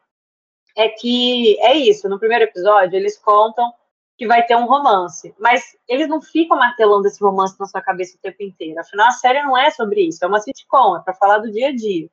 é 0.78 0.88
que 0.88 1.60
é 1.60 1.76
isso. 1.76 2.08
No 2.08 2.20
primeiro 2.20 2.44
episódio, 2.44 2.96
eles 2.96 3.18
contam 3.18 3.74
que 4.16 4.28
vai 4.28 4.46
ter 4.46 4.56
um 4.56 4.66
romance, 4.66 5.34
mas 5.40 5.76
eles 5.88 6.08
não 6.08 6.22
ficam 6.22 6.58
martelando 6.58 7.08
esse 7.08 7.22
romance 7.22 7.60
na 7.60 7.66
sua 7.66 7.82
cabeça 7.82 8.16
o 8.16 8.22
tempo 8.22 8.42
inteiro. 8.42 8.80
Afinal, 8.80 9.08
a 9.08 9.12
série 9.12 9.44
não 9.44 9.58
é 9.58 9.70
sobre 9.72 10.02
isso, 10.08 10.24
é 10.24 10.28
uma 10.28 10.40
sitcom, 10.40 10.98
é 10.98 11.02
para 11.02 11.14
falar 11.14 11.40
do 11.40 11.52
dia 11.52 11.70
a 11.70 11.76
dia. 11.76 12.08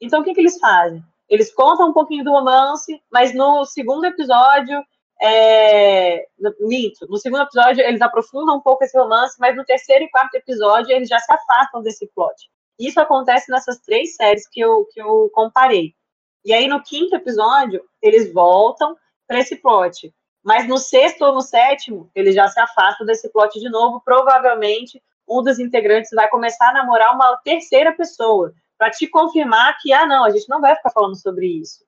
Então, 0.00 0.20
o 0.20 0.24
que, 0.24 0.34
que 0.34 0.40
eles 0.40 0.58
fazem? 0.58 1.02
Eles 1.28 1.52
contam 1.52 1.90
um 1.90 1.92
pouquinho 1.92 2.24
do 2.24 2.30
romance, 2.30 3.00
mas 3.10 3.34
no 3.34 3.64
segundo 3.64 4.04
episódio, 4.04 4.84
é... 5.20 6.26
Minto, 6.60 7.06
no 7.08 7.18
segundo 7.18 7.42
episódio 7.42 7.84
eles 7.84 8.00
aprofundam 8.00 8.56
um 8.56 8.60
pouco 8.60 8.84
esse 8.84 8.98
romance, 8.98 9.36
mas 9.38 9.56
no 9.56 9.64
terceiro 9.64 10.04
e 10.04 10.10
quarto 10.10 10.34
episódio 10.34 10.92
eles 10.92 11.08
já 11.08 11.18
se 11.18 11.32
afastam 11.32 11.82
desse 11.82 12.08
plot. 12.14 12.50
Isso 12.78 12.98
acontece 12.98 13.50
nessas 13.50 13.78
três 13.80 14.16
séries 14.16 14.48
que 14.48 14.60
eu, 14.60 14.86
que 14.92 15.00
eu 15.00 15.30
comparei. 15.34 15.94
E 16.44 16.52
aí, 16.52 16.66
no 16.66 16.82
quinto 16.82 17.14
episódio, 17.14 17.82
eles 18.00 18.32
voltam 18.32 18.96
para 19.26 19.40
esse 19.40 19.56
plot. 19.56 20.12
Mas 20.42 20.66
no 20.66 20.78
sexto 20.78 21.22
ou 21.22 21.34
no 21.34 21.42
sétimo, 21.42 22.10
eles 22.14 22.34
já 22.34 22.48
se 22.48 22.58
afastam 22.58 23.06
desse 23.06 23.30
plot 23.30 23.60
de 23.60 23.68
novo. 23.68 24.00
Provavelmente, 24.04 25.02
um 25.28 25.42
dos 25.42 25.58
integrantes 25.58 26.10
vai 26.14 26.28
começar 26.28 26.70
a 26.70 26.72
namorar 26.72 27.14
uma 27.14 27.36
terceira 27.44 27.92
pessoa, 27.92 28.52
para 28.76 28.90
te 28.90 29.06
confirmar 29.06 29.76
que, 29.80 29.92
ah, 29.92 30.06
não, 30.06 30.24
a 30.24 30.30
gente 30.30 30.48
não 30.48 30.60
vai 30.60 30.74
ficar 30.74 30.90
falando 30.90 31.14
sobre 31.14 31.46
isso. 31.46 31.84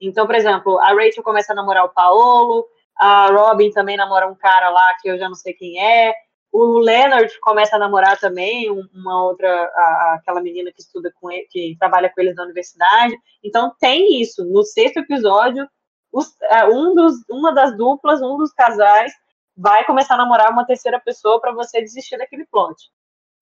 Então, 0.00 0.26
por 0.26 0.34
exemplo, 0.34 0.78
a 0.80 0.88
Rachel 0.88 1.22
começa 1.22 1.52
a 1.52 1.56
namorar 1.56 1.84
o 1.84 1.90
Paolo, 1.90 2.66
a 2.96 3.28
Robin 3.28 3.70
também 3.70 3.96
namora 3.96 4.28
um 4.28 4.34
cara 4.34 4.68
lá 4.68 4.94
que 5.00 5.08
eu 5.08 5.16
já 5.16 5.28
não 5.28 5.36
sei 5.36 5.54
quem 5.54 5.80
é, 5.80 6.12
o 6.52 6.78
Leonard 6.78 7.32
começa 7.40 7.76
a 7.76 7.78
namorar 7.78 8.20
também 8.20 8.70
uma 8.70 9.24
outra, 9.24 9.48
a, 9.48 10.14
aquela 10.18 10.42
menina 10.42 10.70
que 10.70 10.82
estuda 10.82 11.10
com 11.18 11.30
ele, 11.30 11.46
que 11.50 11.76
trabalha 11.78 12.10
com 12.10 12.20
eles 12.20 12.36
na 12.36 12.44
universidade. 12.44 13.16
Então 13.42 13.74
tem 13.80 14.20
isso. 14.20 14.44
No 14.44 14.62
sexto 14.62 14.98
episódio, 14.98 15.66
os, 16.12 16.36
é, 16.42 16.66
um 16.66 16.94
dos, 16.94 17.14
uma 17.30 17.54
das 17.54 17.74
duplas, 17.74 18.20
um 18.20 18.36
dos 18.36 18.52
casais, 18.52 19.14
vai 19.56 19.84
começar 19.86 20.14
a 20.14 20.18
namorar 20.18 20.50
uma 20.50 20.66
terceira 20.66 21.00
pessoa 21.00 21.40
para 21.40 21.52
você 21.52 21.80
desistir 21.80 22.18
daquele 22.18 22.44
plot, 22.44 22.90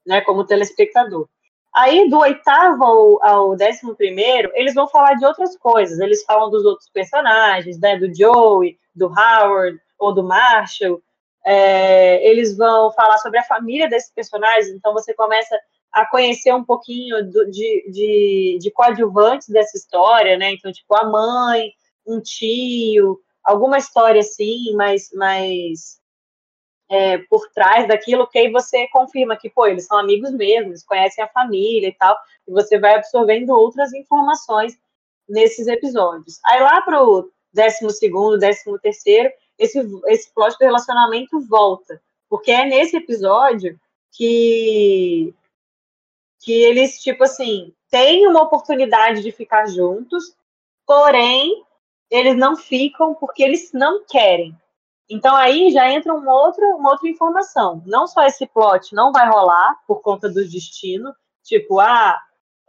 né? 0.06 0.20
Como 0.20 0.46
telespectador. 0.46 1.28
Aí, 1.74 2.08
do 2.08 2.18
oitavo 2.18 2.84
ao, 2.84 3.24
ao, 3.24 3.56
décimo 3.56 3.94
primeiro, 3.94 4.50
eles 4.54 4.74
vão 4.74 4.88
falar 4.88 5.14
de 5.14 5.24
outras 5.24 5.56
coisas. 5.56 5.98
Eles 5.98 6.24
falam 6.24 6.50
dos 6.50 6.64
outros 6.64 6.88
personagens, 6.90 7.78
né? 7.80 7.96
Do 7.96 8.12
Joey, 8.14 8.78
do 8.94 9.06
Howard 9.06 9.80
ou 9.98 10.14
do 10.14 10.22
Marshall. 10.22 11.02
É, 11.44 12.26
eles 12.28 12.56
vão 12.56 12.92
falar 12.92 13.18
sobre 13.18 13.38
a 13.38 13.44
família 13.44 13.88
desses 13.88 14.12
personagens, 14.12 14.68
então 14.68 14.92
você 14.92 15.14
começa 15.14 15.58
a 15.92 16.06
conhecer 16.06 16.54
um 16.54 16.64
pouquinho 16.64 17.28
do, 17.28 17.50
de, 17.50 17.90
de, 17.90 18.58
de 18.60 18.70
coadjuvantes 18.70 19.48
dessa 19.48 19.76
história, 19.76 20.36
né? 20.36 20.52
Então, 20.52 20.70
tipo, 20.70 20.94
a 20.94 21.04
mãe, 21.04 21.72
um 22.06 22.20
tio, 22.20 23.20
alguma 23.42 23.78
história 23.78 24.20
assim, 24.20 24.72
mais, 24.74 25.10
mais 25.12 26.00
é, 26.88 27.18
por 27.18 27.48
trás 27.50 27.86
daquilo, 27.88 28.28
que 28.28 28.38
aí 28.38 28.50
você 28.50 28.86
confirma 28.88 29.36
que, 29.36 29.48
pô, 29.48 29.66
eles 29.66 29.86
são 29.86 29.98
amigos 29.98 30.32
mesmo, 30.32 30.70
eles 30.70 30.84
conhecem 30.84 31.22
a 31.22 31.28
família 31.28 31.88
e 31.88 31.94
tal, 31.94 32.16
e 32.46 32.52
você 32.52 32.78
vai 32.78 32.94
absorvendo 32.96 33.50
outras 33.50 33.92
informações 33.92 34.76
nesses 35.28 35.66
episódios. 35.66 36.38
Aí 36.44 36.60
lá 36.60 36.82
pro 36.82 37.30
décimo 37.52 37.90
segundo, 37.90 38.38
décimo 38.38 38.78
terceiro, 38.78 39.30
esse, 39.60 39.78
esse 40.06 40.32
plot 40.32 40.56
do 40.58 40.64
relacionamento 40.64 41.38
volta, 41.40 42.00
porque 42.28 42.50
é 42.50 42.64
nesse 42.64 42.96
episódio 42.96 43.78
que 44.10 45.34
que 46.42 46.52
eles, 46.52 46.98
tipo 47.02 47.22
assim, 47.22 47.74
têm 47.90 48.26
uma 48.26 48.42
oportunidade 48.42 49.22
de 49.22 49.30
ficar 49.30 49.66
juntos, 49.66 50.34
porém, 50.86 51.62
eles 52.10 52.34
não 52.34 52.56
ficam 52.56 53.14
porque 53.14 53.42
eles 53.42 53.72
não 53.74 54.02
querem. 54.06 54.56
Então 55.10 55.36
aí 55.36 55.70
já 55.70 55.90
entra 55.90 56.14
uma 56.14 56.32
outra, 56.32 56.64
uma 56.76 56.92
outra 56.92 57.10
informação. 57.10 57.82
Não 57.84 58.06
só 58.06 58.24
esse 58.24 58.46
plot 58.46 58.94
não 58.94 59.12
vai 59.12 59.28
rolar 59.28 59.78
por 59.86 60.00
conta 60.00 60.30
do 60.30 60.48
destino, 60.48 61.14
tipo, 61.44 61.78
ah, 61.78 62.18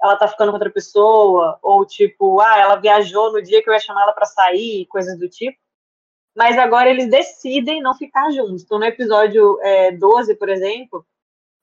ela 0.04 0.18
tá 0.18 0.28
ficando 0.28 0.50
com 0.50 0.56
outra 0.56 0.70
pessoa, 0.70 1.58
ou 1.62 1.86
tipo, 1.86 2.42
ah, 2.42 2.58
ela 2.58 2.76
viajou 2.76 3.32
no 3.32 3.42
dia 3.42 3.64
que 3.64 3.70
eu 3.70 3.74
ia 3.74 3.80
chamar 3.80 4.04
ela 4.04 4.14
para 4.14 4.26
sair, 4.26 4.86
coisas 4.88 5.18
do 5.18 5.30
tipo. 5.30 5.58
Mas 6.36 6.58
agora 6.58 6.90
eles 6.90 7.10
decidem 7.10 7.82
não 7.82 7.94
ficar 7.94 8.32
juntos. 8.32 8.64
Então 8.64 8.80
no 8.80 8.86
episódio 8.86 9.60
é, 9.62 9.92
12, 9.92 10.36
por 10.36 10.50
exemplo, 10.50 11.06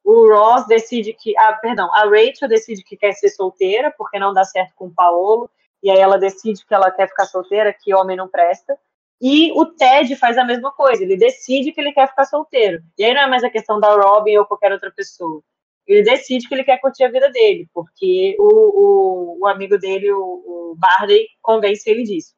o 0.05 0.29
Ross 0.29 0.67
decide 0.67 1.13
que, 1.13 1.37
ah, 1.39 1.53
perdão, 1.55 1.93
a 1.95 2.05
Rachel 2.05 2.49
decide 2.49 2.83
que 2.83 2.97
quer 2.97 3.13
ser 3.13 3.29
solteira, 3.31 3.93
porque 3.97 4.19
não 4.19 4.33
dá 4.33 4.45
certo 4.45 4.73
com 4.75 4.87
o 4.87 4.95
Paolo, 4.95 5.51
e 5.83 5.91
aí 5.91 5.99
ela 5.99 6.19
decide 6.19 6.65
que 6.65 6.75
ela 6.75 6.91
quer 6.91 7.09
ficar 7.09 7.27
solteira, 7.27 7.73
que 7.73 7.95
homem 7.95 8.17
não 8.17 8.29
presta. 8.29 8.79
E 9.21 9.53
o 9.53 9.67
Ted 9.67 10.15
faz 10.17 10.39
a 10.39 10.45
mesma 10.45 10.73
coisa, 10.73 11.03
ele 11.03 11.17
decide 11.17 11.73
que 11.73 11.81
ele 11.81 11.93
quer 11.93 12.09
ficar 12.09 12.25
solteiro. 12.25 12.83
E 12.97 13.05
aí 13.05 13.13
não 13.13 13.23
é 13.23 13.27
mais 13.27 13.43
a 13.43 13.51
questão 13.51 13.81
da 13.81 13.95
Robin 13.95 14.37
ou 14.37 14.47
qualquer 14.47 14.73
outra 14.73 14.91
pessoa. 14.91 15.43
Ele 15.87 16.03
decide 16.03 16.47
que 16.47 16.55
ele 16.55 16.65
quer 16.65 16.79
curtir 16.79 17.05
a 17.05 17.11
vida 17.11 17.31
dele, 17.31 17.69
porque 17.75 18.37
o, 18.39 18.45
o, 18.45 19.39
o 19.41 19.47
amigo 19.47 19.79
dele, 19.79 20.13
o, 20.13 20.21
o 20.21 20.77
Barney, 20.77 21.27
convence 21.43 21.89
ele 21.89 22.05
disso. 22.05 22.35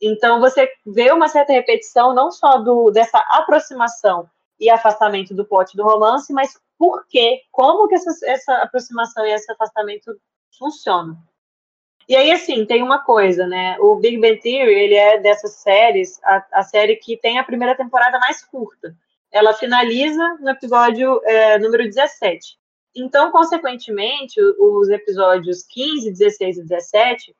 Então 0.00 0.40
você 0.40 0.70
vê 0.86 1.10
uma 1.10 1.28
certa 1.28 1.52
repetição, 1.52 2.14
não 2.14 2.30
só 2.30 2.58
do, 2.58 2.90
dessa 2.90 3.18
aproximação 3.30 4.28
e 4.58 4.70
afastamento 4.70 5.34
do 5.34 5.44
plot 5.44 5.76
do 5.76 5.84
romance, 5.84 6.32
mas 6.32 6.58
por 6.78 7.06
quê? 7.08 7.42
Como 7.50 7.88
que 7.88 7.96
essa, 7.96 8.10
essa 8.24 8.54
aproximação 8.62 9.26
e 9.26 9.32
esse 9.32 9.50
afastamento 9.50 10.16
funcionam? 10.56 11.16
E 12.08 12.16
aí, 12.16 12.32
assim, 12.32 12.64
tem 12.64 12.82
uma 12.82 13.00
coisa, 13.04 13.46
né? 13.46 13.76
O 13.80 13.96
Big 13.96 14.16
Bang 14.16 14.40
Theory, 14.40 14.72
ele 14.72 14.94
é 14.94 15.18
dessas 15.18 15.56
séries, 15.56 16.18
a, 16.24 16.46
a 16.52 16.62
série 16.62 16.96
que 16.96 17.18
tem 17.18 17.38
a 17.38 17.44
primeira 17.44 17.76
temporada 17.76 18.18
mais 18.18 18.42
curta. 18.42 18.96
Ela 19.30 19.52
finaliza 19.52 20.38
no 20.40 20.48
episódio 20.48 21.20
é, 21.24 21.58
número 21.58 21.84
17. 21.84 22.56
Então, 22.96 23.30
consequentemente, 23.30 24.40
os 24.40 24.88
episódios 24.88 25.64
15, 25.64 26.12
16 26.12 26.56
e 26.56 26.62
17, 26.62 27.36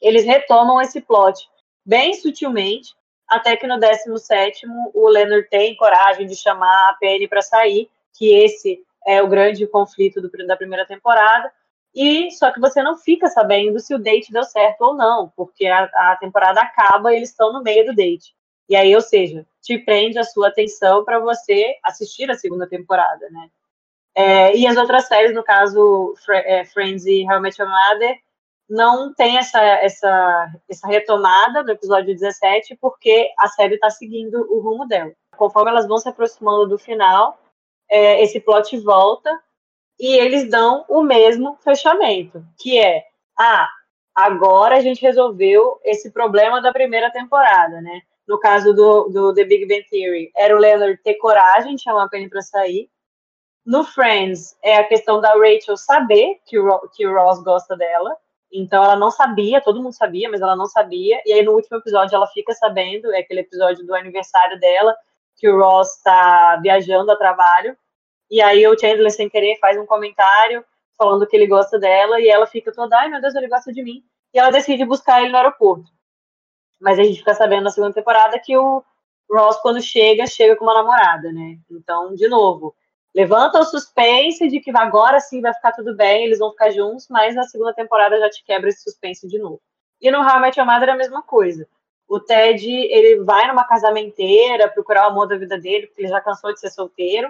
eles 0.00 0.24
retomam 0.24 0.80
esse 0.80 1.00
plot 1.00 1.48
bem 1.88 2.12
sutilmente, 2.12 2.94
até 3.26 3.56
que 3.56 3.66
no 3.66 3.80
17 3.80 4.66
o 4.92 5.08
Leonard 5.08 5.48
tem 5.48 5.74
coragem 5.74 6.26
de 6.26 6.36
chamar 6.36 6.90
a 6.90 6.94
Penny 7.00 7.26
para 7.26 7.40
sair, 7.40 7.88
que 8.12 8.30
esse 8.34 8.84
é 9.06 9.22
o 9.22 9.26
grande 9.26 9.66
conflito 9.66 10.20
do, 10.20 10.30
da 10.46 10.54
primeira 10.54 10.86
temporada, 10.86 11.50
e 11.94 12.30
só 12.32 12.52
que 12.52 12.60
você 12.60 12.82
não 12.82 12.98
fica 12.98 13.28
sabendo 13.28 13.80
se 13.80 13.94
o 13.94 13.98
date 13.98 14.30
deu 14.30 14.44
certo 14.44 14.82
ou 14.82 14.94
não, 14.94 15.32
porque 15.34 15.66
a, 15.66 15.84
a 15.84 16.16
temporada 16.16 16.60
acaba 16.60 17.10
e 17.10 17.16
eles 17.16 17.30
estão 17.30 17.54
no 17.54 17.62
meio 17.62 17.86
do 17.86 17.94
date. 17.94 18.34
E 18.68 18.76
aí, 18.76 18.94
ou 18.94 19.00
seja, 19.00 19.46
te 19.62 19.78
prende 19.78 20.18
a 20.18 20.24
sua 20.24 20.48
atenção 20.48 21.06
para 21.06 21.18
você 21.18 21.74
assistir 21.82 22.30
a 22.30 22.34
segunda 22.34 22.68
temporada, 22.68 23.30
né? 23.30 23.48
É, 24.14 24.54
e 24.54 24.66
as 24.66 24.76
outras 24.76 25.08
séries, 25.08 25.34
no 25.34 25.42
caso 25.42 26.14
é, 26.28 26.66
Friends 26.66 27.06
e 27.06 27.24
How 27.24 27.38
I 27.38 27.40
Met 27.40 27.58
Your 27.58 27.70
Mother, 27.70 28.18
não 28.68 29.14
tem 29.14 29.38
essa, 29.38 29.60
essa, 29.60 30.52
essa 30.68 30.86
retomada 30.86 31.62
no 31.62 31.70
episódio 31.70 32.14
17, 32.14 32.76
porque 32.80 33.30
a 33.38 33.48
série 33.48 33.74
está 33.74 33.88
seguindo 33.88 34.46
o 34.52 34.60
rumo 34.60 34.86
dela. 34.86 35.12
Conforme 35.36 35.70
elas 35.70 35.88
vão 35.88 35.98
se 35.98 36.08
aproximando 36.08 36.68
do 36.68 36.78
final, 36.78 37.38
é, 37.90 38.22
esse 38.22 38.40
plot 38.40 38.76
volta 38.78 39.30
e 39.98 40.14
eles 40.14 40.48
dão 40.48 40.84
o 40.88 41.02
mesmo 41.02 41.56
fechamento, 41.64 42.44
que 42.58 42.78
é, 42.78 43.04
ah, 43.38 43.68
agora 44.14 44.76
a 44.76 44.80
gente 44.80 45.00
resolveu 45.00 45.80
esse 45.84 46.10
problema 46.10 46.60
da 46.60 46.72
primeira 46.72 47.10
temporada, 47.10 47.80
né? 47.80 48.02
No 48.26 48.38
caso 48.38 48.74
do, 48.74 49.08
do 49.08 49.32
The 49.32 49.44
Big 49.44 49.66
Bang 49.66 49.84
Theory, 49.88 50.30
era 50.36 50.54
o 50.54 50.58
Leonard 50.58 50.98
ter 51.02 51.14
coragem 51.14 51.74
de 51.74 51.82
chamar 51.82 52.04
a 52.04 52.08
Penny 52.08 52.28
para 52.28 52.42
sair. 52.42 52.90
No 53.64 53.84
Friends, 53.84 54.56
é 54.62 54.76
a 54.76 54.84
questão 54.84 55.20
da 55.20 55.32
Rachel 55.32 55.76
saber 55.76 56.38
que 56.44 56.58
o, 56.58 56.88
que 56.90 57.06
o 57.06 57.14
Ross 57.14 57.42
gosta 57.42 57.76
dela. 57.76 58.16
Então 58.52 58.82
ela 58.82 58.96
não 58.96 59.10
sabia, 59.10 59.60
todo 59.60 59.82
mundo 59.82 59.92
sabia, 59.92 60.28
mas 60.30 60.40
ela 60.40 60.56
não 60.56 60.66
sabia. 60.66 61.20
E 61.26 61.32
aí 61.32 61.42
no 61.42 61.52
último 61.52 61.78
episódio 61.78 62.14
ela 62.14 62.26
fica 62.28 62.52
sabendo, 62.54 63.12
é 63.12 63.18
aquele 63.18 63.40
episódio 63.40 63.86
do 63.86 63.94
aniversário 63.94 64.58
dela, 64.58 64.96
que 65.36 65.48
o 65.48 65.58
Ross 65.58 65.96
está 65.96 66.56
viajando 66.56 67.12
a 67.12 67.16
trabalho. 67.16 67.76
E 68.30 68.40
aí 68.40 68.66
o 68.66 68.78
Chandler, 68.78 69.10
sem 69.10 69.28
querer, 69.28 69.58
faz 69.58 69.78
um 69.78 69.86
comentário 69.86 70.64
falando 70.96 71.26
que 71.26 71.36
ele 71.36 71.46
gosta 71.46 71.78
dela, 71.78 72.20
e 72.20 72.28
ela 72.28 72.46
fica 72.46 72.72
toda, 72.72 72.98
ai 72.98 73.08
meu 73.08 73.20
Deus, 73.20 73.34
ele 73.36 73.48
gosta 73.48 73.72
de 73.72 73.82
mim. 73.82 74.02
E 74.34 74.38
ela 74.38 74.50
decide 74.50 74.84
buscar 74.84 75.20
ele 75.20 75.30
no 75.30 75.36
aeroporto. 75.36 75.90
Mas 76.80 76.98
a 76.98 77.04
gente 77.04 77.18
fica 77.18 77.34
sabendo 77.34 77.64
na 77.64 77.70
segunda 77.70 77.94
temporada 77.94 78.38
que 78.38 78.56
o 78.56 78.84
Ross, 79.30 79.60
quando 79.60 79.80
chega, 79.80 80.26
chega 80.26 80.56
com 80.56 80.64
uma 80.64 80.74
namorada, 80.74 81.32
né? 81.32 81.58
Então, 81.70 82.14
de 82.14 82.28
novo, 82.28 82.74
levanta 83.18 83.58
o 83.58 83.64
suspense 83.64 84.46
de 84.46 84.60
que 84.60 84.70
agora 84.76 85.18
sim 85.18 85.40
vai 85.40 85.52
ficar 85.52 85.72
tudo 85.72 85.92
bem, 85.96 86.24
eles 86.24 86.38
vão 86.38 86.52
ficar 86.52 86.70
juntos, 86.70 87.08
mas 87.10 87.34
na 87.34 87.42
segunda 87.42 87.74
temporada 87.74 88.16
já 88.16 88.30
te 88.30 88.44
quebra 88.44 88.68
esse 88.68 88.84
suspense 88.84 89.26
de 89.26 89.40
novo. 89.40 89.60
E 90.00 90.08
no 90.08 90.20
How 90.20 90.36
I 90.36 90.40
Met 90.40 90.60
Your 90.60 90.70
Mother 90.70 90.90
é 90.90 90.92
a 90.92 90.96
mesma 90.96 91.20
coisa. 91.20 91.66
O 92.06 92.20
Ted, 92.20 92.64
ele 92.64 93.24
vai 93.24 93.48
numa 93.48 93.66
casamenteira 93.66 94.68
procurar 94.68 95.06
o 95.06 95.10
amor 95.10 95.26
da 95.26 95.36
vida 95.36 95.58
dele, 95.58 95.88
porque 95.88 96.02
ele 96.02 96.08
já 96.08 96.20
cansou 96.20 96.54
de 96.54 96.60
ser 96.60 96.70
solteiro, 96.70 97.28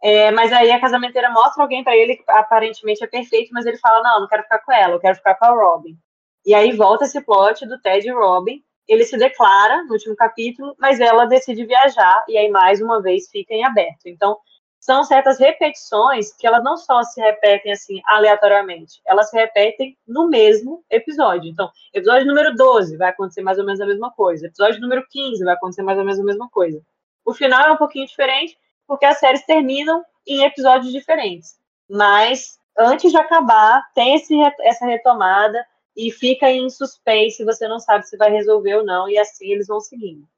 é, 0.00 0.30
mas 0.30 0.52
aí 0.52 0.70
a 0.70 0.80
casamenteira 0.80 1.28
mostra 1.30 1.60
alguém 1.60 1.82
para 1.82 1.96
ele 1.96 2.18
que 2.18 2.24
aparentemente 2.28 3.02
é 3.02 3.08
perfeito, 3.08 3.50
mas 3.52 3.66
ele 3.66 3.78
fala: 3.78 4.00
não, 4.04 4.20
não 4.20 4.28
quero 4.28 4.44
ficar 4.44 4.60
com 4.60 4.72
ela, 4.72 4.94
eu 4.94 5.00
quero 5.00 5.16
ficar 5.16 5.34
com 5.34 5.44
a 5.44 5.50
Robin. 5.50 5.98
E 6.44 6.54
aí 6.54 6.70
volta 6.70 7.04
esse 7.04 7.20
plot 7.20 7.66
do 7.66 7.80
Ted 7.80 8.06
e 8.06 8.12
Robin. 8.12 8.62
Ele 8.86 9.04
se 9.04 9.18
declara 9.18 9.82
no 9.82 9.94
último 9.94 10.14
capítulo, 10.14 10.76
mas 10.78 11.00
ela 11.00 11.24
decide 11.26 11.64
viajar 11.64 12.24
e 12.28 12.38
aí 12.38 12.48
mais 12.48 12.80
uma 12.80 13.02
vez 13.02 13.28
fica 13.28 13.52
em 13.52 13.64
aberto. 13.64 14.06
Então, 14.06 14.38
são 14.86 15.02
certas 15.02 15.36
repetições 15.40 16.32
que 16.32 16.46
elas 16.46 16.62
não 16.62 16.76
só 16.76 17.02
se 17.02 17.20
repetem 17.20 17.72
assim 17.72 18.00
aleatoriamente, 18.06 19.00
elas 19.04 19.28
se 19.28 19.36
repetem 19.36 19.98
no 20.06 20.28
mesmo 20.28 20.84
episódio. 20.88 21.50
Então, 21.50 21.68
episódio 21.92 22.24
número 22.24 22.54
12 22.54 22.96
vai 22.96 23.08
acontecer 23.08 23.42
mais 23.42 23.58
ou 23.58 23.64
menos 23.64 23.80
a 23.80 23.86
mesma 23.86 24.12
coisa, 24.12 24.46
episódio 24.46 24.80
número 24.80 25.04
15 25.10 25.44
vai 25.44 25.54
acontecer 25.54 25.82
mais 25.82 25.98
ou 25.98 26.04
menos 26.04 26.20
a 26.20 26.24
mesma 26.24 26.48
coisa. 26.48 26.80
O 27.24 27.34
final 27.34 27.66
é 27.66 27.72
um 27.72 27.76
pouquinho 27.76 28.06
diferente, 28.06 28.56
porque 28.86 29.04
as 29.04 29.18
séries 29.18 29.44
terminam 29.44 30.04
em 30.24 30.44
episódios 30.44 30.92
diferentes. 30.92 31.56
Mas 31.90 32.56
antes 32.78 33.10
de 33.10 33.18
acabar, 33.18 33.82
tem 33.92 34.14
esse, 34.14 34.36
essa 34.60 34.86
retomada 34.86 35.66
e 35.96 36.12
fica 36.12 36.48
em 36.48 36.70
suspense, 36.70 37.44
você 37.44 37.66
não 37.66 37.80
sabe 37.80 38.06
se 38.06 38.16
vai 38.16 38.30
resolver 38.30 38.76
ou 38.76 38.84
não, 38.84 39.08
e 39.08 39.18
assim 39.18 39.50
eles 39.50 39.66
vão 39.66 39.80
seguindo. 39.80 40.28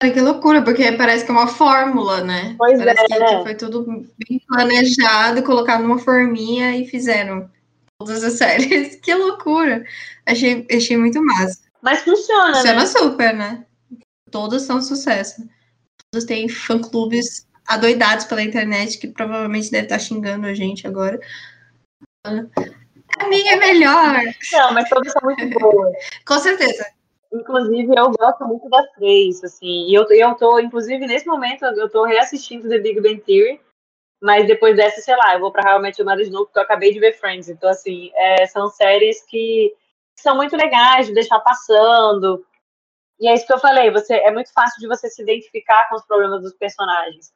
Que 0.00 0.20
loucura, 0.20 0.62
porque 0.62 0.92
parece 0.92 1.24
que 1.24 1.30
é 1.30 1.34
uma 1.34 1.46
fórmula, 1.46 2.22
né? 2.22 2.54
Pois 2.58 2.78
parece 2.78 3.02
é, 3.02 3.06
que, 3.06 3.18
né? 3.18 3.36
que 3.38 3.42
foi 3.42 3.54
tudo 3.54 3.84
bem 4.28 4.40
planejado, 4.46 5.42
colocado 5.42 5.82
numa 5.82 5.98
forminha 5.98 6.76
e 6.76 6.86
fizeram 6.86 7.50
todas 7.98 8.22
as 8.22 8.34
séries. 8.38 8.96
Que 8.96 9.14
loucura! 9.14 9.84
Achei, 10.26 10.66
achei 10.70 10.96
muito 10.96 11.24
massa. 11.24 11.60
Mas 11.80 12.00
funciona, 12.00 12.54
Funciona 12.56 12.80
né? 12.80 12.86
super, 12.86 13.34
né? 13.34 13.66
Todas 14.30 14.62
são 14.62 14.82
sucesso. 14.82 15.46
Todos 16.10 16.26
têm 16.26 16.48
fã-clubes 16.48 17.46
adoidados 17.66 18.24
pela 18.24 18.42
internet, 18.42 18.98
que 18.98 19.08
provavelmente 19.08 19.70
deve 19.70 19.84
estar 19.84 19.98
xingando 19.98 20.46
a 20.46 20.54
gente 20.54 20.86
agora. 20.86 21.18
A 22.24 23.28
minha 23.28 23.52
é 23.52 23.56
melhor. 23.56 24.22
Não, 24.52 24.74
mas 24.74 24.88
todas 24.88 25.12
são 25.12 25.22
muito 25.22 25.48
boas. 25.58 25.94
Com 26.26 26.38
certeza. 26.38 26.86
Inclusive, 27.34 27.92
eu 27.96 28.12
gosto 28.12 28.46
muito 28.46 28.68
das 28.68 28.88
três, 28.92 29.42
assim. 29.42 29.88
E 29.88 29.94
eu, 29.94 30.06
eu 30.10 30.34
tô, 30.36 30.60
inclusive, 30.60 31.04
nesse 31.04 31.26
momento, 31.26 31.64
eu 31.64 31.90
tô 31.90 32.04
reassistindo 32.04 32.68
The 32.68 32.78
Big 32.78 33.00
Bang 33.00 33.20
Theory. 33.20 33.60
Mas 34.22 34.46
depois 34.46 34.76
dessa, 34.76 35.00
sei 35.00 35.16
lá, 35.16 35.34
eu 35.34 35.40
vou 35.40 35.50
pra 35.50 35.74
How 35.74 35.80
I 35.80 35.82
Met 35.82 35.96
de 35.96 36.30
novo, 36.30 36.46
porque 36.46 36.58
eu 36.58 36.62
acabei 36.62 36.92
de 36.92 37.00
ver 37.00 37.12
Friends. 37.18 37.48
Então, 37.48 37.68
assim, 37.68 38.10
é, 38.14 38.46
são 38.46 38.68
séries 38.68 39.20
que 39.26 39.74
são 40.16 40.36
muito 40.36 40.56
legais 40.56 41.08
de 41.08 41.12
deixar 41.12 41.40
passando. 41.40 42.46
E 43.18 43.28
é 43.28 43.34
isso 43.34 43.46
que 43.46 43.52
eu 43.52 43.58
falei, 43.58 43.90
você 43.90 44.14
é 44.14 44.30
muito 44.30 44.52
fácil 44.52 44.80
de 44.80 44.88
você 44.88 45.08
se 45.10 45.22
identificar 45.22 45.88
com 45.88 45.96
os 45.96 46.06
problemas 46.06 46.40
dos 46.40 46.54
personagens. 46.54 47.32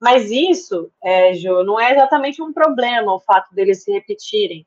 Mas 0.00 0.30
isso, 0.30 0.90
é, 1.02 1.34
Jo, 1.34 1.62
não 1.62 1.78
é 1.78 1.92
exatamente 1.92 2.42
um 2.42 2.52
problema 2.52 3.14
o 3.14 3.20
fato 3.20 3.54
deles 3.54 3.84
se 3.84 3.92
repetirem, 3.92 4.66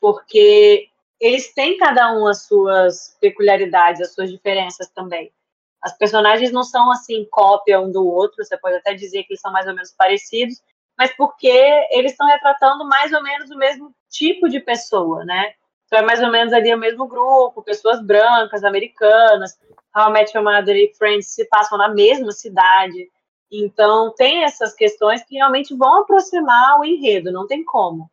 porque 0.00 0.88
eles 1.24 1.54
têm 1.54 1.78
cada 1.78 2.12
um 2.12 2.26
as 2.26 2.42
suas 2.42 3.16
peculiaridades, 3.18 4.02
as 4.02 4.12
suas 4.12 4.30
diferenças 4.30 4.90
também. 4.90 5.32
As 5.80 5.96
personagens 5.96 6.52
não 6.52 6.62
são 6.62 6.90
assim 6.90 7.26
cópia 7.30 7.80
um 7.80 7.90
do 7.90 8.06
outro, 8.06 8.44
você 8.44 8.58
pode 8.58 8.76
até 8.76 8.92
dizer 8.92 9.22
que 9.24 9.32
eles 9.32 9.40
são 9.40 9.50
mais 9.50 9.66
ou 9.66 9.72
menos 9.74 9.90
parecidos, 9.96 10.60
mas 10.98 11.16
porque 11.16 11.48
eles 11.90 12.12
estão 12.12 12.26
retratando 12.26 12.86
mais 12.86 13.10
ou 13.14 13.22
menos 13.22 13.50
o 13.50 13.56
mesmo 13.56 13.94
tipo 14.10 14.50
de 14.50 14.60
pessoa, 14.60 15.24
né? 15.24 15.54
Então 15.86 15.98
é 15.98 16.02
mais 16.02 16.22
ou 16.22 16.30
menos 16.30 16.52
ali 16.52 16.74
o 16.74 16.78
mesmo 16.78 17.06
grupo, 17.08 17.62
pessoas 17.62 18.04
brancas, 18.04 18.62
americanas. 18.62 19.58
How 19.96 20.10
I 20.10 20.12
Met 20.12 20.36
Your 20.36 20.44
Mother 20.44 20.76
e 20.76 20.92
Friends 20.94 21.28
se 21.28 21.46
passam 21.46 21.78
na 21.78 21.88
mesma 21.88 22.32
cidade. 22.32 23.10
Então 23.50 24.12
tem 24.14 24.44
essas 24.44 24.74
questões 24.74 25.24
que 25.24 25.36
realmente 25.36 25.74
vão 25.74 26.02
aproximar 26.02 26.78
o 26.78 26.84
enredo, 26.84 27.32
não 27.32 27.46
tem 27.46 27.64
como. 27.64 28.10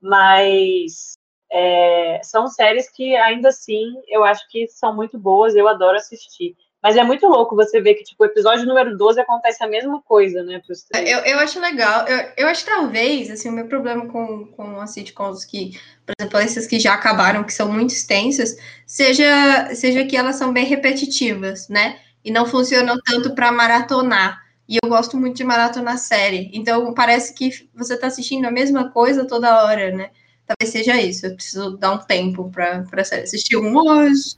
Mas 0.00 1.16
é, 1.52 2.18
são 2.22 2.48
séries 2.48 2.90
que 2.90 3.14
ainda 3.14 3.50
assim 3.50 3.92
eu 4.08 4.24
acho 4.24 4.48
que 4.48 4.66
são 4.68 4.96
muito 4.96 5.18
boas, 5.18 5.54
eu 5.54 5.68
adoro 5.68 5.98
assistir. 5.98 6.56
Mas 6.82 6.96
é 6.96 7.04
muito 7.04 7.28
louco 7.28 7.54
você 7.54 7.80
ver 7.80 7.94
que, 7.94 8.02
tipo, 8.02 8.24
o 8.24 8.26
episódio 8.26 8.66
número 8.66 8.96
12 8.98 9.20
acontece 9.20 9.62
a 9.62 9.68
mesma 9.68 10.02
coisa, 10.02 10.42
né? 10.42 10.60
Pros 10.66 10.82
três. 10.82 11.08
Eu, 11.08 11.18
eu 11.20 11.38
acho 11.38 11.60
legal. 11.60 12.08
Eu, 12.08 12.32
eu 12.38 12.48
acho 12.48 12.64
que 12.64 12.70
talvez, 12.72 13.30
assim, 13.30 13.48
o 13.50 13.52
meu 13.52 13.68
problema 13.68 14.08
com, 14.08 14.46
com 14.46 14.80
as 14.80 14.90
sitcoms 14.90 15.44
que, 15.44 15.78
por 16.04 16.12
exemplo, 16.18 16.38
essas 16.40 16.66
que 16.66 16.80
já 16.80 16.94
acabaram, 16.94 17.44
que 17.44 17.54
são 17.54 17.70
muito 17.70 17.90
extensas, 17.90 18.56
seja, 18.84 19.72
seja 19.76 20.04
que 20.04 20.16
elas 20.16 20.34
são 20.34 20.52
bem 20.52 20.64
repetitivas, 20.64 21.68
né? 21.68 22.00
E 22.24 22.32
não 22.32 22.46
funcionam 22.46 22.96
tanto 23.06 23.32
para 23.32 23.52
maratonar. 23.52 24.42
E 24.68 24.78
eu 24.82 24.88
gosto 24.88 25.16
muito 25.16 25.36
de 25.36 25.44
maratonar 25.44 25.98
série. 25.98 26.50
Então, 26.52 26.92
parece 26.94 27.32
que 27.32 27.68
você 27.72 27.96
tá 27.96 28.08
assistindo 28.08 28.46
a 28.46 28.50
mesma 28.50 28.90
coisa 28.90 29.24
toda 29.24 29.64
hora, 29.64 29.92
né? 29.92 30.10
Talvez 30.46 30.72
seja 30.72 31.00
isso. 31.00 31.26
Eu 31.26 31.34
preciso 31.34 31.76
dar 31.76 31.92
um 31.92 31.98
tempo 31.98 32.50
para 32.50 33.04
série. 33.04 33.22
Assistir 33.22 33.56
um 33.56 33.76
hoje, 33.76 34.36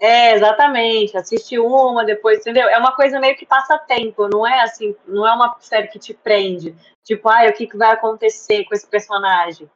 é, 0.00 0.34
exatamente. 0.34 1.16
Assiste 1.16 1.58
uma, 1.58 2.04
depois, 2.04 2.40
entendeu? 2.40 2.68
É 2.68 2.78
uma 2.78 2.94
coisa 2.94 3.18
meio 3.18 3.36
que 3.36 3.46
passa 3.46 3.78
tempo, 3.78 4.28
não 4.28 4.46
é 4.46 4.62
assim, 4.62 4.94
não 5.06 5.26
é 5.26 5.32
uma 5.34 5.56
série 5.60 5.88
que 5.88 5.98
te 5.98 6.14
prende. 6.14 6.74
Tipo, 7.04 7.28
ai, 7.28 7.48
o 7.48 7.54
que, 7.54 7.66
que 7.66 7.76
vai 7.76 7.92
acontecer 7.92 8.64
com 8.64 8.74
esse 8.74 8.86
personagem? 8.86 9.70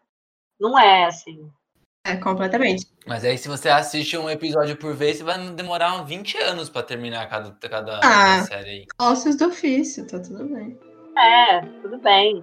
Não 0.61 0.79
é 0.79 1.07
assim. 1.07 1.51
É, 2.07 2.17
completamente. 2.17 2.87
Mas 3.07 3.25
aí, 3.25 3.37
se 3.37 3.49
você 3.49 3.69
assiste 3.69 4.17
um 4.17 4.29
episódio 4.29 4.77
por 4.77 4.95
vez, 4.95 5.19
você 5.19 5.25
vai 5.25 5.39
demorar 5.51 6.01
uns 6.01 6.09
20 6.09 6.37
anos 6.39 6.69
pra 6.69 6.83
terminar 6.83 7.29
cada, 7.29 7.51
cada 7.53 8.01
Ah. 8.03 8.43
série 8.45 8.71
aí. 8.71 8.87
Ossos 9.01 9.37
do 9.37 9.47
ofício, 9.47 10.07
tá 10.07 10.19
tudo 10.19 10.45
bem. 10.45 10.79
É, 11.17 11.61
tudo 11.83 11.99
bem. 11.99 12.41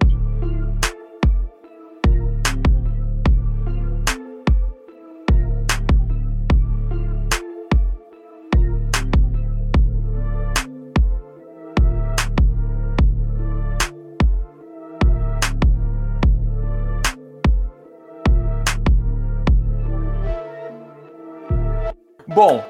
Bom, 22.38 22.62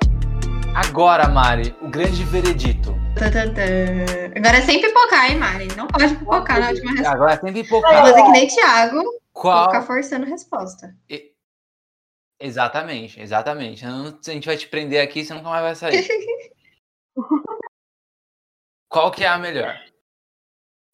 agora, 0.74 1.28
Mari, 1.28 1.76
o 1.82 1.88
grande 1.90 2.24
veredito. 2.24 2.94
Agora 4.34 4.56
é 4.56 4.62
sem 4.62 4.80
pipocar, 4.80 5.30
hein, 5.30 5.36
Mari? 5.36 5.68
Não 5.76 5.86
pode 5.86 6.16
pipocar 6.16 6.58
na 6.58 6.68
última 6.70 6.92
resposta. 6.92 7.12
Agora 7.14 7.36
tem 7.36 7.52
Vou 7.52 7.62
pipocar. 7.62 8.02
fazer 8.02 8.22
que 8.22 8.30
nem 8.30 8.46
Thiago, 8.46 8.94
vou 9.02 9.20
Qual? 9.30 9.66
ficar 9.66 9.82
forçando 9.82 10.24
a 10.24 10.28
resposta. 10.30 10.96
E- 11.10 11.34
Exatamente, 12.40 13.20
exatamente. 13.20 13.84
Não- 13.84 14.06
A 14.26 14.30
gente 14.30 14.46
vai 14.46 14.56
te 14.56 14.66
prender 14.66 15.02
aqui, 15.06 15.22
você 15.22 15.34
nunca 15.34 15.50
mais 15.50 15.62
vai 15.62 15.74
sair. 15.74 16.08
Qual 18.88 19.10
que 19.10 19.22
é 19.22 19.28
a 19.28 19.36
melhor? 19.36 19.78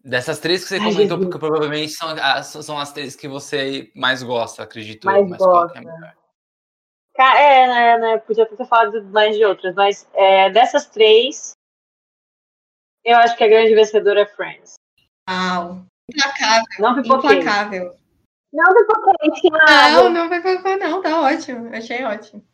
Dessas 0.05 0.41
três 0.41 0.64
que 0.64 0.68
você 0.70 0.79
Ai, 0.79 0.81
comentou, 0.81 1.16
Jesus. 1.16 1.25
porque 1.27 1.39
provavelmente 1.39 1.93
são 1.93 2.09
as, 2.20 2.47
são 2.49 2.77
as 2.77 2.93
três 2.93 3.14
que 3.14 3.29
você 3.29 3.93
mais 3.95 4.20
gosta, 4.25 4.64
acredito 4.64 5.05
Mais 5.05 5.22
eu. 5.22 5.29
Mas 5.29 5.39
qual 5.39 5.68
que 5.70 5.79
é 5.79 5.81
a 5.81 5.85
gosta. 5.85 5.97
melhor? 6.01 6.24
É, 7.17 7.67
né, 7.67 7.99
né? 7.99 8.19
Podia 8.19 8.45
ter 8.47 8.67
falado 8.67 9.03
mais 9.05 9.37
de 9.37 9.45
outras, 9.45 9.75
mas 9.75 10.09
é, 10.15 10.51
dessas 10.51 10.87
três, 10.87 11.53
eu 13.05 13.17
acho 13.19 13.37
que 13.37 13.45
a 13.45 13.49
grande 13.49 13.75
vencedora 13.75 14.23
é 14.23 14.27
Friends. 14.27 14.75
Uau. 15.29 15.85
Implacável, 16.11 16.65
Não 16.81 17.03
pipoquei. 17.03 17.39
implacável. 17.39 17.97
Não 18.53 18.75
pipoquei, 18.75 19.51
Não, 19.51 19.67
Thiago. 19.67 20.09
não 20.11 20.43
colocar, 20.43 20.77
não, 20.77 21.03
tá 21.03 21.21
ótimo. 21.23 21.75
Achei 21.75 22.05
ótimo. 22.05 22.45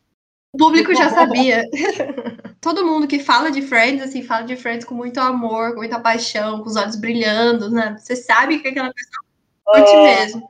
O 0.53 0.57
público 0.57 0.93
já 0.95 1.09
sabia. 1.09 1.63
Todo 2.59 2.85
mundo 2.85 3.07
que 3.07 3.19
fala 3.19 3.51
de 3.51 3.61
Friends, 3.61 4.03
assim, 4.03 4.21
fala 4.23 4.45
de 4.45 4.55
Friends 4.55 4.85
com 4.85 4.93
muito 4.93 5.19
amor, 5.19 5.71
com 5.71 5.77
muita 5.77 5.99
paixão, 5.99 6.61
com 6.61 6.69
os 6.69 6.75
olhos 6.75 6.95
brilhando, 6.95 7.69
né? 7.69 7.95
Você 7.97 8.15
sabe 8.15 8.59
que 8.59 8.67
aquela 8.67 8.91
pessoa 8.93 9.23
curte 9.65 9.95
mesmo. 9.95 10.49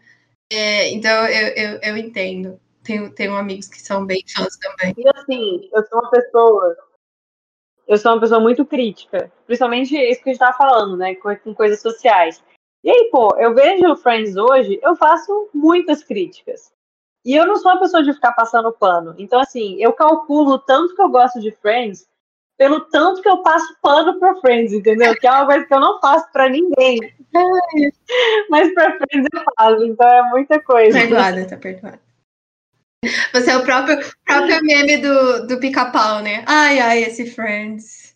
É, 0.52 0.90
então, 0.90 1.26
eu, 1.28 1.48
eu, 1.50 1.80
eu 1.82 1.98
entendo. 1.98 2.60
Tenho, 2.84 3.14
tenho 3.14 3.36
amigos 3.36 3.68
que 3.68 3.82
são 3.82 4.06
bem 4.06 4.24
fãs 4.34 4.58
também. 4.58 4.94
E 4.98 5.08
assim, 5.10 5.70
eu 5.74 5.86
sou 5.86 6.00
uma 6.00 6.10
pessoa. 6.10 6.78
Eu 7.88 7.98
sou 7.98 8.14
uma 8.14 8.20
pessoa 8.20 8.40
muito 8.40 8.66
crítica. 8.66 9.32
Principalmente 9.46 9.96
isso 9.96 10.24
que 10.24 10.30
a 10.30 10.34
gente 10.34 10.40
tava 10.40 10.58
falando, 10.58 10.98
né? 10.98 11.16
Com, 11.16 11.36
com 11.38 11.54
coisas 11.54 11.82
sociais. 11.82 12.44
E 12.84 12.90
aí, 12.90 13.10
pô, 13.12 13.36
eu 13.38 13.54
vejo 13.54 13.96
Friends 13.98 14.36
hoje, 14.36 14.80
eu 14.82 14.96
faço 14.96 15.50
muitas 15.54 16.04
críticas. 16.04 16.72
E 17.24 17.36
eu 17.36 17.46
não 17.46 17.56
sou 17.58 17.72
uma 17.72 17.80
pessoa 17.80 18.04
de 18.04 18.14
ficar 18.14 18.32
passando 18.32 18.72
pano. 18.72 19.14
Então, 19.20 19.40
assim, 19.40 19.76
eu 19.80 19.94
calculo 19.94 20.54
o 20.54 20.60
tanto 20.60 20.96
que 20.96 21.02
eu 21.02 21.10
gosto 21.10 21.40
de 21.40 21.52
Friends 21.52 22.10
pelo 22.58 22.82
tanto 22.82 23.22
que 23.24 23.30
eu 23.30 23.42
passo 23.42 23.76
pano 23.82 24.20
pra 24.20 24.36
Friends, 24.36 24.72
entendeu? 24.74 25.16
Que 25.16 25.26
é 25.26 25.32
uma 25.32 25.46
coisa 25.46 25.66
que 25.66 25.74
eu 25.74 25.80
não 25.80 26.00
faço 26.00 26.32
pra 26.32 26.50
ninguém. 26.50 27.00
Mas 28.50 28.74
pra 28.74 28.98
Friends 28.98 29.28
eu 29.34 29.44
faço, 29.58 29.84
então 29.84 30.08
é 30.08 30.30
muita 30.30 30.62
coisa. 30.62 30.98
Perdoada, 30.98 31.48
tá 31.48 31.58
perdoada. 31.58 32.11
Você 33.34 33.50
é 33.50 33.58
o 33.58 33.64
próprio, 33.64 33.98
próprio 34.26 34.64
meme 34.64 34.98
do, 34.98 35.48
do 35.48 35.60
pica-pau, 35.60 36.22
né? 36.22 36.44
Ai, 36.48 36.80
ai, 36.80 37.04
esse 37.04 37.26
Friends. 37.32 38.16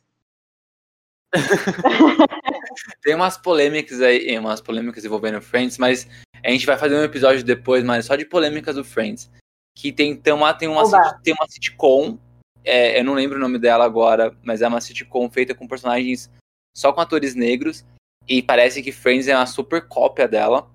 Tem 3.01 3.15
umas 3.15 3.37
polêmicas 3.37 3.99
aí, 3.99 4.37
umas 4.37 4.61
polêmicas 4.61 5.03
envolvendo 5.03 5.41
Friends, 5.41 5.77
mas 5.77 6.07
a 6.43 6.49
gente 6.51 6.65
vai 6.65 6.77
fazer 6.77 6.95
um 6.95 7.03
episódio 7.03 7.43
depois, 7.43 7.83
mas 7.83 8.05
só 8.05 8.15
de 8.15 8.25
polêmicas 8.25 8.75
do 8.75 8.83
Friends. 8.83 9.31
Que 9.75 9.91
tem, 9.91 10.15
tem, 10.15 10.33
uma, 10.33 10.53
tem, 10.53 10.67
uma, 10.67 10.83
Oba. 10.83 11.19
tem 11.23 11.33
uma 11.33 11.47
sitcom, 11.49 12.17
é, 12.63 12.99
eu 12.99 13.03
não 13.03 13.13
lembro 13.13 13.37
o 13.37 13.41
nome 13.41 13.57
dela 13.57 13.85
agora, 13.85 14.35
mas 14.43 14.61
é 14.61 14.67
uma 14.67 14.81
sitcom 14.81 15.29
feita 15.29 15.55
com 15.55 15.67
personagens 15.67 16.29
só 16.75 16.93
com 16.93 17.01
atores 17.01 17.33
negros. 17.33 17.83
E 18.27 18.41
parece 18.41 18.81
que 18.81 18.91
Friends 18.91 19.27
é 19.27 19.35
uma 19.35 19.45
super 19.45 19.87
cópia 19.87 20.27
dela. 20.27 20.69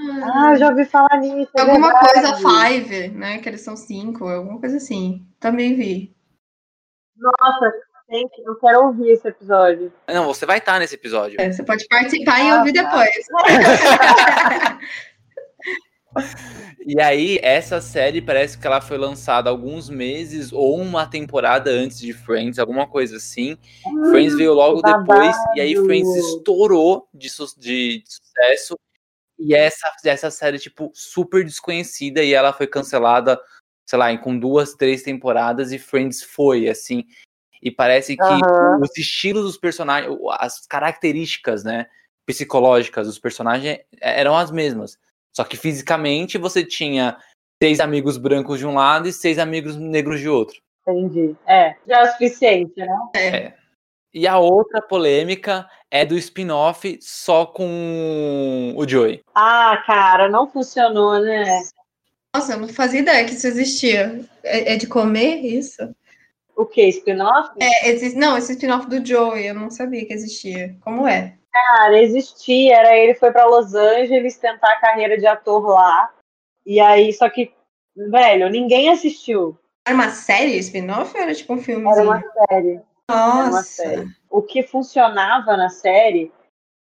Ah, 0.00 0.30
Ah, 0.48 0.52
eu 0.52 0.56
já 0.58 0.68
ouvi 0.70 0.84
falar 0.84 1.18
nisso. 1.20 1.50
é 1.56 1.60
alguma 1.60 1.92
verdade. 1.92 2.12
coisa 2.12 2.36
five, 2.36 3.08
né? 3.08 3.38
Que 3.38 3.48
eles 3.48 3.60
são 3.60 3.76
cinco, 3.76 4.26
alguma 4.26 4.58
coisa 4.60 4.76
assim. 4.78 5.26
Também 5.38 5.74
vi. 5.74 6.14
Nossa, 7.16 7.72
gente, 8.10 8.32
eu 8.46 8.54
quero 8.56 8.86
ouvir 8.86 9.10
esse 9.10 9.28
episódio. 9.28 9.92
Não, 10.08 10.24
você 10.26 10.46
vai 10.46 10.58
estar 10.58 10.78
nesse 10.78 10.94
episódio. 10.94 11.40
É, 11.40 11.52
você 11.52 11.62
pode 11.62 11.86
participar 11.88 12.40
e 12.40 12.50
Ah, 12.50 12.58
ouvir 12.58 12.72
tá. 12.72 12.82
depois. 12.82 13.26
E 16.84 17.00
aí, 17.00 17.38
essa 17.40 17.80
série 17.80 18.20
parece 18.20 18.58
que 18.58 18.66
ela 18.66 18.80
foi 18.80 18.98
lançada 18.98 19.48
alguns 19.48 19.88
meses 19.88 20.52
ou 20.52 20.76
uma 20.80 21.06
temporada 21.06 21.70
antes 21.70 22.00
de 22.00 22.12
Friends, 22.12 22.58
alguma 22.58 22.84
coisa 22.88 23.16
assim. 23.16 23.56
Friends 24.10 24.34
veio 24.34 24.52
logo 24.54 24.82
que 24.82 24.92
depois, 24.92 25.36
e 25.54 25.60
aí 25.60 25.74
babado. 25.74 25.86
Friends 25.86 26.16
estourou 26.16 27.06
de, 27.14 27.30
su- 27.30 27.54
de 27.56 28.02
sucesso. 28.08 28.76
E 29.40 29.54
essa, 29.54 29.90
essa 30.04 30.30
série, 30.30 30.58
tipo, 30.58 30.90
super 30.94 31.42
desconhecida, 31.44 32.22
e 32.22 32.34
ela 32.34 32.52
foi 32.52 32.66
cancelada, 32.66 33.40
sei 33.88 33.98
lá, 33.98 34.12
em- 34.12 34.18
com 34.18 34.38
duas, 34.38 34.74
três 34.74 35.02
temporadas, 35.02 35.72
e 35.72 35.78
Friends 35.78 36.22
foi, 36.22 36.68
assim. 36.68 37.04
E 37.62 37.70
parece 37.70 38.16
que 38.16 38.22
Aham. 38.22 38.78
os 38.80 38.96
estilos 38.98 39.44
dos 39.44 39.56
personagens, 39.56 40.14
as 40.38 40.66
características, 40.66 41.64
né, 41.64 41.86
psicológicas 42.26 43.06
dos 43.06 43.18
personagens 43.18 43.80
eram 44.00 44.36
as 44.36 44.50
mesmas. 44.50 44.98
Só 45.34 45.42
que 45.42 45.56
fisicamente 45.56 46.38
você 46.38 46.64
tinha 46.64 47.16
seis 47.62 47.80
amigos 47.80 48.16
brancos 48.16 48.58
de 48.58 48.66
um 48.66 48.74
lado 48.74 49.08
e 49.08 49.12
seis 49.12 49.38
amigos 49.38 49.76
negros 49.76 50.20
de 50.20 50.28
outro. 50.28 50.60
Entendi. 50.86 51.36
É, 51.46 51.76
já 51.86 52.00
é 52.00 52.02
o 52.04 52.12
suficiente, 52.12 52.74
né? 52.76 53.54
E 54.12 54.26
a 54.26 54.38
outra 54.38 54.82
polêmica 54.82 55.68
é 55.90 56.04
do 56.04 56.16
spin-off 56.16 56.98
só 57.00 57.46
com 57.46 58.74
o 58.76 58.88
Joey. 58.88 59.22
Ah, 59.34 59.82
cara, 59.86 60.28
não 60.28 60.48
funcionou, 60.48 61.20
né? 61.20 61.62
Nossa, 62.34 62.52
eu 62.52 62.60
não 62.60 62.68
fazia 62.68 63.00
ideia 63.00 63.24
que 63.24 63.34
isso 63.34 63.46
existia. 63.46 64.20
É, 64.42 64.74
é 64.74 64.76
de 64.76 64.86
comer 64.86 65.36
isso? 65.36 65.94
O 66.56 66.66
que? 66.66 66.82
Spin-off? 66.88 67.50
É, 67.60 67.90
esse, 67.90 68.16
não, 68.16 68.36
esse 68.36 68.52
spin-off 68.52 68.86
do 68.88 69.04
Joey, 69.04 69.46
eu 69.46 69.54
não 69.54 69.70
sabia 69.70 70.04
que 70.04 70.12
existia. 70.12 70.76
Como 70.80 71.08
é? 71.08 71.34
Cara, 71.52 72.00
existia. 72.00 72.76
Era 72.76 72.96
ele 72.96 73.14
foi 73.14 73.32
pra 73.32 73.46
Los 73.46 73.74
Angeles 73.74 74.36
tentar 74.36 74.72
a 74.72 74.80
carreira 74.80 75.16
de 75.18 75.26
ator 75.26 75.66
lá. 75.66 76.10
E 76.66 76.78
aí, 76.78 77.12
só 77.12 77.28
que, 77.28 77.52
velho, 77.96 78.48
ninguém 78.48 78.90
assistiu. 78.90 79.58
Era 79.86 79.94
uma 79.94 80.10
série 80.10 80.58
spin-off 80.58 81.16
ou 81.16 81.22
era 81.22 81.34
tipo 81.34 81.54
um 81.54 81.58
filme? 81.58 81.90
Era 81.90 82.02
uma 82.02 82.22
série. 82.48 82.80
Nossa. 83.10 84.06
O 84.28 84.42
que 84.42 84.62
funcionava 84.62 85.56
na 85.56 85.68
série 85.68 86.32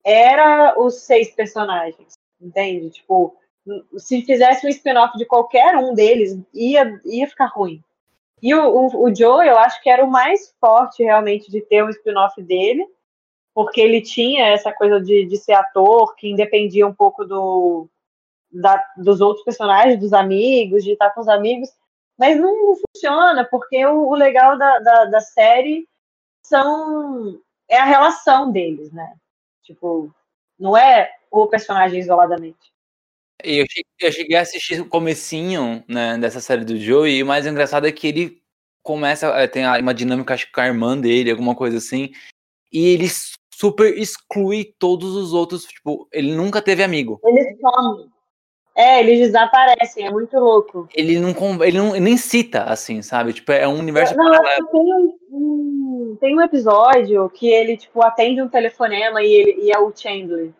era 0.03 0.75
os 0.79 1.01
seis 1.01 1.33
personagens, 1.33 2.13
entende? 2.41 2.89
Tipo, 2.89 3.35
se 3.97 4.21
fizesse 4.21 4.65
um 4.65 4.69
spin-off 4.69 5.17
de 5.17 5.25
qualquer 5.25 5.75
um 5.77 5.93
deles, 5.93 6.37
ia, 6.53 6.99
ia 7.05 7.27
ficar 7.27 7.47
ruim. 7.47 7.81
E 8.41 8.53
o, 8.53 8.67
o, 8.67 9.03
o 9.05 9.15
Joe, 9.15 9.47
eu 9.47 9.57
acho 9.57 9.81
que 9.81 9.89
era 9.89 10.05
o 10.05 10.11
mais 10.11 10.53
forte 10.59 11.03
realmente 11.03 11.49
de 11.51 11.61
ter 11.61 11.83
um 11.83 11.89
spin-off 11.89 12.41
dele, 12.41 12.87
porque 13.53 13.81
ele 13.81 14.01
tinha 14.01 14.47
essa 14.47 14.71
coisa 14.71 15.01
de, 15.01 15.25
de 15.25 15.37
ser 15.37 15.53
ator, 15.53 16.15
que 16.15 16.29
independia 16.29 16.85
um 16.85 16.93
pouco 16.93 17.25
do, 17.25 17.89
da, 18.51 18.83
dos 18.97 19.19
outros 19.21 19.43
personagens, 19.43 19.99
dos 19.99 20.13
amigos, 20.13 20.83
de 20.83 20.91
estar 20.91 21.09
com 21.09 21.21
os 21.21 21.27
amigos, 21.27 21.69
mas 22.17 22.39
não, 22.39 22.55
não 22.65 22.75
funciona, 22.75 23.43
porque 23.45 23.85
o, 23.85 24.09
o 24.09 24.15
legal 24.15 24.57
da, 24.57 24.79
da, 24.79 25.05
da, 25.05 25.19
série 25.19 25.87
são 26.47 27.39
é 27.69 27.77
a 27.77 27.85
relação 27.85 28.51
deles, 28.51 28.91
né? 28.91 29.13
Tipo, 29.63 30.13
não 30.57 30.77
é 30.77 31.11
o 31.29 31.47
personagem 31.47 31.99
isoladamente. 31.99 32.71
Eu 33.43 33.65
cheguei, 33.69 33.85
eu 34.01 34.11
cheguei 34.11 34.37
a 34.37 34.41
assistir 34.41 34.81
o 34.81 34.89
comecinho 34.89 35.83
né, 35.87 36.17
dessa 36.17 36.39
série 36.39 36.65
do 36.65 36.77
Joey, 36.77 37.17
e 37.17 37.23
o 37.23 37.25
mais 37.25 37.45
engraçado 37.45 37.85
é 37.85 37.91
que 37.91 38.07
ele 38.07 38.41
começa, 38.81 39.27
eh, 39.27 39.47
tem 39.47 39.65
uma 39.65 39.93
dinâmica, 39.93 40.33
acho 40.33 40.47
que 40.47 40.51
com 40.53 40.61
a 40.61 40.65
irmã 40.67 40.97
dele, 40.97 41.29
alguma 41.29 41.53
coisa 41.53 41.77
assim, 41.77 42.11
e 42.71 42.87
ele 42.87 43.07
super 43.53 43.95
exclui 43.97 44.73
todos 44.79 45.15
os 45.15 45.33
outros, 45.33 45.65
tipo, 45.65 46.07
ele 46.11 46.33
nunca 46.33 46.61
teve 46.61 46.83
amigo. 46.83 47.19
Ele 47.23 47.57
some. 47.57 48.09
É, 48.75 48.99
eles 48.99 49.19
desaparecem, 49.19 50.05
é 50.05 50.11
muito 50.11 50.37
louco. 50.37 50.87
Ele 50.93 51.19
não, 51.19 51.63
ele 51.63 51.77
não 51.79 51.93
nem 51.93 52.15
cita, 52.15 52.63
assim, 52.63 53.01
sabe? 53.01 53.33
Tipo, 53.33 53.51
é 53.51 53.67
um 53.67 53.79
universo 53.79 54.15
não, 54.15 54.23
paralelo. 54.23 54.67
Tem 54.67 54.81
um, 54.81 55.16
tem 56.17 56.35
um 56.35 56.41
episódio 56.41 57.29
que 57.29 57.47
ele, 57.47 57.77
tipo, 57.77 58.03
atende 58.03 58.41
um 58.41 58.49
telefonema 58.49 59.21
e, 59.21 59.33
ele, 59.33 59.61
e 59.61 59.71
é 59.71 59.79
o 59.79 59.95
Chandler. 59.95 60.51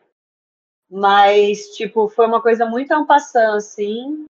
Mas, 0.90 1.76
tipo, 1.76 2.08
foi 2.08 2.26
uma 2.26 2.42
coisa 2.42 2.66
muito 2.66 2.92
ampassando, 2.92 3.58
assim. 3.58 4.26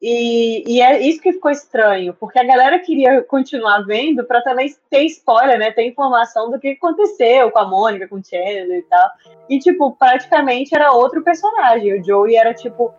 E, 0.00 0.64
e, 0.66 0.80
é 0.80 1.00
isso 1.00 1.20
que 1.20 1.32
ficou 1.32 1.50
estranho, 1.50 2.12
porque 2.14 2.38
a 2.38 2.44
galera 2.44 2.78
queria 2.80 3.22
continuar 3.22 3.82
vendo 3.82 4.24
para 4.24 4.42
também 4.42 4.74
ter 4.90 5.04
spoiler, 5.04 5.58
né? 5.58 5.70
Ter 5.70 5.86
informação 5.86 6.50
do 6.50 6.58
que 6.58 6.70
aconteceu 6.70 7.52
com 7.52 7.58
a 7.60 7.68
Mônica, 7.68 8.08
com 8.08 8.16
o 8.16 8.24
Chandler 8.24 8.78
e 8.78 8.82
tal. 8.82 9.10
E, 9.48 9.58
tipo, 9.60 9.92
praticamente 9.92 10.74
era 10.74 10.92
outro 10.92 11.22
personagem. 11.22 12.00
O 12.00 12.04
Joey 12.04 12.34
era, 12.34 12.52
tipo, 12.52 12.92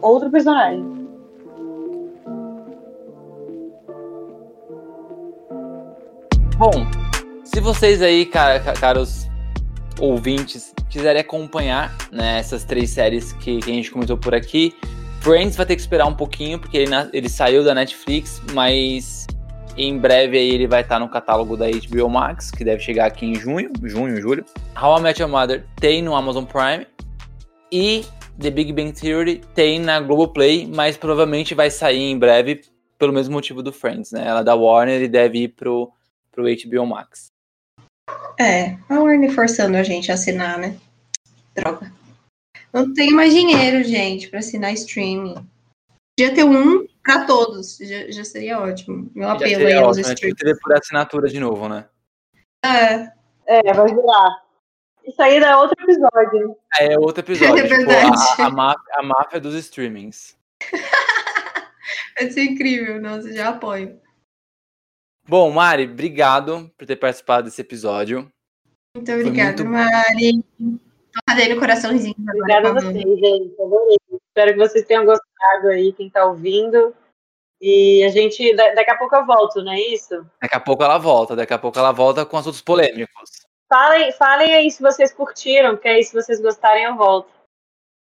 outro 0.00 0.30
personagem. 0.30 1.13
Bom, 6.56 6.86
se 7.42 7.60
vocês 7.60 8.00
aí, 8.00 8.24
caros 8.26 9.28
ouvintes, 9.98 10.72
quiserem 10.88 11.20
acompanhar 11.20 11.92
né, 12.12 12.38
essas 12.38 12.62
três 12.62 12.90
séries 12.90 13.32
que, 13.32 13.58
que 13.58 13.70
a 13.70 13.74
gente 13.74 13.90
comentou 13.90 14.16
por 14.16 14.34
aqui, 14.36 14.72
Friends 15.20 15.56
vai 15.56 15.66
ter 15.66 15.74
que 15.74 15.80
esperar 15.80 16.06
um 16.06 16.14
pouquinho, 16.14 16.60
porque 16.60 16.76
ele, 16.76 16.92
ele 17.12 17.28
saiu 17.28 17.64
da 17.64 17.74
Netflix, 17.74 18.40
mas 18.52 19.26
em 19.76 19.98
breve 19.98 20.38
aí 20.38 20.50
ele 20.50 20.68
vai 20.68 20.82
estar 20.82 21.00
no 21.00 21.08
catálogo 21.08 21.56
da 21.56 21.66
HBO 21.66 22.08
Max, 22.08 22.52
que 22.52 22.64
deve 22.64 22.80
chegar 22.82 23.06
aqui 23.06 23.26
em 23.26 23.34
junho, 23.34 23.72
junho, 23.82 24.20
julho. 24.20 24.44
How 24.80 24.98
I 24.98 25.02
Met 25.02 25.20
Your 25.20 25.30
Mother 25.30 25.64
tem 25.76 26.02
no 26.02 26.14
Amazon 26.14 26.44
Prime. 26.44 26.86
E 27.72 28.04
The 28.38 28.50
Big 28.50 28.72
Bang 28.72 28.92
Theory 28.92 29.40
tem 29.54 29.80
na 29.80 29.98
Globoplay, 29.98 30.70
mas 30.72 30.96
provavelmente 30.96 31.52
vai 31.52 31.68
sair 31.68 32.02
em 32.02 32.16
breve 32.16 32.60
pelo 32.96 33.12
mesmo 33.12 33.32
motivo 33.32 33.60
do 33.60 33.72
Friends, 33.72 34.12
né? 34.12 34.24
Ela 34.24 34.40
é 34.40 34.44
da 34.44 34.54
Warner 34.54 35.02
e 35.02 35.08
deve 35.08 35.38
ir 35.38 35.48
pro, 35.48 35.90
pro 36.34 36.44
HBO 36.44 36.86
Max. 36.86 37.26
É, 38.38 38.76
a 38.88 38.98
Warner 38.98 39.32
forçando 39.32 39.76
a 39.76 39.82
gente 39.82 40.10
a 40.10 40.14
assinar, 40.14 40.58
né? 40.58 40.76
Droga. 41.54 41.92
Não 42.72 42.92
tenho 42.92 43.14
mais 43.14 43.32
dinheiro, 43.32 43.84
gente, 43.84 44.28
para 44.28 44.40
assinar 44.40 44.72
streaming. 44.74 45.34
Podia 46.16 46.34
ter 46.34 46.44
um 46.44 46.86
para 47.02 47.26
todos, 47.26 47.78
já, 47.78 48.10
já, 48.10 48.24
seria 48.24 48.60
ótimo. 48.60 49.10
Meu 49.14 49.28
apelo 49.28 49.66
aí 49.66 49.74
aos 49.74 49.96
né? 49.96 50.02
streaming. 50.02 50.34
Teria 50.34 50.56
por 50.60 50.76
assinatura 50.76 51.28
de 51.28 51.38
novo, 51.38 51.68
né? 51.68 51.86
É. 52.64 53.12
É, 53.46 53.72
vai 53.72 53.86
virar. 53.86 54.44
Isso 55.06 55.20
aí 55.22 55.36
é 55.36 55.56
outro 55.56 55.76
episódio. 55.82 56.56
É, 56.78 56.94
é 56.94 56.98
outro 56.98 57.20
episódio. 57.22 57.64
É 57.64 57.68
tipo, 57.68 57.90
a, 58.42 58.46
a, 58.46 58.50
máfia, 58.50 58.94
a 58.94 59.02
máfia 59.02 59.40
dos 59.40 59.54
streamings. 59.54 60.36
vai 62.18 62.30
ser 62.30 62.44
incrível, 62.44 63.00
nossa, 63.00 63.32
já 63.32 63.50
apoio. 63.50 64.00
Bom, 65.26 65.50
Mari, 65.50 65.84
obrigado 65.84 66.70
por 66.76 66.86
ter 66.86 66.96
participado 66.96 67.44
desse 67.44 67.60
episódio. 67.60 68.30
Muito 68.96 69.10
obrigada, 69.10 69.64
muito... 69.64 69.72
Mari. 69.72 70.44
Tô 70.58 71.54
no 71.54 71.60
coraçãozinho. 71.60 72.14
Obrigada 72.18 72.68
a 72.68 72.72
vocês, 72.72 73.18
gente. 73.18 73.54
Adorei. 73.60 73.96
Espero 74.28 74.52
que 74.52 74.58
vocês 74.58 74.84
tenham 74.84 75.04
gostado 75.04 75.68
aí, 75.68 75.92
quem 75.92 76.10
tá 76.10 76.26
ouvindo. 76.26 76.94
E 77.60 78.04
a 78.04 78.10
gente, 78.10 78.54
daqui 78.54 78.90
a 78.90 78.98
pouco 78.98 79.16
eu 79.16 79.24
volto, 79.24 79.62
não 79.62 79.72
é 79.72 79.80
isso? 79.80 80.26
Daqui 80.42 80.56
a 80.56 80.60
pouco 80.60 80.82
ela 80.82 80.98
volta, 80.98 81.34
daqui 81.34 81.54
a 81.54 81.58
pouco 81.58 81.78
ela 81.78 81.92
volta 81.92 82.26
com 82.26 82.36
assuntos 82.36 82.60
polêmicos. 82.60 83.30
Falem, 83.72 84.12
falem 84.12 84.54
aí 84.54 84.70
se 84.70 84.82
vocês 84.82 85.12
curtiram, 85.12 85.76
que 85.76 85.88
aí 85.88 86.04
se 86.04 86.12
vocês 86.12 86.40
gostarem 86.40 86.84
eu 86.84 86.96
volto. 86.96 87.32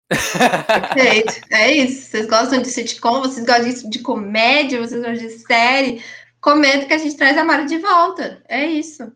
Perfeito, 0.08 1.34
é 1.50 1.72
isso. 1.72 2.10
Vocês 2.10 2.26
gostam 2.26 2.62
de 2.62 2.68
sitcom, 2.68 3.20
vocês 3.20 3.44
gostam 3.44 3.90
de 3.90 3.98
comédia, 4.00 4.80
vocês 4.80 5.00
gostam 5.00 5.28
de 5.28 5.30
série. 5.30 6.02
Comenta 6.40 6.86
que 6.86 6.94
a 6.94 6.98
gente 6.98 7.16
traz 7.16 7.36
a 7.36 7.44
Mari 7.44 7.66
de 7.66 7.78
volta. 7.78 8.42
É 8.48 8.64
isso. 8.64 9.12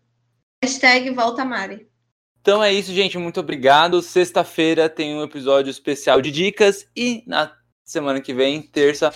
Hashtag 0.62 1.10
volta 1.10 1.44
Mari. 1.44 1.86
Então 2.40 2.62
é 2.62 2.72
isso, 2.72 2.92
gente. 2.92 3.16
Muito 3.16 3.40
obrigado. 3.40 4.02
Sexta-feira 4.02 4.88
tem 4.88 5.14
um 5.14 5.22
episódio 5.22 5.70
especial 5.70 6.20
de 6.20 6.30
dicas 6.30 6.86
e 6.94 7.24
na 7.26 7.50
semana 7.84 8.20
que 8.20 8.34
vem, 8.34 8.60
terça, 8.62 9.12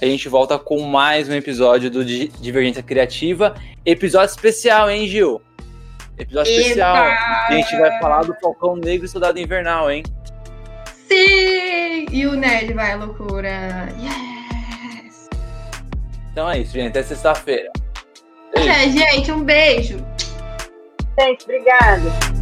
a 0.00 0.04
gente 0.04 0.28
volta 0.28 0.58
com 0.58 0.80
mais 0.80 1.28
um 1.28 1.34
episódio 1.34 1.90
do 1.90 2.04
Divergência 2.04 2.82
Criativa. 2.82 3.54
Episódio 3.84 4.34
especial, 4.34 4.90
hein, 4.90 5.06
Gil? 5.06 5.40
Episódio 6.18 6.50
Eita! 6.50 6.62
especial. 6.62 6.96
A 6.96 7.52
gente 7.52 7.76
vai 7.76 8.00
falar 8.00 8.22
do 8.22 8.34
Falcão 8.40 8.76
Negro 8.76 9.06
e 9.06 9.08
Soldado 9.08 9.38
Invernal, 9.38 9.90
hein? 9.90 10.02
Sim! 11.08 12.06
E 12.10 12.26
o 12.26 12.34
Nerd 12.34 12.72
vai 12.72 12.92
à 12.92 12.96
loucura. 12.96 13.88
Yes! 14.00 14.31
Então 16.32 16.50
é 16.50 16.58
isso, 16.60 16.72
gente. 16.72 16.88
Até 16.88 17.02
sexta-feira. 17.02 17.70
É, 18.54 18.88
gente, 18.88 19.30
um 19.30 19.44
beijo. 19.44 19.98
Gente, 21.18 21.44
obrigada. 21.44 22.41